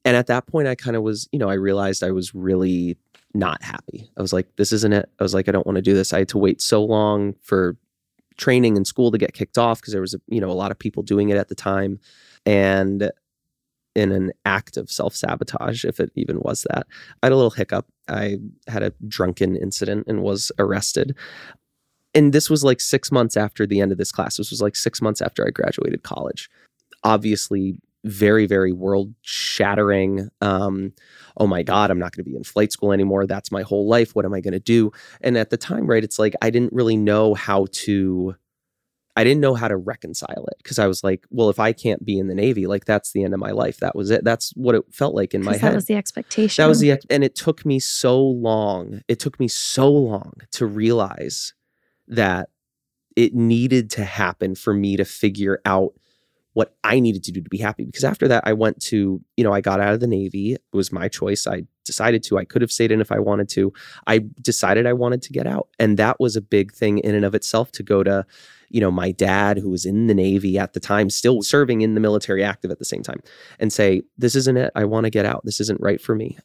And 0.04 0.16
at 0.16 0.28
that 0.28 0.46
point, 0.46 0.68
I 0.68 0.76
kind 0.76 0.96
of 0.96 1.02
was, 1.02 1.28
you 1.32 1.38
know, 1.38 1.50
I 1.50 1.54
realized 1.54 2.04
I 2.04 2.12
was 2.12 2.32
really 2.34 2.96
not 3.34 3.62
happy. 3.62 4.08
I 4.16 4.22
was 4.22 4.32
like, 4.32 4.54
this 4.56 4.72
isn't 4.72 4.92
it. 4.92 5.08
I 5.18 5.22
was 5.22 5.34
like, 5.34 5.48
I 5.48 5.52
don't 5.52 5.66
want 5.66 5.76
to 5.76 5.82
do 5.82 5.94
this. 5.94 6.12
I 6.12 6.20
had 6.20 6.28
to 6.28 6.38
wait 6.38 6.60
so 6.60 6.84
long 6.84 7.34
for 7.42 7.76
training 8.36 8.76
and 8.76 8.86
school 8.86 9.10
to 9.10 9.18
get 9.18 9.32
kicked 9.32 9.58
off 9.58 9.80
because 9.80 9.92
there 9.92 10.00
was, 10.00 10.14
a, 10.14 10.20
you 10.28 10.40
know, 10.40 10.50
a 10.50 10.52
lot 10.52 10.70
of 10.70 10.78
people 10.78 11.02
doing 11.02 11.30
it 11.30 11.36
at 11.36 11.48
the 11.48 11.54
time. 11.56 11.98
And 12.44 13.10
in 13.96 14.12
an 14.12 14.30
act 14.44 14.76
of 14.76 14.90
self 14.90 15.16
sabotage, 15.16 15.84
if 15.84 15.98
it 15.98 16.12
even 16.14 16.38
was 16.40 16.64
that, 16.70 16.86
I 17.22 17.26
had 17.26 17.32
a 17.32 17.36
little 17.36 17.50
hiccup. 17.50 17.86
I 18.08 18.36
had 18.68 18.82
a 18.82 18.92
drunken 19.08 19.56
incident 19.56 20.06
and 20.06 20.22
was 20.22 20.52
arrested. 20.58 21.16
And 22.14 22.32
this 22.32 22.48
was 22.48 22.62
like 22.62 22.80
six 22.80 23.10
months 23.10 23.36
after 23.36 23.66
the 23.66 23.80
end 23.80 23.92
of 23.92 23.98
this 23.98 24.12
class. 24.12 24.36
This 24.36 24.50
was 24.50 24.62
like 24.62 24.76
six 24.76 25.02
months 25.02 25.20
after 25.20 25.46
I 25.46 25.50
graduated 25.50 26.02
college. 26.02 26.48
Obviously, 27.02 27.80
very, 28.04 28.46
very 28.46 28.72
world 28.72 29.12
shattering. 29.22 30.28
Um, 30.40 30.92
oh 31.38 31.46
my 31.46 31.62
God, 31.62 31.90
I'm 31.90 31.98
not 31.98 32.14
going 32.14 32.24
to 32.24 32.30
be 32.30 32.36
in 32.36 32.44
flight 32.44 32.72
school 32.72 32.92
anymore. 32.92 33.26
That's 33.26 33.50
my 33.50 33.62
whole 33.62 33.88
life. 33.88 34.14
What 34.14 34.24
am 34.24 34.34
I 34.34 34.40
going 34.40 34.52
to 34.52 34.60
do? 34.60 34.92
And 35.22 35.36
at 35.36 35.50
the 35.50 35.56
time, 35.56 35.86
right, 35.86 36.04
it's 36.04 36.18
like 36.18 36.34
I 36.42 36.50
didn't 36.50 36.72
really 36.72 36.96
know 36.96 37.34
how 37.34 37.66
to. 37.72 38.36
I 39.16 39.24
didn't 39.24 39.40
know 39.40 39.54
how 39.54 39.66
to 39.68 39.76
reconcile 39.76 40.44
it 40.48 40.58
because 40.62 40.78
I 40.78 40.86
was 40.86 41.02
like, 41.02 41.26
well, 41.30 41.48
if 41.48 41.58
I 41.58 41.72
can't 41.72 42.04
be 42.04 42.18
in 42.18 42.28
the 42.28 42.34
Navy, 42.34 42.66
like 42.66 42.84
that's 42.84 43.12
the 43.12 43.24
end 43.24 43.32
of 43.32 43.40
my 43.40 43.50
life. 43.50 43.78
That 43.78 43.96
was 43.96 44.10
it. 44.10 44.22
That's 44.24 44.50
what 44.56 44.74
it 44.74 44.82
felt 44.92 45.14
like 45.14 45.32
in 45.32 45.42
my 45.42 45.52
'Cause 45.52 45.60
head. 45.62 45.72
that 45.72 45.76
was 45.76 45.86
the 45.86 45.94
expectation. 45.96 46.62
That 46.62 46.68
was 46.68 46.80
the 46.80 46.98
and 47.08 47.24
it 47.24 47.34
took 47.34 47.64
me 47.64 47.78
so 47.78 48.20
long. 48.20 49.00
It 49.08 49.18
took 49.18 49.40
me 49.40 49.48
so 49.48 49.90
long 49.90 50.34
to 50.52 50.66
realize 50.66 51.54
that 52.08 52.50
it 53.16 53.34
needed 53.34 53.90
to 53.92 54.04
happen 54.04 54.54
for 54.54 54.74
me 54.74 54.96
to 54.98 55.04
figure 55.04 55.60
out 55.64 55.94
what 56.52 56.74
I 56.84 57.00
needed 57.00 57.22
to 57.24 57.32
do 57.32 57.42
to 57.42 57.50
be 57.50 57.58
happy. 57.58 57.84
Because 57.84 58.04
after 58.04 58.28
that, 58.28 58.42
I 58.46 58.52
went 58.54 58.80
to, 58.84 59.20
you 59.36 59.44
know, 59.44 59.52
I 59.52 59.60
got 59.60 59.80
out 59.80 59.92
of 59.94 60.00
the 60.00 60.06
Navy. 60.06 60.52
It 60.54 60.62
was 60.72 60.90
my 60.92 61.08
choice. 61.08 61.46
I 61.46 61.64
decided 61.84 62.22
to. 62.24 62.38
I 62.38 62.44
could 62.44 62.62
have 62.62 62.72
stayed 62.72 62.90
in 62.92 63.00
if 63.00 63.12
I 63.12 63.18
wanted 63.18 63.48
to. 63.50 63.72
I 64.06 64.20
decided 64.40 64.86
I 64.86 64.94
wanted 64.94 65.20
to 65.22 65.32
get 65.32 65.46
out. 65.46 65.68
And 65.78 65.98
that 65.98 66.18
was 66.18 66.34
a 66.36 66.40
big 66.40 66.72
thing 66.72 66.98
in 66.98 67.14
and 67.14 67.24
of 67.26 67.34
itself 67.34 67.72
to 67.72 67.82
go 67.82 68.02
to, 68.02 68.24
you 68.68 68.80
know, 68.80 68.90
my 68.90 69.12
dad, 69.12 69.58
who 69.58 69.70
was 69.70 69.84
in 69.84 70.06
the 70.06 70.14
Navy 70.14 70.58
at 70.58 70.72
the 70.72 70.80
time, 70.80 71.10
still 71.10 71.42
serving 71.42 71.80
in 71.80 71.94
the 71.94 72.00
military 72.00 72.42
active 72.42 72.70
at 72.70 72.78
the 72.78 72.84
same 72.84 73.02
time, 73.02 73.20
and 73.58 73.72
say, 73.72 74.02
this 74.18 74.34
isn't 74.34 74.56
it. 74.56 74.72
I 74.74 74.84
want 74.84 75.04
to 75.04 75.10
get 75.10 75.26
out. 75.26 75.42
This 75.44 75.60
isn't 75.60 75.80
right 75.80 76.00
for 76.00 76.14
me 76.14 76.38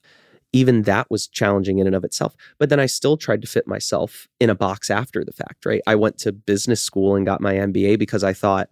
even 0.54 0.84
that 0.84 1.10
was 1.10 1.28
challenging 1.28 1.80
in 1.80 1.88
and 1.88 1.96
of 1.96 2.04
itself. 2.04 2.36
But 2.58 2.70
then 2.70 2.80
I 2.80 2.86
still 2.86 3.18
tried 3.18 3.42
to 3.42 3.48
fit 3.48 3.68
myself 3.68 4.28
in 4.40 4.50
a 4.50 4.56
box 4.56 4.90
after 4.90 5.24
the 5.24 5.32
fact, 5.32 5.66
right? 5.66 5.82
I 5.88 5.96
went 5.96 6.18
to 6.20 6.32
business 6.32 6.82
school 6.82 7.16
and 7.16 7.26
got 7.26 7.42
my 7.42 7.54
MBA 7.54 7.98
because 7.98 8.24
I 8.24 8.34
thought 8.34 8.72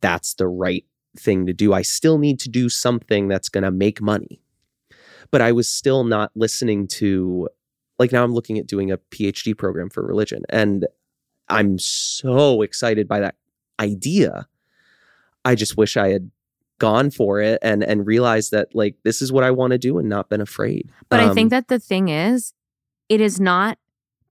that's 0.00 0.34
the 0.34 0.48
right 0.48 0.84
thing 1.16 1.46
to 1.46 1.52
do. 1.52 1.72
I 1.72 1.82
still 1.82 2.18
need 2.18 2.40
to 2.40 2.48
do 2.48 2.68
something 2.68 3.28
that's 3.28 3.48
going 3.48 3.64
to 3.64 3.70
make 3.70 4.00
money. 4.00 4.40
But 5.30 5.42
I 5.42 5.52
was 5.52 5.68
still 5.68 6.04
not 6.04 6.30
listening 6.34 6.86
to, 6.88 7.48
like, 7.98 8.12
now 8.12 8.24
I'm 8.24 8.32
looking 8.32 8.58
at 8.58 8.66
doing 8.66 8.90
a 8.90 8.98
PhD 8.98 9.56
program 9.56 9.90
for 9.90 10.04
religion. 10.04 10.42
And 10.48 10.86
I'm 11.48 11.78
so 11.78 12.62
excited 12.62 13.06
by 13.08 13.20
that 13.20 13.34
idea. 13.80 14.46
I 15.44 15.54
just 15.54 15.76
wish 15.76 15.96
I 15.96 16.08
had 16.08 16.30
gone 16.78 17.10
for 17.10 17.40
it 17.40 17.58
and 17.62 17.84
and 17.84 18.06
realized 18.06 18.50
that 18.50 18.74
like 18.74 18.96
this 19.04 19.22
is 19.22 19.30
what 19.32 19.44
I 19.44 19.50
want 19.50 19.70
to 19.72 19.78
do 19.78 19.98
and 19.98 20.08
not 20.08 20.28
been 20.28 20.40
afraid. 20.40 20.90
But 21.08 21.20
I 21.20 21.24
Um, 21.28 21.34
think 21.34 21.50
that 21.50 21.68
the 21.68 21.78
thing 21.78 22.08
is, 22.08 22.52
it 23.08 23.20
is 23.20 23.38
not 23.38 23.78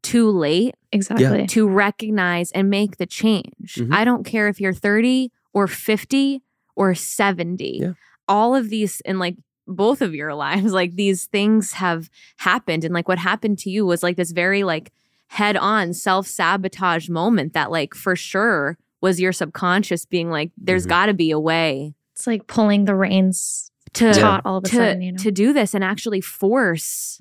too 0.01 0.29
late 0.29 0.75
exactly. 0.91 1.47
to 1.47 1.67
recognize 1.67 2.51
and 2.51 2.69
make 2.69 2.97
the 2.97 3.05
change. 3.05 3.75
Mhm. 3.77 3.93
I 3.93 4.03
don't 4.03 4.25
care 4.25 4.49
if 4.49 4.59
you're 4.59 4.73
30 4.73 5.31
or 5.53 5.67
50 5.67 6.41
or 6.75 6.93
70. 6.95 7.79
Yeah. 7.81 7.93
All 8.27 8.55
of 8.55 8.69
these 8.69 8.99
in 9.05 9.19
like 9.19 9.37
both 9.65 10.01
of 10.01 10.13
your 10.13 10.33
lives, 10.47 10.73
like 10.73 10.95
these 10.95 11.25
things 11.25 11.73
have 11.73 12.09
happened. 12.37 12.83
And 12.83 12.93
like 12.93 13.07
what 13.07 13.19
happened 13.19 13.59
to 13.59 13.69
you 13.69 13.85
was 13.85 14.03
like 14.03 14.17
this 14.17 14.31
very 14.31 14.63
like 14.63 14.91
head 15.33 15.57
on 15.57 15.93
self 15.93 16.27
sabotage 16.27 17.09
moment 17.09 17.53
that 17.53 17.71
like 17.71 17.93
for 17.95 18.15
sure 18.15 18.77
was 19.01 19.19
your 19.19 19.33
subconscious 19.33 20.05
being 20.05 20.29
like, 20.29 20.51
there's 20.57 20.85
Mhm. 20.85 20.89
got 20.89 21.05
to 21.07 21.13
be 21.13 21.31
a 21.31 21.39
way 21.39 21.95
It's 22.13 22.27
like 22.27 22.45
pulling 22.47 22.85
the 22.85 22.95
reins 22.95 23.71
to 23.93 24.13
taut 24.13 24.41
all 24.45 24.57
of 24.57 24.63
a 24.65 24.67
to, 24.69 24.75
sudden, 24.75 25.01
you 25.01 25.11
know. 25.13 25.17
to 25.17 25.31
do 25.31 25.51
this 25.53 25.73
and 25.73 25.83
actually 25.83 26.21
force 26.21 27.19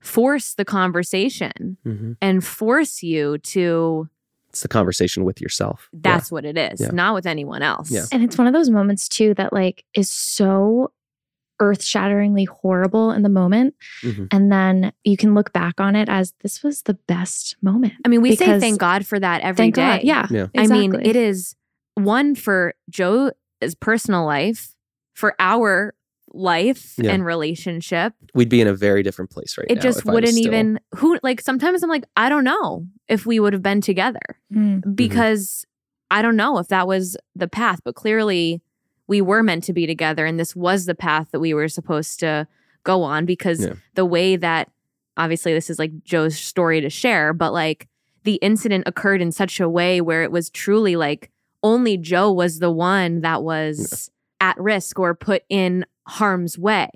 force 0.00 0.54
the 0.54 0.64
conversation 0.64 1.76
Mhm. 1.84 2.16
and 2.20 2.44
force 2.44 3.02
you 3.02 3.38
to 3.38 4.08
it's 4.50 4.62
the 4.62 4.68
conversation 4.68 5.24
with 5.24 5.40
yourself. 5.40 5.88
Yeah. 5.92 5.98
that's 6.02 6.30
what 6.30 6.44
it 6.44 6.56
is 6.56 6.80
Yeah. 6.80 6.90
not 6.92 7.14
with 7.14 7.26
anyone 7.26 7.62
else 7.62 7.90
Yeah. 7.90 8.04
And 8.12 8.22
it's 8.22 8.38
one 8.38 8.46
of 8.46 8.52
those 8.52 8.70
moments 8.70 9.08
too 9.08 9.34
that 9.34 9.52
like 9.52 9.84
is 9.94 10.08
so 10.08 10.92
earth-shatteringly 11.60 12.44
horrible 12.44 13.10
in 13.12 13.22
the 13.22 13.28
moment 13.28 13.74
Mhm. 14.02 14.28
and 14.32 14.50
then 14.50 14.92
you 15.04 15.16
can 15.16 15.34
look 15.34 15.52
back 15.52 15.80
on 15.80 15.94
it 15.96 16.08
as 16.08 16.34
this 16.42 16.62
was 16.62 16.82
the 16.82 16.94
best 17.06 17.56
moment. 17.62 17.94
i 18.04 18.08
mean 18.08 18.22
we 18.22 18.34
say 18.36 18.58
thank 18.58 18.78
god 18.80 19.06
for 19.06 19.18
that 19.20 19.40
every 19.42 19.70
day. 19.70 19.72
Thank 19.72 19.74
God. 19.76 20.00
Yeah. 20.02 20.26
Yeah. 20.30 20.46
i 20.56 20.66
mean 20.66 20.94
it 21.00 21.16
is 21.16 21.54
one 21.94 22.34
for 22.34 22.74
joe 22.90 23.30
his 23.60 23.74
personal 23.74 24.26
life, 24.26 24.74
for 25.14 25.34
our 25.38 25.94
life 26.32 26.94
Yeah. 26.98 27.12
and 27.12 27.24
relationship, 27.24 28.12
We'd 28.34 28.48
be 28.48 28.60
in 28.60 28.66
a 28.66 28.74
very 28.74 29.02
different 29.04 29.30
place 29.30 29.56
right 29.56 29.66
it 29.70 29.76
now. 29.76 29.78
It 29.78 29.82
just 29.82 30.00
if 30.00 30.06
I 30.06 30.10
was 30.10 30.14
wouldn't 30.14 30.32
still- 30.34 30.46
even 30.46 30.80
who 30.96 31.18
like 31.22 31.40
sometimes 31.40 31.82
I'm 31.84 31.88
like, 31.88 32.04
I 32.16 32.28
don't 32.28 32.42
know 32.44 32.86
if 33.08 33.24
we 33.24 33.38
would 33.38 33.52
have 33.52 33.62
been 33.62 33.80
together 33.80 34.18
Mm. 34.52 34.96
because 34.96 35.64
I 36.10 36.20
don't 36.20 36.36
know 36.36 36.58
if 36.58 36.68
that 36.68 36.86
was 36.88 37.16
the 37.36 37.46
path, 37.48 37.80
but 37.84 37.94
clearly 37.94 38.60
we 39.06 39.20
were 39.20 39.42
meant 39.42 39.64
to 39.64 39.72
be 39.72 39.86
together 39.86 40.24
and 40.26 40.38
this 40.40 40.56
was 40.56 40.86
the 40.86 40.94
path 40.94 41.28
that 41.32 41.40
we 41.40 41.52
were 41.54 41.68
supposed 41.68 42.20
to 42.20 42.46
go 42.84 43.02
on 43.02 43.26
because 43.26 43.64
Yeah. 43.64 43.74
the 43.94 44.04
way 44.04 44.36
that 44.36 44.70
obviously 45.16 45.52
this 45.52 45.70
is 45.70 45.78
like 45.78 46.02
Joe's 46.04 46.38
story 46.38 46.80
to 46.80 46.90
share, 46.90 47.32
but 47.32 47.52
like 47.52 47.88
the 48.24 48.34
incident 48.36 48.84
occurred 48.86 49.20
in 49.22 49.30
such 49.32 49.60
a 49.60 49.68
way 49.68 50.00
where 50.00 50.22
it 50.22 50.32
was 50.32 50.50
truly 50.50 50.96
like 50.96 51.30
only 51.62 51.96
Joe 51.96 52.32
was 52.32 52.58
the 52.58 52.70
one 52.70 53.20
that 53.20 53.42
was 53.42 54.10
at 54.40 54.58
risk 54.58 54.98
or 54.98 55.14
put 55.14 55.42
in 55.48 55.84
harm's 56.06 56.58
way. 56.58 56.90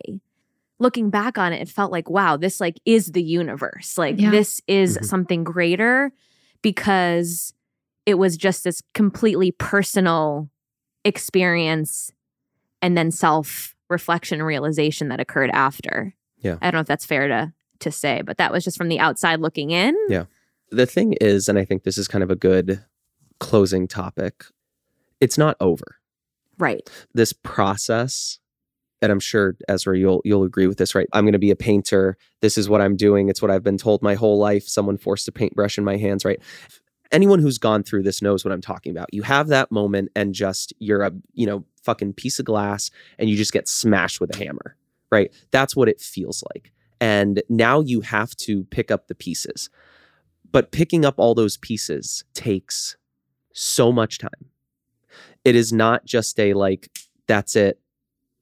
Looking 0.79 1.11
back 1.11 1.39
on 1.39 1.53
it, 1.53 1.61
it 1.63 1.69
felt 1.69 1.91
like, 1.93 2.09
wow, 2.11 2.37
this 2.37 2.61
like 2.61 2.79
is 2.85 3.13
the 3.13 3.23
universe. 3.23 3.97
Like 3.99 4.19
Yeah. 4.21 4.31
this 4.31 4.61
is 4.67 4.99
Mhm. 4.99 5.05
something 5.05 5.45
greater 5.45 6.13
because 6.63 7.53
it 8.07 8.15
was 8.15 8.37
just 8.37 8.65
this 8.65 8.83
completely 8.95 9.51
personal 9.53 10.49
experience 11.05 12.13
and 12.83 12.97
then 12.97 13.11
self 13.11 13.75
reflection 13.89 14.43
realization 14.43 15.09
that 15.09 15.21
occurred 15.21 15.51
after. 15.53 16.15
Yeah. 16.41 16.59
I 16.61 16.67
don't 16.67 16.75
know 16.75 16.81
if 16.81 16.87
that's 16.87 17.07
fair 17.07 17.29
to 17.29 17.53
to 17.81 17.93
say, 17.93 18.23
but 18.23 18.39
that 18.39 18.53
was 18.53 18.65
just 18.65 18.77
from 18.77 18.89
the 18.89 18.99
outside 18.99 19.41
looking 19.41 19.71
in. 19.71 19.97
Yeah. 20.09 20.25
The 20.71 20.87
thing 20.87 21.15
is, 21.21 21.49
and 21.49 21.59
I 21.59 21.65
think 21.65 21.85
this 21.85 21.97
is 21.97 22.09
kind 22.09 22.25
of 22.25 22.31
a 22.31 22.37
good 22.37 22.85
closing 23.39 23.87
topic, 23.87 24.45
it's 25.21 25.39
not 25.39 25.57
over. 25.61 25.97
Right. 26.59 26.89
This 27.15 27.33
process, 27.33 28.41
and 29.01 29.13
I'm 29.13 29.21
sure 29.21 29.57
Ezra, 29.69 29.97
you'll 29.97 30.21
you'll 30.25 30.43
agree 30.43 30.67
with 30.67 30.79
this, 30.79 30.95
right? 30.95 31.07
I'm 31.13 31.25
gonna 31.25 31.39
be 31.39 31.53
a 31.53 31.57
painter. 31.57 32.17
This 32.43 32.59
is 32.59 32.69
what 32.69 32.81
I'm 32.81 32.97
doing. 32.97 33.29
It's 33.29 33.41
what 33.41 33.51
I've 33.51 33.63
been 33.63 33.79
told 33.79 34.03
my 34.03 34.15
whole 34.15 34.39
life. 34.39 34.67
Someone 34.67 34.99
forced 34.99 35.29
a 35.29 35.33
paintbrush 35.33 35.79
in 35.79 35.85
my 35.85 35.97
hands, 35.97 36.25
right? 36.25 36.41
Anyone 37.11 37.39
who's 37.39 37.59
gone 37.59 37.83
through 37.83 38.03
this 38.03 38.21
knows 38.21 38.45
what 38.45 38.53
I'm 38.53 38.61
talking 38.61 38.93
about. 38.93 39.13
You 39.13 39.23
have 39.23 39.49
that 39.49 39.73
moment 39.73 40.11
and 40.15 40.35
just 40.35 40.73
you're 40.79 41.03
a, 41.03 41.13
you 41.33 41.47
know, 41.47 41.65
fucking 41.83 42.13
piece 42.13 42.39
of 42.39 42.45
glass 42.45 42.91
and 43.19 43.31
you 43.31 43.37
just 43.37 43.53
get 43.53 43.67
smashed 43.67 44.21
with 44.21 44.35
a 44.35 44.39
hammer, 44.39 44.77
right? 45.11 45.33
That's 45.51 45.75
what 45.75 45.89
it 45.89 46.01
feels 46.01 46.45
like. 46.55 46.73
And 47.01 47.43
now 47.49 47.81
you 47.81 48.03
have 48.03 48.37
to 48.37 48.65
pick 48.65 48.91
up 48.91 49.09
the 49.09 49.15
pieces. 49.15 49.71
But 50.51 50.71
picking 50.71 51.05
up 51.05 51.15
all 51.19 51.35
those 51.35 51.57
pieces 51.57 52.25
takes 52.35 52.97
so 53.53 53.93
much 53.93 54.19
time. 54.19 54.51
It 55.45 55.55
is 55.55 55.73
not 55.73 56.05
just 56.05 56.39
a 56.39 56.55
like, 56.55 56.91
that's 57.27 57.57
it. 57.57 57.81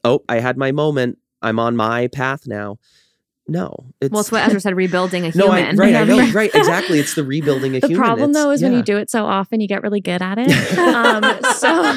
Oh, 0.04 0.24
I 0.28 0.40
had 0.40 0.56
my 0.56 0.72
moment. 0.72 1.18
I'm 1.42 1.58
on 1.58 1.76
my 1.76 2.08
path 2.08 2.46
now. 2.46 2.78
No, 3.48 3.86
it's 4.00 4.10
well, 4.10 4.20
it's 4.22 4.32
what 4.32 4.42
Ezra 4.46 4.58
said, 4.60 4.74
rebuilding 4.76 5.24
a 5.24 5.30
human. 5.30 5.46
no, 5.48 5.52
I, 5.52 5.60
human. 5.60 5.76
right, 5.76 5.94
I 5.94 6.04
know, 6.04 6.32
right, 6.32 6.52
exactly. 6.52 6.98
It's 6.98 7.14
the 7.14 7.22
rebuilding 7.22 7.76
a 7.76 7.80
The 7.80 7.86
human. 7.86 8.02
The 8.02 8.06
problem 8.06 8.30
It's- 8.30 8.42
though 8.44 8.50
is 8.50 8.62
when 8.62 8.72
you 8.72 8.82
do 8.82 8.96
it 8.96 9.08
so 9.08 9.24
often, 9.24 9.60
you 9.60 9.68
get 9.68 9.82
really 9.82 10.00
good 10.00 10.20
at 10.20 10.36
it. 10.38 10.50
um, 10.78 11.22
so 11.54 11.94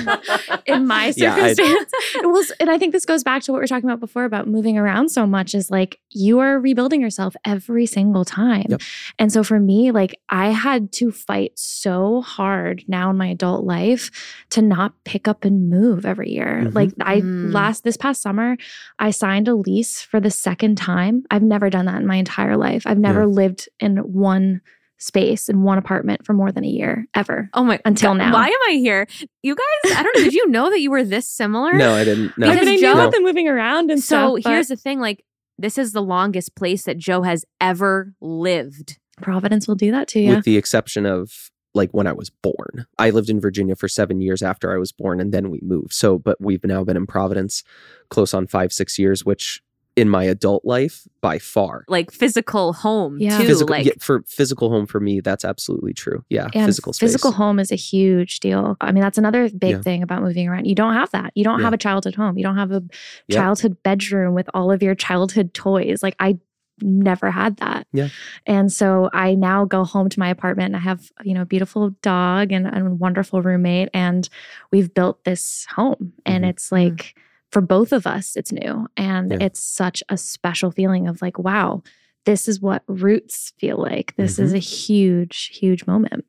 in 0.68 0.86
my 0.86 1.12
Yeah, 1.18 1.36
circumstance, 1.36 1.92
it 2.16 2.30
was, 2.30 2.52
and 2.60 2.70
I 2.70 2.78
think 2.78 2.92
this 2.94 3.04
goes 3.06 3.24
back 3.24 3.42
to 3.44 3.52
what 3.52 3.58
we 3.58 3.62
were 3.64 3.68
talking 3.68 3.90
about 3.90 4.00
before 4.00 4.26
about 4.26 4.48
moving 4.48 4.78
around 4.78 5.10
so 5.10 5.26
much. 5.26 5.56
Is 5.56 5.72
like 5.72 6.00
you 6.12 6.38
are 6.40 6.60
rebuilding 6.60 7.02
yourself 7.02 7.36
every 7.46 7.86
single 7.88 8.26
time, 8.26 8.66
Yep. 8.70 8.82
and 9.18 9.34
so 9.34 9.44
for 9.44 9.60
me, 9.60 9.92
like 9.92 10.20
I 10.30 10.50
had 10.50 10.92
to 10.94 11.12
fight 11.12 11.54
so 11.56 12.22
hard 12.22 12.84
now 12.88 13.10
in 13.10 13.18
my 13.18 13.28
adult 13.28 13.66
life 13.66 14.12
to 14.52 14.62
not 14.62 14.94
pick 15.04 15.28
up 15.28 15.46
and 15.46 15.70
move 15.70 16.06
every 16.06 16.30
year. 16.32 16.66
Mhm. 16.68 16.76
Like 16.76 16.92
I 17.02 17.22
Mm. 17.22 17.52
last 17.54 17.84
this 17.84 17.98
past 17.98 18.22
summer, 18.22 18.56
I 19.00 19.10
signed 19.12 19.48
a 19.48 19.56
lease 19.56 20.02
for 20.02 20.20
the 20.20 20.30
second 20.32 20.76
time. 20.78 21.24
I've 21.40 21.48
never 21.48 21.70
done 21.70 21.86
that 21.86 22.02
in 22.02 22.06
my 22.08 22.16
entire 22.18 22.58
life. 22.58 22.84
I've 22.86 22.98
never 23.00 23.22
Yeah. 23.22 23.26
lived 23.28 23.70
in 23.80 23.98
one 23.98 24.60
space 24.98 25.48
in 25.48 25.64
one 25.64 25.78
apartment 25.78 26.26
for 26.26 26.34
more 26.34 26.52
than 26.52 26.66
a 26.66 26.68
year 26.68 27.06
ever. 27.16 27.50
Oh 27.54 27.64
my! 27.64 27.80
Until 27.86 28.12
God, 28.12 28.18
now. 28.18 28.34
why 28.34 28.48
am 28.48 28.60
I 28.70 28.74
here? 28.74 29.08
You 29.42 29.56
guys, 29.56 29.96
I 29.98 30.04
don't 30.04 30.18
know. 30.18 30.24
Did 30.26 30.34
you 30.34 30.48
know 30.50 30.70
that 30.70 30.82
you 30.82 30.92
were 30.92 31.06
this 31.06 31.28
similar? 31.30 31.72
No, 31.74 31.94
I 31.94 32.04
didn't. 32.04 32.38
No, 32.38 32.48
Because 32.50 32.58
I 32.58 32.60
mean, 32.66 32.68
I 32.68 32.76
knew 32.76 32.82
Joe- 32.82 32.92
about 32.94 33.12
the 33.14 33.22
moving 33.22 33.48
around 33.48 33.92
and 33.92 34.02
So 34.04 34.36
stuff. 34.38 34.44
but 34.44 34.50
here's 34.52 34.68
the 34.68 34.76
thing: 34.76 35.00
like, 35.00 35.24
this 35.58 35.78
is 35.78 35.94
the 35.94 36.02
longest 36.02 36.54
place 36.56 36.84
that 36.84 36.98
Joe 36.98 37.22
has 37.22 37.46
ever 37.62 38.14
lived. 38.20 39.00
Providence 39.22 39.68
will 39.68 39.76
do 39.76 39.92
that 39.92 40.08
to 40.10 40.20
you. 40.20 40.36
with 40.36 40.46
the 40.46 40.58
exception 40.58 41.06
of 41.06 41.50
like 41.76 41.92
when 41.92 42.08
I 42.08 42.14
was 42.14 42.30
born. 42.30 42.86
I 42.98 43.12
lived 43.12 43.30
in 43.30 43.40
Virginia 43.40 43.76
for 43.76 43.88
seven 43.88 44.20
years 44.22 44.42
after 44.42 44.74
I 44.74 44.78
was 44.78 44.92
born, 44.92 45.20
and 45.22 45.32
then 45.32 45.50
we 45.50 45.60
moved. 45.62 45.94
So, 45.94 46.18
but 46.18 46.36
we've 46.42 46.64
now 46.66 46.84
been 46.84 46.98
in 46.98 47.06
Providence 47.08 47.64
close 48.10 48.34
on 48.34 48.48
five, 48.48 48.74
six 48.74 48.98
years, 49.00 49.24
which 49.24 49.62
in 50.00 50.10
my 50.10 50.24
adult 50.24 50.64
life, 50.66 51.08
by 51.22 51.38
far. 51.38 51.84
Like 51.88 52.12
physical 52.12 52.74
home 52.74 53.18
Yeah. 53.20 53.38
too. 53.38 53.46
Physical, 53.46 53.76
like 53.76 53.86
yeah, 53.86 53.92
for 54.00 54.24
physical 54.28 54.70
home 54.70 54.86
for 54.88 55.00
me, 55.00 55.20
that's 55.20 55.44
absolutely 55.46 55.94
true. 55.94 56.24
Yeah, 56.30 56.48
and 56.54 56.66
physical 56.66 56.94
space. 56.94 57.08
physical 57.10 57.32
home 57.34 57.60
is 57.60 57.72
a 57.72 57.76
huge 57.76 58.40
deal. 58.40 58.78
I 58.82 58.92
mean, 58.92 59.02
that's 59.02 59.18
another 59.18 59.50
big 59.50 59.72
Yeah. 59.78 59.82
thing 59.82 60.02
about 60.04 60.22
moving 60.24 60.48
around. 60.48 60.66
You 60.66 60.76
don't 60.76 60.94
have 60.94 61.12
that. 61.12 61.32
You 61.36 61.44
don't 61.44 61.60
Yeah. 61.60 61.66
have 61.66 61.74
a 61.74 61.78
childhood 61.78 62.16
home. 62.16 62.38
You 62.38 62.44
don't 62.44 62.58
have 62.58 62.72
a 62.72 62.82
Yeah. 63.28 63.36
childhood 63.42 63.78
bedroom 63.84 64.34
with 64.34 64.50
all 64.54 64.72
of 64.72 64.82
your 64.82 64.96
childhood 64.96 65.54
toys. 65.54 66.02
Like 66.02 66.16
I 66.20 66.40
never 66.82 67.30
had 67.30 67.58
that. 67.58 67.86
Yeah. 67.92 68.08
And 68.46 68.72
so 68.72 69.10
I 69.12 69.36
now 69.36 69.66
go 69.66 69.84
home 69.84 70.08
to 70.08 70.18
my 70.20 70.30
apartment 70.30 70.68
and 70.68 70.78
I 70.78 70.80
have, 70.80 71.02
you 71.26 71.34
know, 71.34 71.42
a 71.42 71.46
beautiful 71.46 71.90
dog 72.02 72.54
and 72.54 72.66
a 72.68 72.90
wonderful 72.96 73.42
roommate 73.42 73.90
and 73.94 74.30
we've 74.72 74.94
built 74.94 75.26
this 75.26 75.68
home 75.76 76.14
and 76.26 76.46
Mhm. 76.46 76.50
it's 76.50 76.72
like 76.72 77.16
for 77.52 77.62
both 77.62 77.92
of 77.92 78.06
us 78.08 78.36
it's 78.36 78.52
new 78.52 78.88
and 78.98 79.32
Yeah. 79.32 79.38
it's 79.42 79.62
such 79.64 80.04
a 80.10 80.18
special 80.18 80.72
feeling 80.72 81.08
of 81.08 81.22
like 81.22 81.38
wow, 81.40 81.84
this 82.26 82.48
is 82.48 82.60
what 82.62 82.84
roots 82.88 83.54
feel 83.58 83.78
like. 83.78 84.16
This 84.18 84.34
Mm-hmm. 84.36 84.44
is 84.44 84.54
a 84.54 84.60
huge 84.60 85.46
huge 85.58 85.86
moment. 85.88 86.26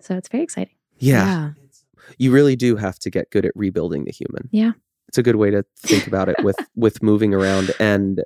So 0.00 0.16
it's 0.16 0.28
very 0.28 0.42
exciting. 0.44 0.74
yeah, 0.98 1.50
you 2.18 2.30
really 2.32 2.56
do 2.56 2.76
have 2.76 2.98
to 3.00 3.10
get 3.10 3.30
good 3.30 3.44
at 3.46 3.52
rebuilding 3.54 4.04
the 4.04 4.12
human. 4.12 4.48
Yeah. 4.52 4.72
It's 5.08 5.18
a 5.18 5.22
good 5.22 5.36
way 5.36 5.50
to 5.50 5.64
think 5.78 6.06
about 6.06 6.28
it 6.28 6.36
with 6.42 6.56
with 6.76 7.02
moving 7.02 7.32
around 7.34 7.72
and 7.80 8.22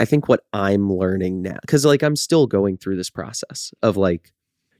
I 0.00 0.04
think 0.04 0.28
what 0.28 0.44
I'm 0.52 0.92
learning 0.92 1.42
now 1.42 1.58
cuz 1.66 1.84
like 1.84 2.02
I'm 2.02 2.16
still 2.16 2.46
going 2.46 2.76
through 2.78 2.96
this 2.96 3.10
process 3.10 3.72
of 3.82 3.96
like 3.96 4.32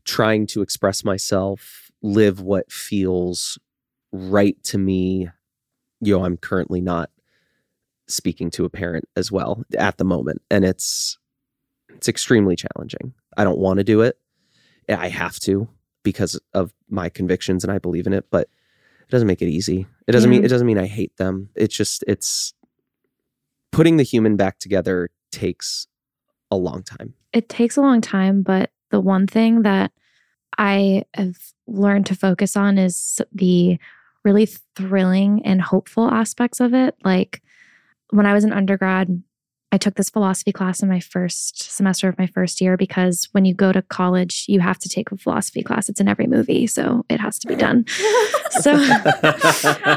trying 0.05 0.47
to 0.49 0.63
express 0.63 1.05
myself, 1.05 1.91
live 2.03 2.41
what 2.41 2.73
feels 2.73 3.59
right 4.13 4.57
to 4.65 4.79
me. 4.79 5.29
You 6.03 6.19
know, 6.19 6.25
I'm 6.25 6.37
currently 6.37 6.81
not 6.81 7.11
speaking 8.09 8.51
to 8.51 8.65
a 8.65 8.71
parent 8.71 9.09
as 9.17 9.33
well 9.33 9.65
at 9.79 9.97
the 9.97 10.05
moment 10.05 10.43
and 10.51 10.65
it's 10.65 11.19
it's 11.95 12.09
extremely 12.09 12.57
challenging. 12.57 13.15
I 13.37 13.45
don't 13.45 13.59
want 13.59 13.79
to 13.79 13.85
do 13.85 14.01
it. 14.03 14.19
I 14.89 15.09
have 15.09 15.39
to 15.41 15.69
because 16.03 16.39
of 16.53 16.75
my 16.91 17.09
convictions 17.09 17.65
and 17.65 17.73
I 17.73 17.79
believe 17.79 18.07
in 18.07 18.13
it, 18.13 18.27
but 18.31 18.49
it 19.01 19.11
doesn't 19.11 19.29
make 19.29 19.41
it 19.41 19.49
easy. 19.49 19.87
It 20.07 20.13
doesn't 20.13 20.29
mean 20.29 20.45
it 20.45 20.49
doesn't 20.49 20.67
mean 20.67 20.79
I 20.79 20.87
hate 20.87 21.17
them. 21.17 21.51
It's 21.55 21.75
just 21.75 22.05
it's 22.07 22.53
putting 23.71 23.97
the 23.97 24.03
human 24.03 24.37
back 24.37 24.59
together 24.59 25.11
takes 25.31 25.87
a 26.51 26.57
long 26.57 26.83
time. 26.83 27.15
It 27.33 27.49
takes 27.49 27.77
a 27.77 27.81
long 27.81 28.01
time, 28.01 28.43
but 28.43 28.71
the 28.91 29.01
one 29.01 29.27
thing 29.27 29.63
that 29.63 29.93
I 30.59 31.05
have 31.15 31.37
learned 31.67 32.07
to 32.07 32.15
focus 32.15 32.57
on 32.57 32.79
is 32.79 33.21
the 33.33 33.79
really 34.25 34.47
thrilling 34.77 35.45
and 35.45 35.61
hopeful 35.61 36.09
aspects 36.09 36.61
of 36.61 36.75
it. 36.75 36.97
Like 37.05 37.43
when 38.11 38.27
I 38.27 38.33
was 38.33 38.45
an 38.45 38.53
undergrad, 38.53 39.23
I 39.73 39.79
took 39.79 39.95
this 39.95 40.11
philosophy 40.11 40.53
class 40.53 40.83
in 40.83 40.89
my 40.89 41.01
first 41.01 41.63
semester 41.75 42.09
of 42.09 42.19
my 42.19 42.27
first 42.27 42.61
year 42.61 42.77
because 42.77 43.29
when 43.33 43.45
you 43.47 43.55
go 43.55 43.73
to 43.73 43.81
college, 43.83 44.45
you 44.47 44.61
have 44.61 44.79
to 44.81 44.89
take 44.89 45.11
a 45.11 45.17
philosophy 45.17 45.63
class. 45.63 45.89
It's 45.89 46.01
in 46.01 46.09
every 46.09 46.27
movie, 46.27 46.67
so 46.67 47.05
it 47.09 47.19
has 47.21 47.39
to 47.41 47.49
be 47.49 47.55
done. 47.57 47.87
so, 48.51 48.77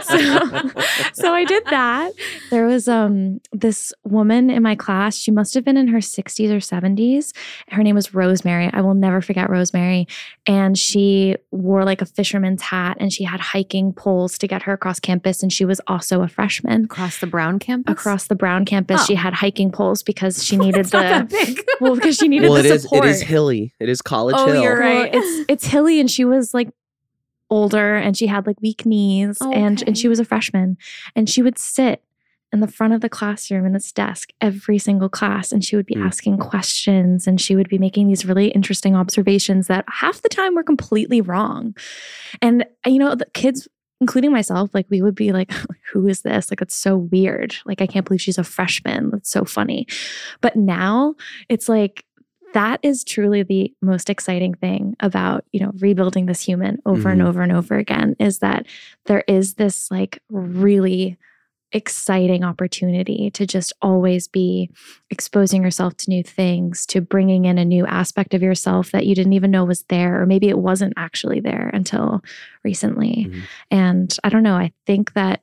so, 0.01 0.71
so 1.13 1.33
I 1.33 1.43
did 1.45 1.63
that. 1.65 2.11
There 2.51 2.65
was 2.65 2.87
um 2.87 3.39
this 3.51 3.93
woman 4.03 4.49
in 4.49 4.63
my 4.63 4.75
class. 4.75 5.17
She 5.17 5.31
must 5.31 5.53
have 5.53 5.63
been 5.65 5.77
in 5.77 5.87
her 5.89 5.99
60s 5.99 6.49
or 6.51 6.57
70s. 6.57 7.33
Her 7.69 7.83
name 7.83 7.95
was 7.95 8.13
Rosemary. 8.13 8.69
I 8.73 8.81
will 8.81 8.93
never 8.93 9.21
forget 9.21 9.49
Rosemary. 9.49 10.07
And 10.47 10.77
she 10.77 11.35
wore 11.51 11.83
like 11.83 12.01
a 12.01 12.05
fisherman's 12.05 12.61
hat 12.61 12.97
and 12.99 13.11
she 13.11 13.23
had 13.23 13.39
hiking 13.39 13.93
poles 13.93 14.37
to 14.39 14.47
get 14.47 14.63
her 14.63 14.73
across 14.73 14.99
campus. 14.99 15.41
And 15.43 15.51
she 15.51 15.65
was 15.65 15.81
also 15.87 16.21
a 16.21 16.27
freshman. 16.27 16.85
across 16.85 17.19
the 17.19 17.27
Brown 17.27 17.59
campus. 17.59 17.91
Across 17.91 18.27
the 18.27 18.35
Brown 18.35 18.65
campus, 18.65 19.01
Oh. 19.01 19.05
she 19.05 19.15
had 19.15 19.33
hiking 19.33 19.64
poles 19.71 20.03
because 20.03 20.43
she 20.43 20.57
needed 20.63 20.79
it's 20.81 20.93
not 20.93 21.01
that 21.01 21.29
the 21.29 21.45
big. 21.55 21.65
well 21.81 21.95
because 21.95 22.15
she 22.17 22.27
needed 22.27 22.49
well, 22.49 22.57
it 22.57 22.63
the 22.63 22.73
is 22.75 22.81
support. 22.83 23.05
it 23.05 23.09
is 23.09 23.21
hilly. 23.21 23.73
It 23.79 23.89
is 23.89 24.01
College 24.01 24.35
Oh, 24.37 24.45
Hill. 24.47 24.61
you're 24.63 24.79
right. 24.79 25.13
Well, 25.13 25.21
it's 25.23 25.45
it's 25.49 25.65
hilly, 25.65 25.99
and 25.99 26.09
she 26.09 26.25
was 26.25 26.53
like 26.53 26.69
older, 27.49 27.95
and 27.95 28.17
she 28.17 28.27
had 28.27 28.47
like 28.47 28.59
weak 28.61 28.85
knees, 28.85 29.37
and 29.41 29.79
Okay. 29.79 29.83
and 29.87 29.97
she 29.97 30.07
was 30.07 30.19
a 30.19 30.25
freshman, 30.25 30.77
and 31.15 31.29
she 31.29 31.41
would 31.41 31.57
sit 31.57 32.01
in 32.53 32.59
the 32.61 32.67
front 32.67 32.93
of 32.93 33.01
the 33.01 33.09
classroom 33.09 33.65
in 33.65 33.73
this 33.73 33.91
desk 33.91 34.29
every 34.39 34.77
single 34.77 35.09
class, 35.09 35.51
and 35.51 35.63
she 35.65 35.75
would 35.75 35.85
be 35.85 35.95
Mm. 35.95 36.05
asking 36.05 36.37
questions, 36.37 37.27
and 37.27 37.41
she 37.41 37.55
would 37.55 37.67
be 37.67 37.77
making 37.77 38.07
these 38.07 38.25
really 38.25 38.47
interesting 38.49 38.95
observations 38.95 39.67
that 39.67 39.83
half 39.89 40.21
the 40.21 40.29
time 40.29 40.55
were 40.55 40.63
completely 40.63 41.21
wrong, 41.21 41.75
and 42.41 42.65
you 42.85 42.97
know 42.99 43.13
the 43.15 43.27
kids 43.33 43.67
including 44.01 44.31
myself, 44.31 44.69
like 44.73 44.85
we 44.89 45.01
would 45.01 45.15
be 45.15 45.31
like, 45.31 45.51
who 45.93 46.07
is 46.07 46.21
this? 46.21 46.51
Like, 46.51 46.61
it's 46.61 46.75
so 46.75 46.97
weird. 46.97 47.55
Like, 47.65 47.81
I 47.81 47.87
can't 47.87 48.05
believe 48.05 48.21
she's 48.21 48.37
a 48.37 48.43
freshman. 48.43 49.09
That's 49.11 49.29
so 49.29 49.45
funny. 49.45 49.87
But 50.41 50.55
now 50.55 51.15
it's 51.49 51.69
like, 51.69 52.05
that 52.53 52.79
is 52.83 53.03
truly 53.03 53.43
the 53.43 53.73
most 53.81 54.09
exciting 54.09 54.53
thing 54.53 54.95
about 55.01 55.43
you 55.51 55.59
know 55.59 55.73
rebuilding 55.79 56.25
this 56.25 56.39
human 56.41 56.77
over 56.85 57.09
and 57.09 57.19
Mhm. 57.21 57.25
over 57.27 57.41
and 57.41 57.51
over 57.51 57.75
again 57.75 58.15
is 58.17 58.39
that 58.39 58.65
there 59.07 59.25
is 59.27 59.55
this 59.55 59.91
like 59.91 60.19
really 60.29 61.17
exciting 61.75 62.43
opportunity 62.43 63.29
to 63.31 63.45
just 63.45 63.73
always 63.81 64.27
be 64.29 64.69
exposing 65.09 65.61
yourself 65.61 65.95
to 65.97 66.09
new 66.09 66.23
things 66.23 66.85
to 66.85 67.01
bringing 67.01 67.45
in 67.45 67.57
a 67.57 67.65
new 67.65 67.85
aspect 67.85 68.33
of 68.33 68.41
yourself 68.41 68.91
that 68.91 69.05
you 69.05 69.13
didn't 69.13 69.33
even 69.33 69.51
know 69.51 69.65
was 69.65 69.83
there 69.89 70.21
or 70.21 70.25
maybe 70.25 70.47
it 70.47 70.57
wasn't 70.57 70.93
actually 70.95 71.41
there 71.41 71.69
until 71.73 72.21
recently 72.63 73.27
Mhm. 73.29 73.41
and 73.71 74.17
i 74.23 74.29
don't 74.29 74.43
know 74.43 74.55
i 74.55 74.71
think 74.85 75.11
that 75.13 75.41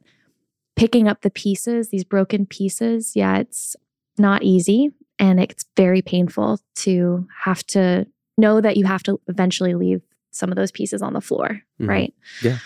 picking 0.74 1.06
up 1.06 1.20
the 1.20 1.30
pieces 1.30 1.90
these 1.90 2.04
broken 2.04 2.46
pieces 2.46 3.12
yeah 3.14 3.36
it's 3.36 3.76
not 4.16 4.42
easy 4.42 4.90
and 5.18 5.38
it's 5.38 5.66
very 5.76 6.00
painful 6.00 6.58
to 6.76 7.28
have 7.44 7.62
to 7.66 8.06
know 8.38 8.60
that 8.62 8.78
you 8.78 8.86
have 8.86 9.02
to 9.02 9.20
eventually 9.28 9.74
leave 9.74 10.00
some 10.30 10.48
of 10.50 10.56
those 10.56 10.72
pieces 10.72 11.02
on 11.02 11.12
the 11.12 11.20
floor, 11.20 11.60
Mhm. 11.78 11.88
right? 11.88 12.14
Yeah. 12.42 12.56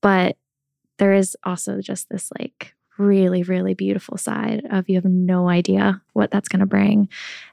But 0.00 0.36
there 0.98 1.12
is 1.12 1.36
also 1.42 1.80
just 1.80 2.08
this 2.08 2.30
like 2.38 2.75
really, 2.98 3.42
really 3.42 3.74
beautiful 3.74 4.16
side 4.16 4.66
of 4.70 4.88
you 4.88 4.96
have 4.96 5.04
no 5.04 5.48
idea 5.48 6.02
what 6.12 6.30
that's 6.30 6.48
going 6.48 6.60
to 6.60 6.66
bring. 6.66 7.08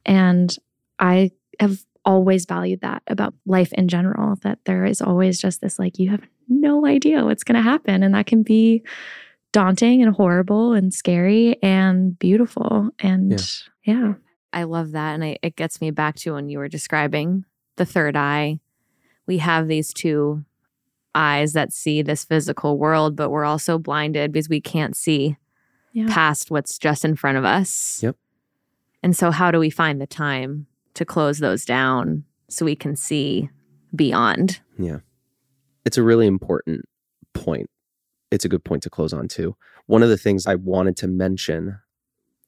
And 0.05 0.55
I 0.99 1.31
have 1.59 1.83
always 2.05 2.45
valued 2.45 2.81
that 2.81 3.01
about 3.07 3.33
life 3.45 3.71
in 3.73 3.87
general, 3.87 4.37
that 4.43 4.59
there 4.65 4.85
is 4.85 5.01
always 5.01 5.39
just 5.39 5.61
this 5.61 5.79
like, 5.79 5.99
you 5.99 6.09
have 6.09 6.21
no 6.49 6.85
idea 6.85 7.23
what's 7.23 7.43
going 7.43 7.55
to 7.55 7.61
happen. 7.61 8.03
And 8.03 8.13
that 8.13 8.25
can 8.25 8.43
be 8.43 8.83
daunting 9.51 10.01
and 10.01 10.13
horrible 10.13 10.73
and 10.73 10.93
scary 10.93 11.61
and 11.61 12.17
beautiful. 12.19 12.89
And 12.99 13.31
yeah. 13.83 14.13
I 14.51 14.63
love 14.63 14.91
that. 14.91 15.13
And 15.13 15.23
I, 15.23 15.37
it 15.41 15.55
gets 15.55 15.79
me 15.79 15.91
back 15.91 16.15
to 16.17 16.33
when 16.33 16.49
you 16.49 16.57
were 16.57 16.67
describing 16.67 17.45
the 17.77 17.85
third 17.85 18.15
eye. 18.15 18.59
We 19.25 19.37
have 19.37 19.67
these 19.67 19.93
two 19.93 20.43
eyes 21.15 21.53
that 21.53 21.71
see 21.73 22.01
this 22.01 22.25
physical 22.25 22.77
world, 22.77 23.15
but 23.15 23.29
we're 23.29 23.45
also 23.45 23.77
blinded 23.77 24.31
because 24.31 24.49
we 24.49 24.61
can't 24.61 24.95
see 24.95 25.37
Yeah. 25.93 26.07
past 26.09 26.49
what's 26.51 26.77
just 26.77 27.05
in 27.05 27.15
front 27.15 27.37
of 27.37 27.45
us. 27.45 27.99
Yep. 28.01 28.15
And 29.03 29.15
so, 29.15 29.31
how 29.31 29.51
do 29.51 29.59
we 29.59 29.69
find 29.69 30.01
the 30.01 30.07
time 30.07 30.67
to 30.95 31.05
close 31.05 31.39
those 31.39 31.65
down 31.65 32.23
so 32.49 32.65
we 32.65 32.75
can 32.75 32.95
see 32.95 33.49
beyond? 33.95 34.61
Yeah. 34.77 34.99
It's 35.85 35.97
a 35.97 36.03
really 36.03 36.25
important 36.27 36.85
point. 37.33 37.69
It's 38.31 38.45
a 38.45 38.49
good 38.49 38.63
point 38.63 38.81
to 38.83 38.89
close 38.89 39.13
on 39.13 39.27
too. 39.27 39.55
One 39.85 40.01
of 40.01 40.09
the 40.09 40.17
things 40.17 40.47
I 40.47 40.55
wanted 40.55 40.95
to 40.97 41.07
mention 41.07 41.77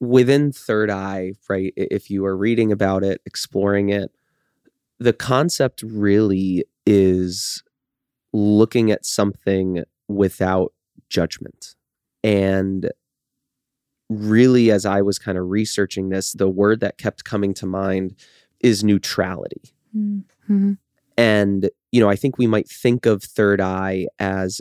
within 0.00 0.50
Third 0.52 0.90
Eye, 0.90 1.34
right? 1.48 1.72
If 1.76 2.10
you 2.10 2.24
are 2.26 2.36
reading 2.36 2.72
about 2.72 3.04
it, 3.04 3.20
exploring 3.26 3.90
it, 3.90 4.10
the 4.98 5.12
concept 5.12 5.82
really 5.82 6.64
is 6.86 7.62
looking 8.32 8.90
at 8.90 9.04
something 9.06 9.84
without 10.08 10.72
judgment. 11.08 11.74
And 12.22 12.90
really, 14.08 14.70
as 14.70 14.86
I 14.86 15.02
was 15.02 15.18
kind 15.18 15.38
of 15.38 15.48
researching 15.48 16.08
this, 16.08 16.32
the 16.32 16.48
word 16.48 16.80
that 16.80 16.98
kept 16.98 17.24
coming 17.24 17.54
to 17.54 17.66
mind 17.66 18.14
is 18.60 18.84
neutrality. 18.84 19.72
Mm. 19.96 20.78
And, 21.16 21.70
you 21.92 22.00
know, 22.00 22.08
I 22.08 22.16
think 22.16 22.38
we 22.38 22.46
might 22.46 22.68
think 22.68 23.06
of 23.06 23.22
third 23.22 23.60
eye 23.60 24.06
as 24.18 24.60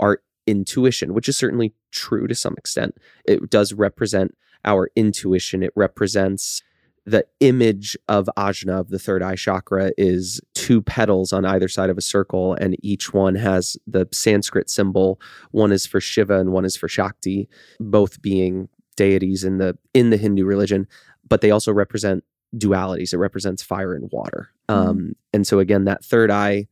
our 0.00 0.20
intuition, 0.46 1.14
which 1.14 1.28
is 1.28 1.36
certainly 1.36 1.72
true 1.90 2.26
to 2.26 2.34
some 2.34 2.54
extent. 2.56 2.94
It 3.24 3.50
does 3.50 3.72
represent 3.72 4.36
our 4.64 4.90
intuition. 4.96 5.62
It 5.62 5.72
represents 5.74 6.62
the 7.08 7.24
image 7.40 7.96
of 8.08 8.28
ajna 8.36 8.80
of 8.80 8.90
the 8.90 8.98
third 8.98 9.22
eye 9.22 9.34
chakra 9.34 9.92
is 9.96 10.42
two 10.54 10.82
petals 10.82 11.32
on 11.32 11.46
either 11.46 11.66
side 11.66 11.88
of 11.88 11.96
a 11.96 12.02
circle 12.02 12.52
and 12.54 12.76
each 12.82 13.14
one 13.14 13.34
has 13.34 13.78
the 13.86 14.06
sanskrit 14.12 14.68
symbol. 14.68 15.18
One 15.50 15.72
is 15.72 15.86
for 15.86 16.00
shiva 16.00 16.38
and 16.38 16.52
one 16.52 16.66
is 16.66 16.76
for 16.76 16.86
shakti 16.86 17.48
both 17.80 18.20
being 18.20 18.68
deities 18.96 19.42
in 19.42 19.56
the 19.56 19.78
in 19.94 20.10
the 20.10 20.18
hindu 20.18 20.44
religion 20.44 20.86
but 21.26 21.40
they 21.40 21.50
also 21.50 21.72
represent 21.72 22.24
dualities. 22.54 23.14
It 23.14 23.18
represents 23.18 23.62
fire 23.62 23.94
and 23.94 24.10
water. 24.12 24.50
Um 24.68 25.14
and 25.32 25.46
so 25.46 25.60
again 25.60 25.84
that 25.86 26.04
third 26.04 26.30
eye 26.30 26.68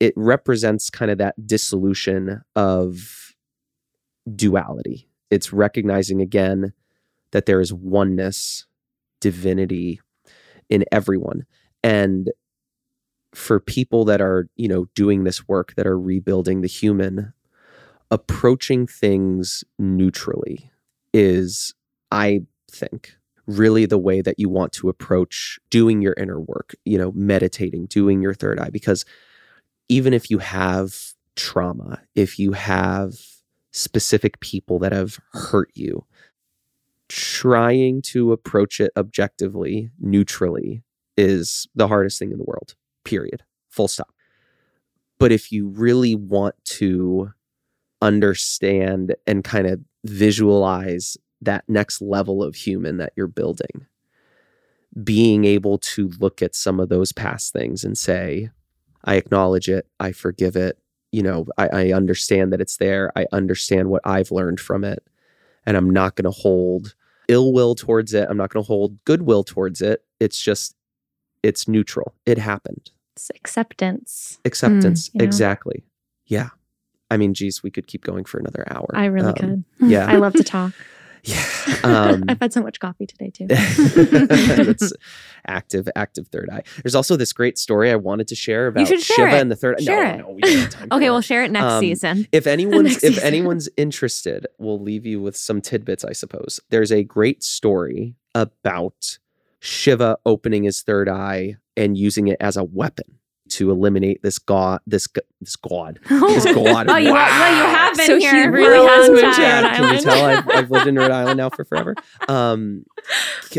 it 0.00 0.12
represents 0.16 0.90
kind 0.90 1.10
of 1.10 1.16
that 1.16 1.46
dissolution 1.46 2.42
of 2.54 3.34
duality. 4.36 5.08
It's 5.30 5.50
recognizing 5.50 6.20
again 6.20 6.74
that 7.30 7.46
there 7.46 7.60
is 7.60 7.72
oneness 7.72 8.66
divinity 9.22 10.00
in 10.68 10.84
everyone. 10.92 11.44
And 11.82 12.30
for 13.34 13.58
people 13.60 14.04
that 14.04 14.20
are 14.20 14.48
you 14.56 14.68
know 14.68 14.86
doing 14.94 15.24
this 15.24 15.48
work 15.48 15.74
that 15.76 15.86
are 15.86 15.98
rebuilding 15.98 16.60
the 16.60 16.68
human 16.68 17.32
approaching 18.10 18.86
things 18.86 19.64
neutrally 19.78 20.70
is 21.14 21.74
i 22.10 22.42
think 22.70 23.16
really 23.46 23.86
the 23.86 23.98
way 23.98 24.20
that 24.20 24.38
you 24.38 24.48
want 24.48 24.72
to 24.72 24.88
approach 24.88 25.58
doing 25.70 26.02
your 26.02 26.14
inner 26.18 26.40
work 26.40 26.74
you 26.84 26.98
know 26.98 27.10
meditating 27.12 27.86
doing 27.86 28.22
your 28.22 28.34
third 28.34 28.60
eye. 28.60 28.70
Because 28.70 29.04
even 29.88 30.12
if 30.12 30.30
you 30.30 30.38
have 30.38 30.94
trauma 31.36 32.00
if 32.14 32.38
you 32.38 32.52
have 32.52 33.14
specific 33.72 34.38
people 34.40 34.78
that 34.78 34.92
have 34.92 35.18
hurt 35.32 35.70
you 35.74 36.04
trying 37.12 38.00
to 38.00 38.32
approach 38.32 38.80
it 38.80 38.90
objectively, 38.96 39.90
neutrally, 40.00 40.82
is 41.18 41.66
the 41.74 41.86
hardest 41.86 42.18
thing 42.18 42.32
in 42.32 42.38
the 42.38 42.44
world, 42.44 42.74
period. 43.04 43.42
Full 43.68 43.88
stop. 43.88 44.14
But 45.18 45.30
if 45.30 45.52
you 45.52 45.68
really 45.68 46.14
want 46.14 46.54
to 46.64 47.32
understand 48.00 49.14
and 49.26 49.44
kind 49.44 49.66
of 49.66 49.80
visualize 50.04 51.18
that 51.42 51.64
next 51.68 52.00
level 52.00 52.42
of 52.42 52.54
human 52.54 52.96
that 52.96 53.12
you're 53.14 53.26
building, 53.26 53.86
being 55.04 55.44
able 55.44 55.76
to 55.78 56.08
look 56.18 56.40
at 56.40 56.54
some 56.54 56.80
of 56.80 56.88
those 56.88 57.12
past 57.12 57.52
things 57.52 57.84
and 57.84 57.98
say, 57.98 58.50
I 59.04 59.16
acknowledge 59.16 59.68
it, 59.68 59.86
I 60.00 60.12
forgive 60.12 60.56
it, 60.56 60.78
you 61.10 61.22
know, 61.22 61.44
I, 61.58 61.68
I 61.68 61.92
understand 61.92 62.54
that 62.54 62.60
it's 62.62 62.78
there, 62.78 63.12
I 63.14 63.26
understand 63.32 63.90
what 63.90 64.02
I've 64.04 64.30
learned 64.30 64.60
from 64.60 64.82
it, 64.82 65.06
and 65.66 65.76
I'm 65.76 65.90
not 65.90 66.16
going 66.16 66.24
to 66.24 66.30
hold 66.30 66.94
ill 67.32 67.52
will 67.52 67.74
towards 67.74 68.12
it. 68.14 68.26
I'm 68.28 68.36
not 68.36 68.50
going 68.50 68.62
to 68.62 68.66
hold 68.66 69.02
goodwill 69.04 69.42
towards 69.44 69.80
it. 69.80 70.04
It's 70.20 70.40
just, 70.40 70.74
it's 71.42 71.66
neutral. 71.66 72.14
It 72.26 72.38
happened. 72.38 72.90
It's 73.16 73.30
acceptance. 73.34 74.38
Acceptance. 74.44 75.10
you 75.12 75.18
know? 75.18 75.24
Exactly. 75.24 75.82
Yeah. 76.26 76.50
I 77.10 77.16
mean, 77.16 77.34
geez, 77.34 77.62
we 77.62 77.70
could 77.70 77.86
keep 77.86 78.04
going 78.04 78.24
for 78.24 78.38
another 78.38 78.64
hour. 78.70 78.88
I 78.94 79.06
really 79.06 79.28
Um, 79.28 79.34
could. 79.34 79.64
Yeah. 79.80 80.06
I 80.10 80.16
love 80.16 80.32
to 80.34 80.44
talk. 80.44 80.72
Yeah. 81.24 81.44
Um, 81.84 82.24
I've 82.28 82.40
had 82.40 82.52
so 82.52 82.62
much 82.62 82.80
coffee 82.80 83.06
today 83.06 83.30
too. 83.30 83.46
it's 83.50 84.92
active, 85.46 85.88
active 85.94 86.28
third 86.28 86.48
eye. 86.52 86.62
There's 86.82 86.94
also 86.94 87.16
this 87.16 87.32
great 87.32 87.58
story 87.58 87.90
I 87.90 87.96
wanted 87.96 88.28
to 88.28 88.34
share 88.34 88.66
about 88.66 88.86
share 88.88 88.98
Shiva 88.98 89.28
it. 89.36 89.40
and 89.40 89.50
the 89.50 89.56
third. 89.56 89.80
Share 89.82 90.04
no, 90.04 90.10
it. 90.12 90.18
no, 90.18 90.30
we 90.32 90.40
don't 90.42 90.52
have 90.58 90.70
time. 90.78 90.88
Okay, 90.92 91.06
for 91.06 91.12
we'll 91.12 91.20
share 91.20 91.44
it 91.44 91.50
next 91.50 91.64
Um, 91.64 91.80
season. 91.80 92.26
if 92.32 92.46
anyone's 92.46 92.96
if 92.96 93.00
season. 93.14 93.24
anyone's 93.24 93.68
interested 93.76 94.46
we'll 94.58 94.80
leave 94.80 95.06
you 95.06 95.20
with 95.20 95.36
some 95.36 95.60
tidbits 95.60 96.04
i 96.04 96.12
suppose 96.12 96.60
there's 96.70 96.90
a 96.92 97.02
great 97.02 97.42
story 97.42 98.14
about 98.34 99.18
shiva 99.60 100.16
opening 100.26 100.64
his 100.64 100.82
third 100.82 101.08
eye 101.08 101.56
and 101.76 101.96
using 101.96 102.28
it 102.28 102.36
as 102.40 102.56
a 102.56 102.64
weapon 102.64 103.18
to 103.52 103.70
eliminate 103.70 104.22
this 104.22 104.38
god 104.38 104.80
this 104.86 105.06
g- 105.06 105.20
this 105.40 105.56
god 105.56 105.98
this 106.08 106.44
god 106.44 106.88
oh, 106.88 106.96
you, 106.96 107.12
wow. 107.12 107.26
well, 107.26 107.56
you 107.56 107.76
have 107.76 107.96
been 107.96 108.06
So 108.06 108.18
he 108.18 108.24
here. 108.24 108.44
for 108.44 108.50
really 108.50 108.78
a 108.78 108.88
has 108.88 109.08
long 109.08 109.16
moved 109.16 109.36
to 109.36 109.42
time. 109.42 109.64
Rhode 109.64 109.64
yeah, 109.64 109.76
can 109.76 109.94
you 109.94 110.00
tell 110.00 110.24
I've, 110.24 110.48
I've 110.48 110.70
lived 110.70 110.86
in 110.86 110.96
Rhode 110.96 111.10
Island 111.10 111.36
now 111.38 111.50
for 111.50 111.64
forever? 111.64 111.94
Um, 112.28 112.84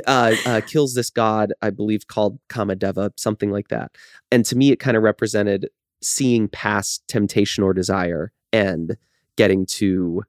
uh, 0.08 0.36
uh, 0.46 0.62
kills 0.66 0.94
this 0.94 1.10
god, 1.10 1.54
I 1.62 1.70
believe, 1.70 2.08
called 2.08 2.40
Kamadeva, 2.50 3.12
something 3.18 3.52
like 3.52 3.68
that. 3.68 3.92
And 4.32 4.46
to 4.46 4.56
me, 4.56 4.72
it 4.72 4.80
kind 4.80 4.96
of 4.96 5.04
represented 5.04 5.70
seeing 6.02 6.48
past 6.48 7.04
temptation 7.08 7.64
or 7.64 7.74
desire 7.74 8.32
and 8.52 8.96
getting 9.36 9.66
to 9.66 10.24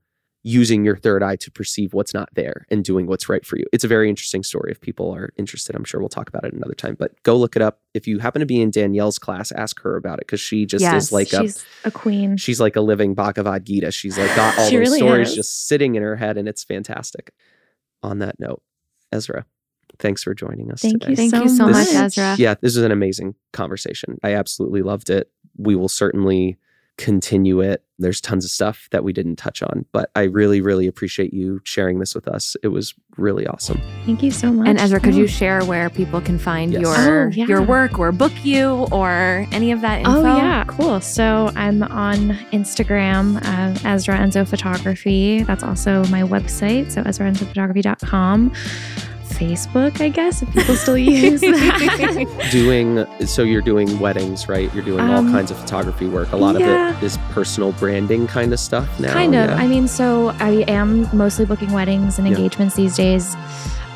using 0.46 0.84
your 0.84 0.94
third 0.96 1.22
eye 1.22 1.36
to 1.36 1.50
perceive 1.50 1.94
what's 1.94 2.12
not 2.12 2.28
there 2.34 2.66
and 2.70 2.84
doing 2.84 3.06
what's 3.06 3.30
right 3.30 3.46
for 3.46 3.56
you. 3.56 3.64
It's 3.72 3.82
a 3.82 3.88
very 3.88 4.10
interesting 4.10 4.42
story. 4.42 4.70
If 4.70 4.78
people 4.80 5.10
are 5.10 5.30
interested, 5.38 5.74
I'm 5.74 5.84
sure 5.84 6.00
we'll 6.00 6.10
talk 6.10 6.28
about 6.28 6.44
it 6.44 6.52
another 6.52 6.74
time. 6.74 6.96
But 6.98 7.20
go 7.22 7.34
look 7.34 7.56
it 7.56 7.62
up. 7.62 7.80
If 7.94 8.06
you 8.06 8.18
happen 8.18 8.40
to 8.40 8.46
be 8.46 8.60
in 8.60 8.70
Danielle's 8.70 9.18
class, 9.18 9.50
ask 9.52 9.80
her 9.80 9.96
about 9.96 10.18
it 10.18 10.26
because 10.26 10.40
she 10.40 10.66
just 10.66 10.82
Yes, 10.82 11.04
is 11.04 11.12
like 11.12 11.32
a 11.32 11.48
a 11.84 11.90
queen. 11.90 12.36
she's 12.36 12.60
like 12.60 12.76
a 12.76 12.82
living 12.82 13.14
Bhagavad 13.14 13.64
Gita. 13.64 13.90
She's 13.90 14.18
like 14.18 14.36
got 14.36 14.58
all 14.58 14.68
She 14.68 14.76
those 14.76 14.86
really 14.88 14.98
stories 14.98 15.28
is. 15.30 15.34
just 15.34 15.66
sitting 15.66 15.94
in 15.94 16.02
her 16.02 16.16
head, 16.16 16.36
and 16.36 16.46
it's 16.46 16.62
fantastic. 16.62 17.32
On 18.02 18.18
that 18.18 18.38
note, 18.38 18.62
Ezra, 19.12 19.46
thanks 19.98 20.22
for 20.22 20.34
joining 20.34 20.70
us 20.70 20.82
Thank 20.82 21.00
today. 21.00 21.10
you 21.12 21.16
Thank 21.16 21.30
so 21.30 21.42
you 21.44 21.48
so 21.48 21.66
much, 21.68 21.86
This- 21.86 21.94
Ezra. 22.18 22.36
Yeah, 22.38 22.52
this 22.60 22.76
was 22.76 22.84
an 22.84 22.92
amazing 22.92 23.34
conversation. 23.54 24.18
I 24.22 24.34
absolutely 24.34 24.82
loved 24.82 25.08
it. 25.08 25.30
We 25.56 25.74
will 25.74 25.88
certainly 25.88 26.58
continue 26.96 27.60
it. 27.60 27.82
There's 27.98 28.20
tons 28.20 28.44
of 28.44 28.50
stuff 28.50 28.88
that 28.90 29.04
we 29.04 29.12
didn't 29.12 29.36
touch 29.36 29.62
on, 29.62 29.84
but 29.92 30.10
I 30.16 30.22
really, 30.24 30.60
really 30.60 30.86
appreciate 30.88 31.32
you 31.32 31.60
sharing 31.64 31.98
this 32.00 32.14
with 32.14 32.26
us. 32.26 32.56
It 32.62 32.68
was 32.68 32.92
really 33.16 33.46
awesome. 33.46 33.80
Thank 34.04 34.22
you 34.22 34.30
so 34.32 34.52
much. 34.52 34.66
And 34.68 34.78
Ezra, 34.80 34.98
could 35.00 35.14
you 35.14 35.24
Oh. 35.24 35.28
share 35.28 35.64
where 35.64 35.88
people 35.90 36.20
can 36.20 36.38
find 36.38 36.72
Yes. 36.72 36.82
your 36.82 37.26
Oh, 37.26 37.30
yeah. 37.32 37.46
your 37.46 37.62
work 37.62 37.98
or 38.00 38.10
book 38.12 38.32
you 38.44 38.86
or 38.90 39.46
any 39.52 39.70
of 39.72 39.80
that 39.82 40.00
info? 40.00 40.12
Oh 40.24 40.36
yeah, 40.36 40.64
cool. 40.66 41.00
So 41.00 41.50
I'm 41.54 41.82
on 41.84 42.30
Instagram, 42.52 43.36
uh, 43.44 43.88
Ezra 43.88 44.16
Enzo 44.18 44.46
Photography. 44.46 45.42
That's 45.44 45.62
also 45.62 46.04
my 46.06 46.22
website, 46.22 46.90
so 46.90 47.02
EzraEnzoPhotography.com. 47.02 48.52
Facebook, 49.38 50.00
I 50.00 50.08
guess, 50.08 50.42
if 50.42 50.50
people 50.52 50.74
still 50.76 50.96
use 50.98 51.40
that. 51.52 52.48
Doing 52.52 53.04
so, 53.26 53.42
you're 53.42 53.62
doing 53.62 53.98
weddings, 53.98 54.48
right? 54.48 54.72
You're 54.74 54.84
doing 54.84 55.00
all 55.00 55.18
Um, 55.18 55.30
kinds 55.32 55.50
of 55.50 55.58
photography 55.58 56.06
work. 56.06 56.32
A 56.32 56.36
lot 56.36 56.58
yeah. 56.58 56.90
of 56.96 57.02
it 57.02 57.06
is 57.06 57.18
personal 57.30 57.72
branding 57.72 58.26
kind 58.26 58.52
of 58.52 58.60
stuff 58.60 58.88
now. 59.00 59.12
kind 59.12 59.34
of. 59.34 59.50
yeah? 59.50 59.56
I 59.56 59.66
mean, 59.66 59.88
so 59.88 60.28
I 60.40 60.64
am 60.68 61.08
mostly 61.16 61.44
booking 61.44 61.72
weddings 61.72 62.18
and 62.18 62.26
Yeah. 62.28 62.34
engagements 62.36 62.74
these 62.76 62.96
days. 62.96 63.36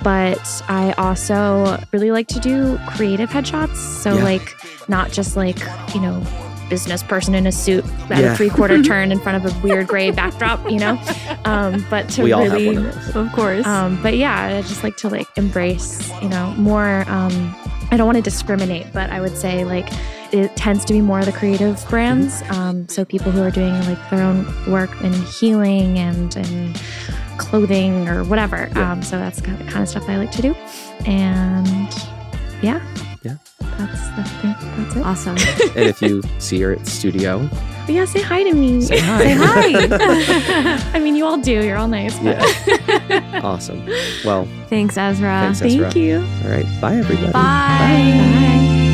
But 0.02 0.62
I 0.68 0.92
also 0.96 1.78
really 1.92 2.10
like 2.12 2.28
to 2.28 2.38
do 2.40 2.78
creative 2.88 3.30
headshots. 3.30 3.76
So, 3.76 4.14
Yeah. 4.16 4.24
like, 4.24 4.54
not 4.88 5.10
just 5.10 5.36
like, 5.36 5.58
you 5.94 6.00
know, 6.00 6.22
business 6.68 7.02
person 7.02 7.34
in 7.34 7.46
a 7.46 7.52
suit 7.52 7.84
at 8.10 8.20
Yeah. 8.22 8.32
a 8.32 8.36
three 8.36 8.50
quarter 8.50 8.82
turn 8.90 9.10
in 9.12 9.18
front 9.20 9.44
of 9.44 9.52
a 9.56 9.60
weird 9.66 9.86
gray 9.86 10.10
backdrop, 10.10 10.68
you 10.70 10.78
know? 10.78 11.00
Um, 11.44 11.84
but 11.90 12.08
to 12.10 12.22
we 12.24 12.32
all 12.32 12.42
really. 12.42 12.66
have 12.74 12.76
one 12.76 12.86
of 12.86 13.04
those. 13.04 13.16
Of 13.16 13.32
course. 13.32 13.66
Um, 13.66 14.00
but 14.02 14.16
yeah, 14.16 14.56
I 14.58 14.62
just 14.62 14.82
like 14.84 14.96
to 14.98 15.08
like 15.08 15.26
embrace, 15.36 16.10
you 16.22 16.28
know, 16.28 16.52
more. 16.58 17.04
Um, 17.08 17.54
I 17.90 17.96
don't 17.96 18.06
want 18.06 18.16
to 18.16 18.22
discriminate, 18.22 18.86
but 18.92 19.10
I 19.10 19.20
would 19.20 19.36
say 19.36 19.64
like 19.64 19.88
it 20.30 20.54
tends 20.56 20.84
to 20.84 20.92
be 20.92 21.00
more 21.00 21.24
the 21.24 21.32
creative 21.32 21.82
brands. 21.88 22.42
Um, 22.50 22.86
so 22.88 23.04
people 23.04 23.32
who 23.32 23.42
are 23.42 23.50
doing 23.50 23.72
like 23.86 24.10
their 24.10 24.22
own 24.22 24.44
work 24.70 24.90
in 25.02 25.12
healing 25.12 25.98
and 25.98 26.36
and 26.36 26.80
clothing 27.38 28.06
or 28.08 28.24
whatever. 28.24 28.68
Yeah. 28.74 28.92
Um, 28.92 29.02
so 29.02 29.16
that's 29.18 29.40
kind 29.40 29.58
of, 29.58 29.64
the 29.64 29.72
kind 29.72 29.82
of 29.82 29.88
stuff 29.88 30.06
I 30.08 30.16
like 30.16 30.30
to 30.32 30.42
do. 30.42 30.54
And 31.06 31.88
yeah, 32.62 32.80
Yeah. 33.28 33.36
that's 33.78 34.00
I 34.18 34.22
think 34.40 34.56
that's 34.76 34.96
it. 34.96 35.02
awesome. 35.04 35.36
and 35.76 35.86
if 35.88 36.00
you 36.02 36.22
see 36.38 36.60
her 36.62 36.72
at 36.72 36.84
the 36.84 36.90
studio, 36.90 37.48
yeah, 37.88 38.04
say 38.04 38.20
hi 38.20 38.42
to 38.42 38.52
me. 38.52 38.80
Say 38.82 38.98
hi. 38.98 39.18
Say 39.18 39.34
hi. 39.34 40.90
I 40.94 40.98
mean, 40.98 41.16
you 41.16 41.24
all 41.24 41.38
do. 41.38 41.64
You're 41.64 41.78
all 41.78 41.88
nice. 41.88 42.18
But 42.18 42.36
yeah, 43.08 43.40
awesome. 43.42 43.84
Well, 44.24 44.46
Thanks, 44.68 44.96
Ezra. 44.98 45.40
Thanks, 45.40 45.62
Ezra. 45.62 45.82
Thank 45.90 45.96
you. 45.96 46.18
all 46.44 46.50
right. 46.50 46.66
Bye, 46.80 46.96
everybody. 46.96 47.32
Bye. 47.32 47.32
Bye. 47.32 48.87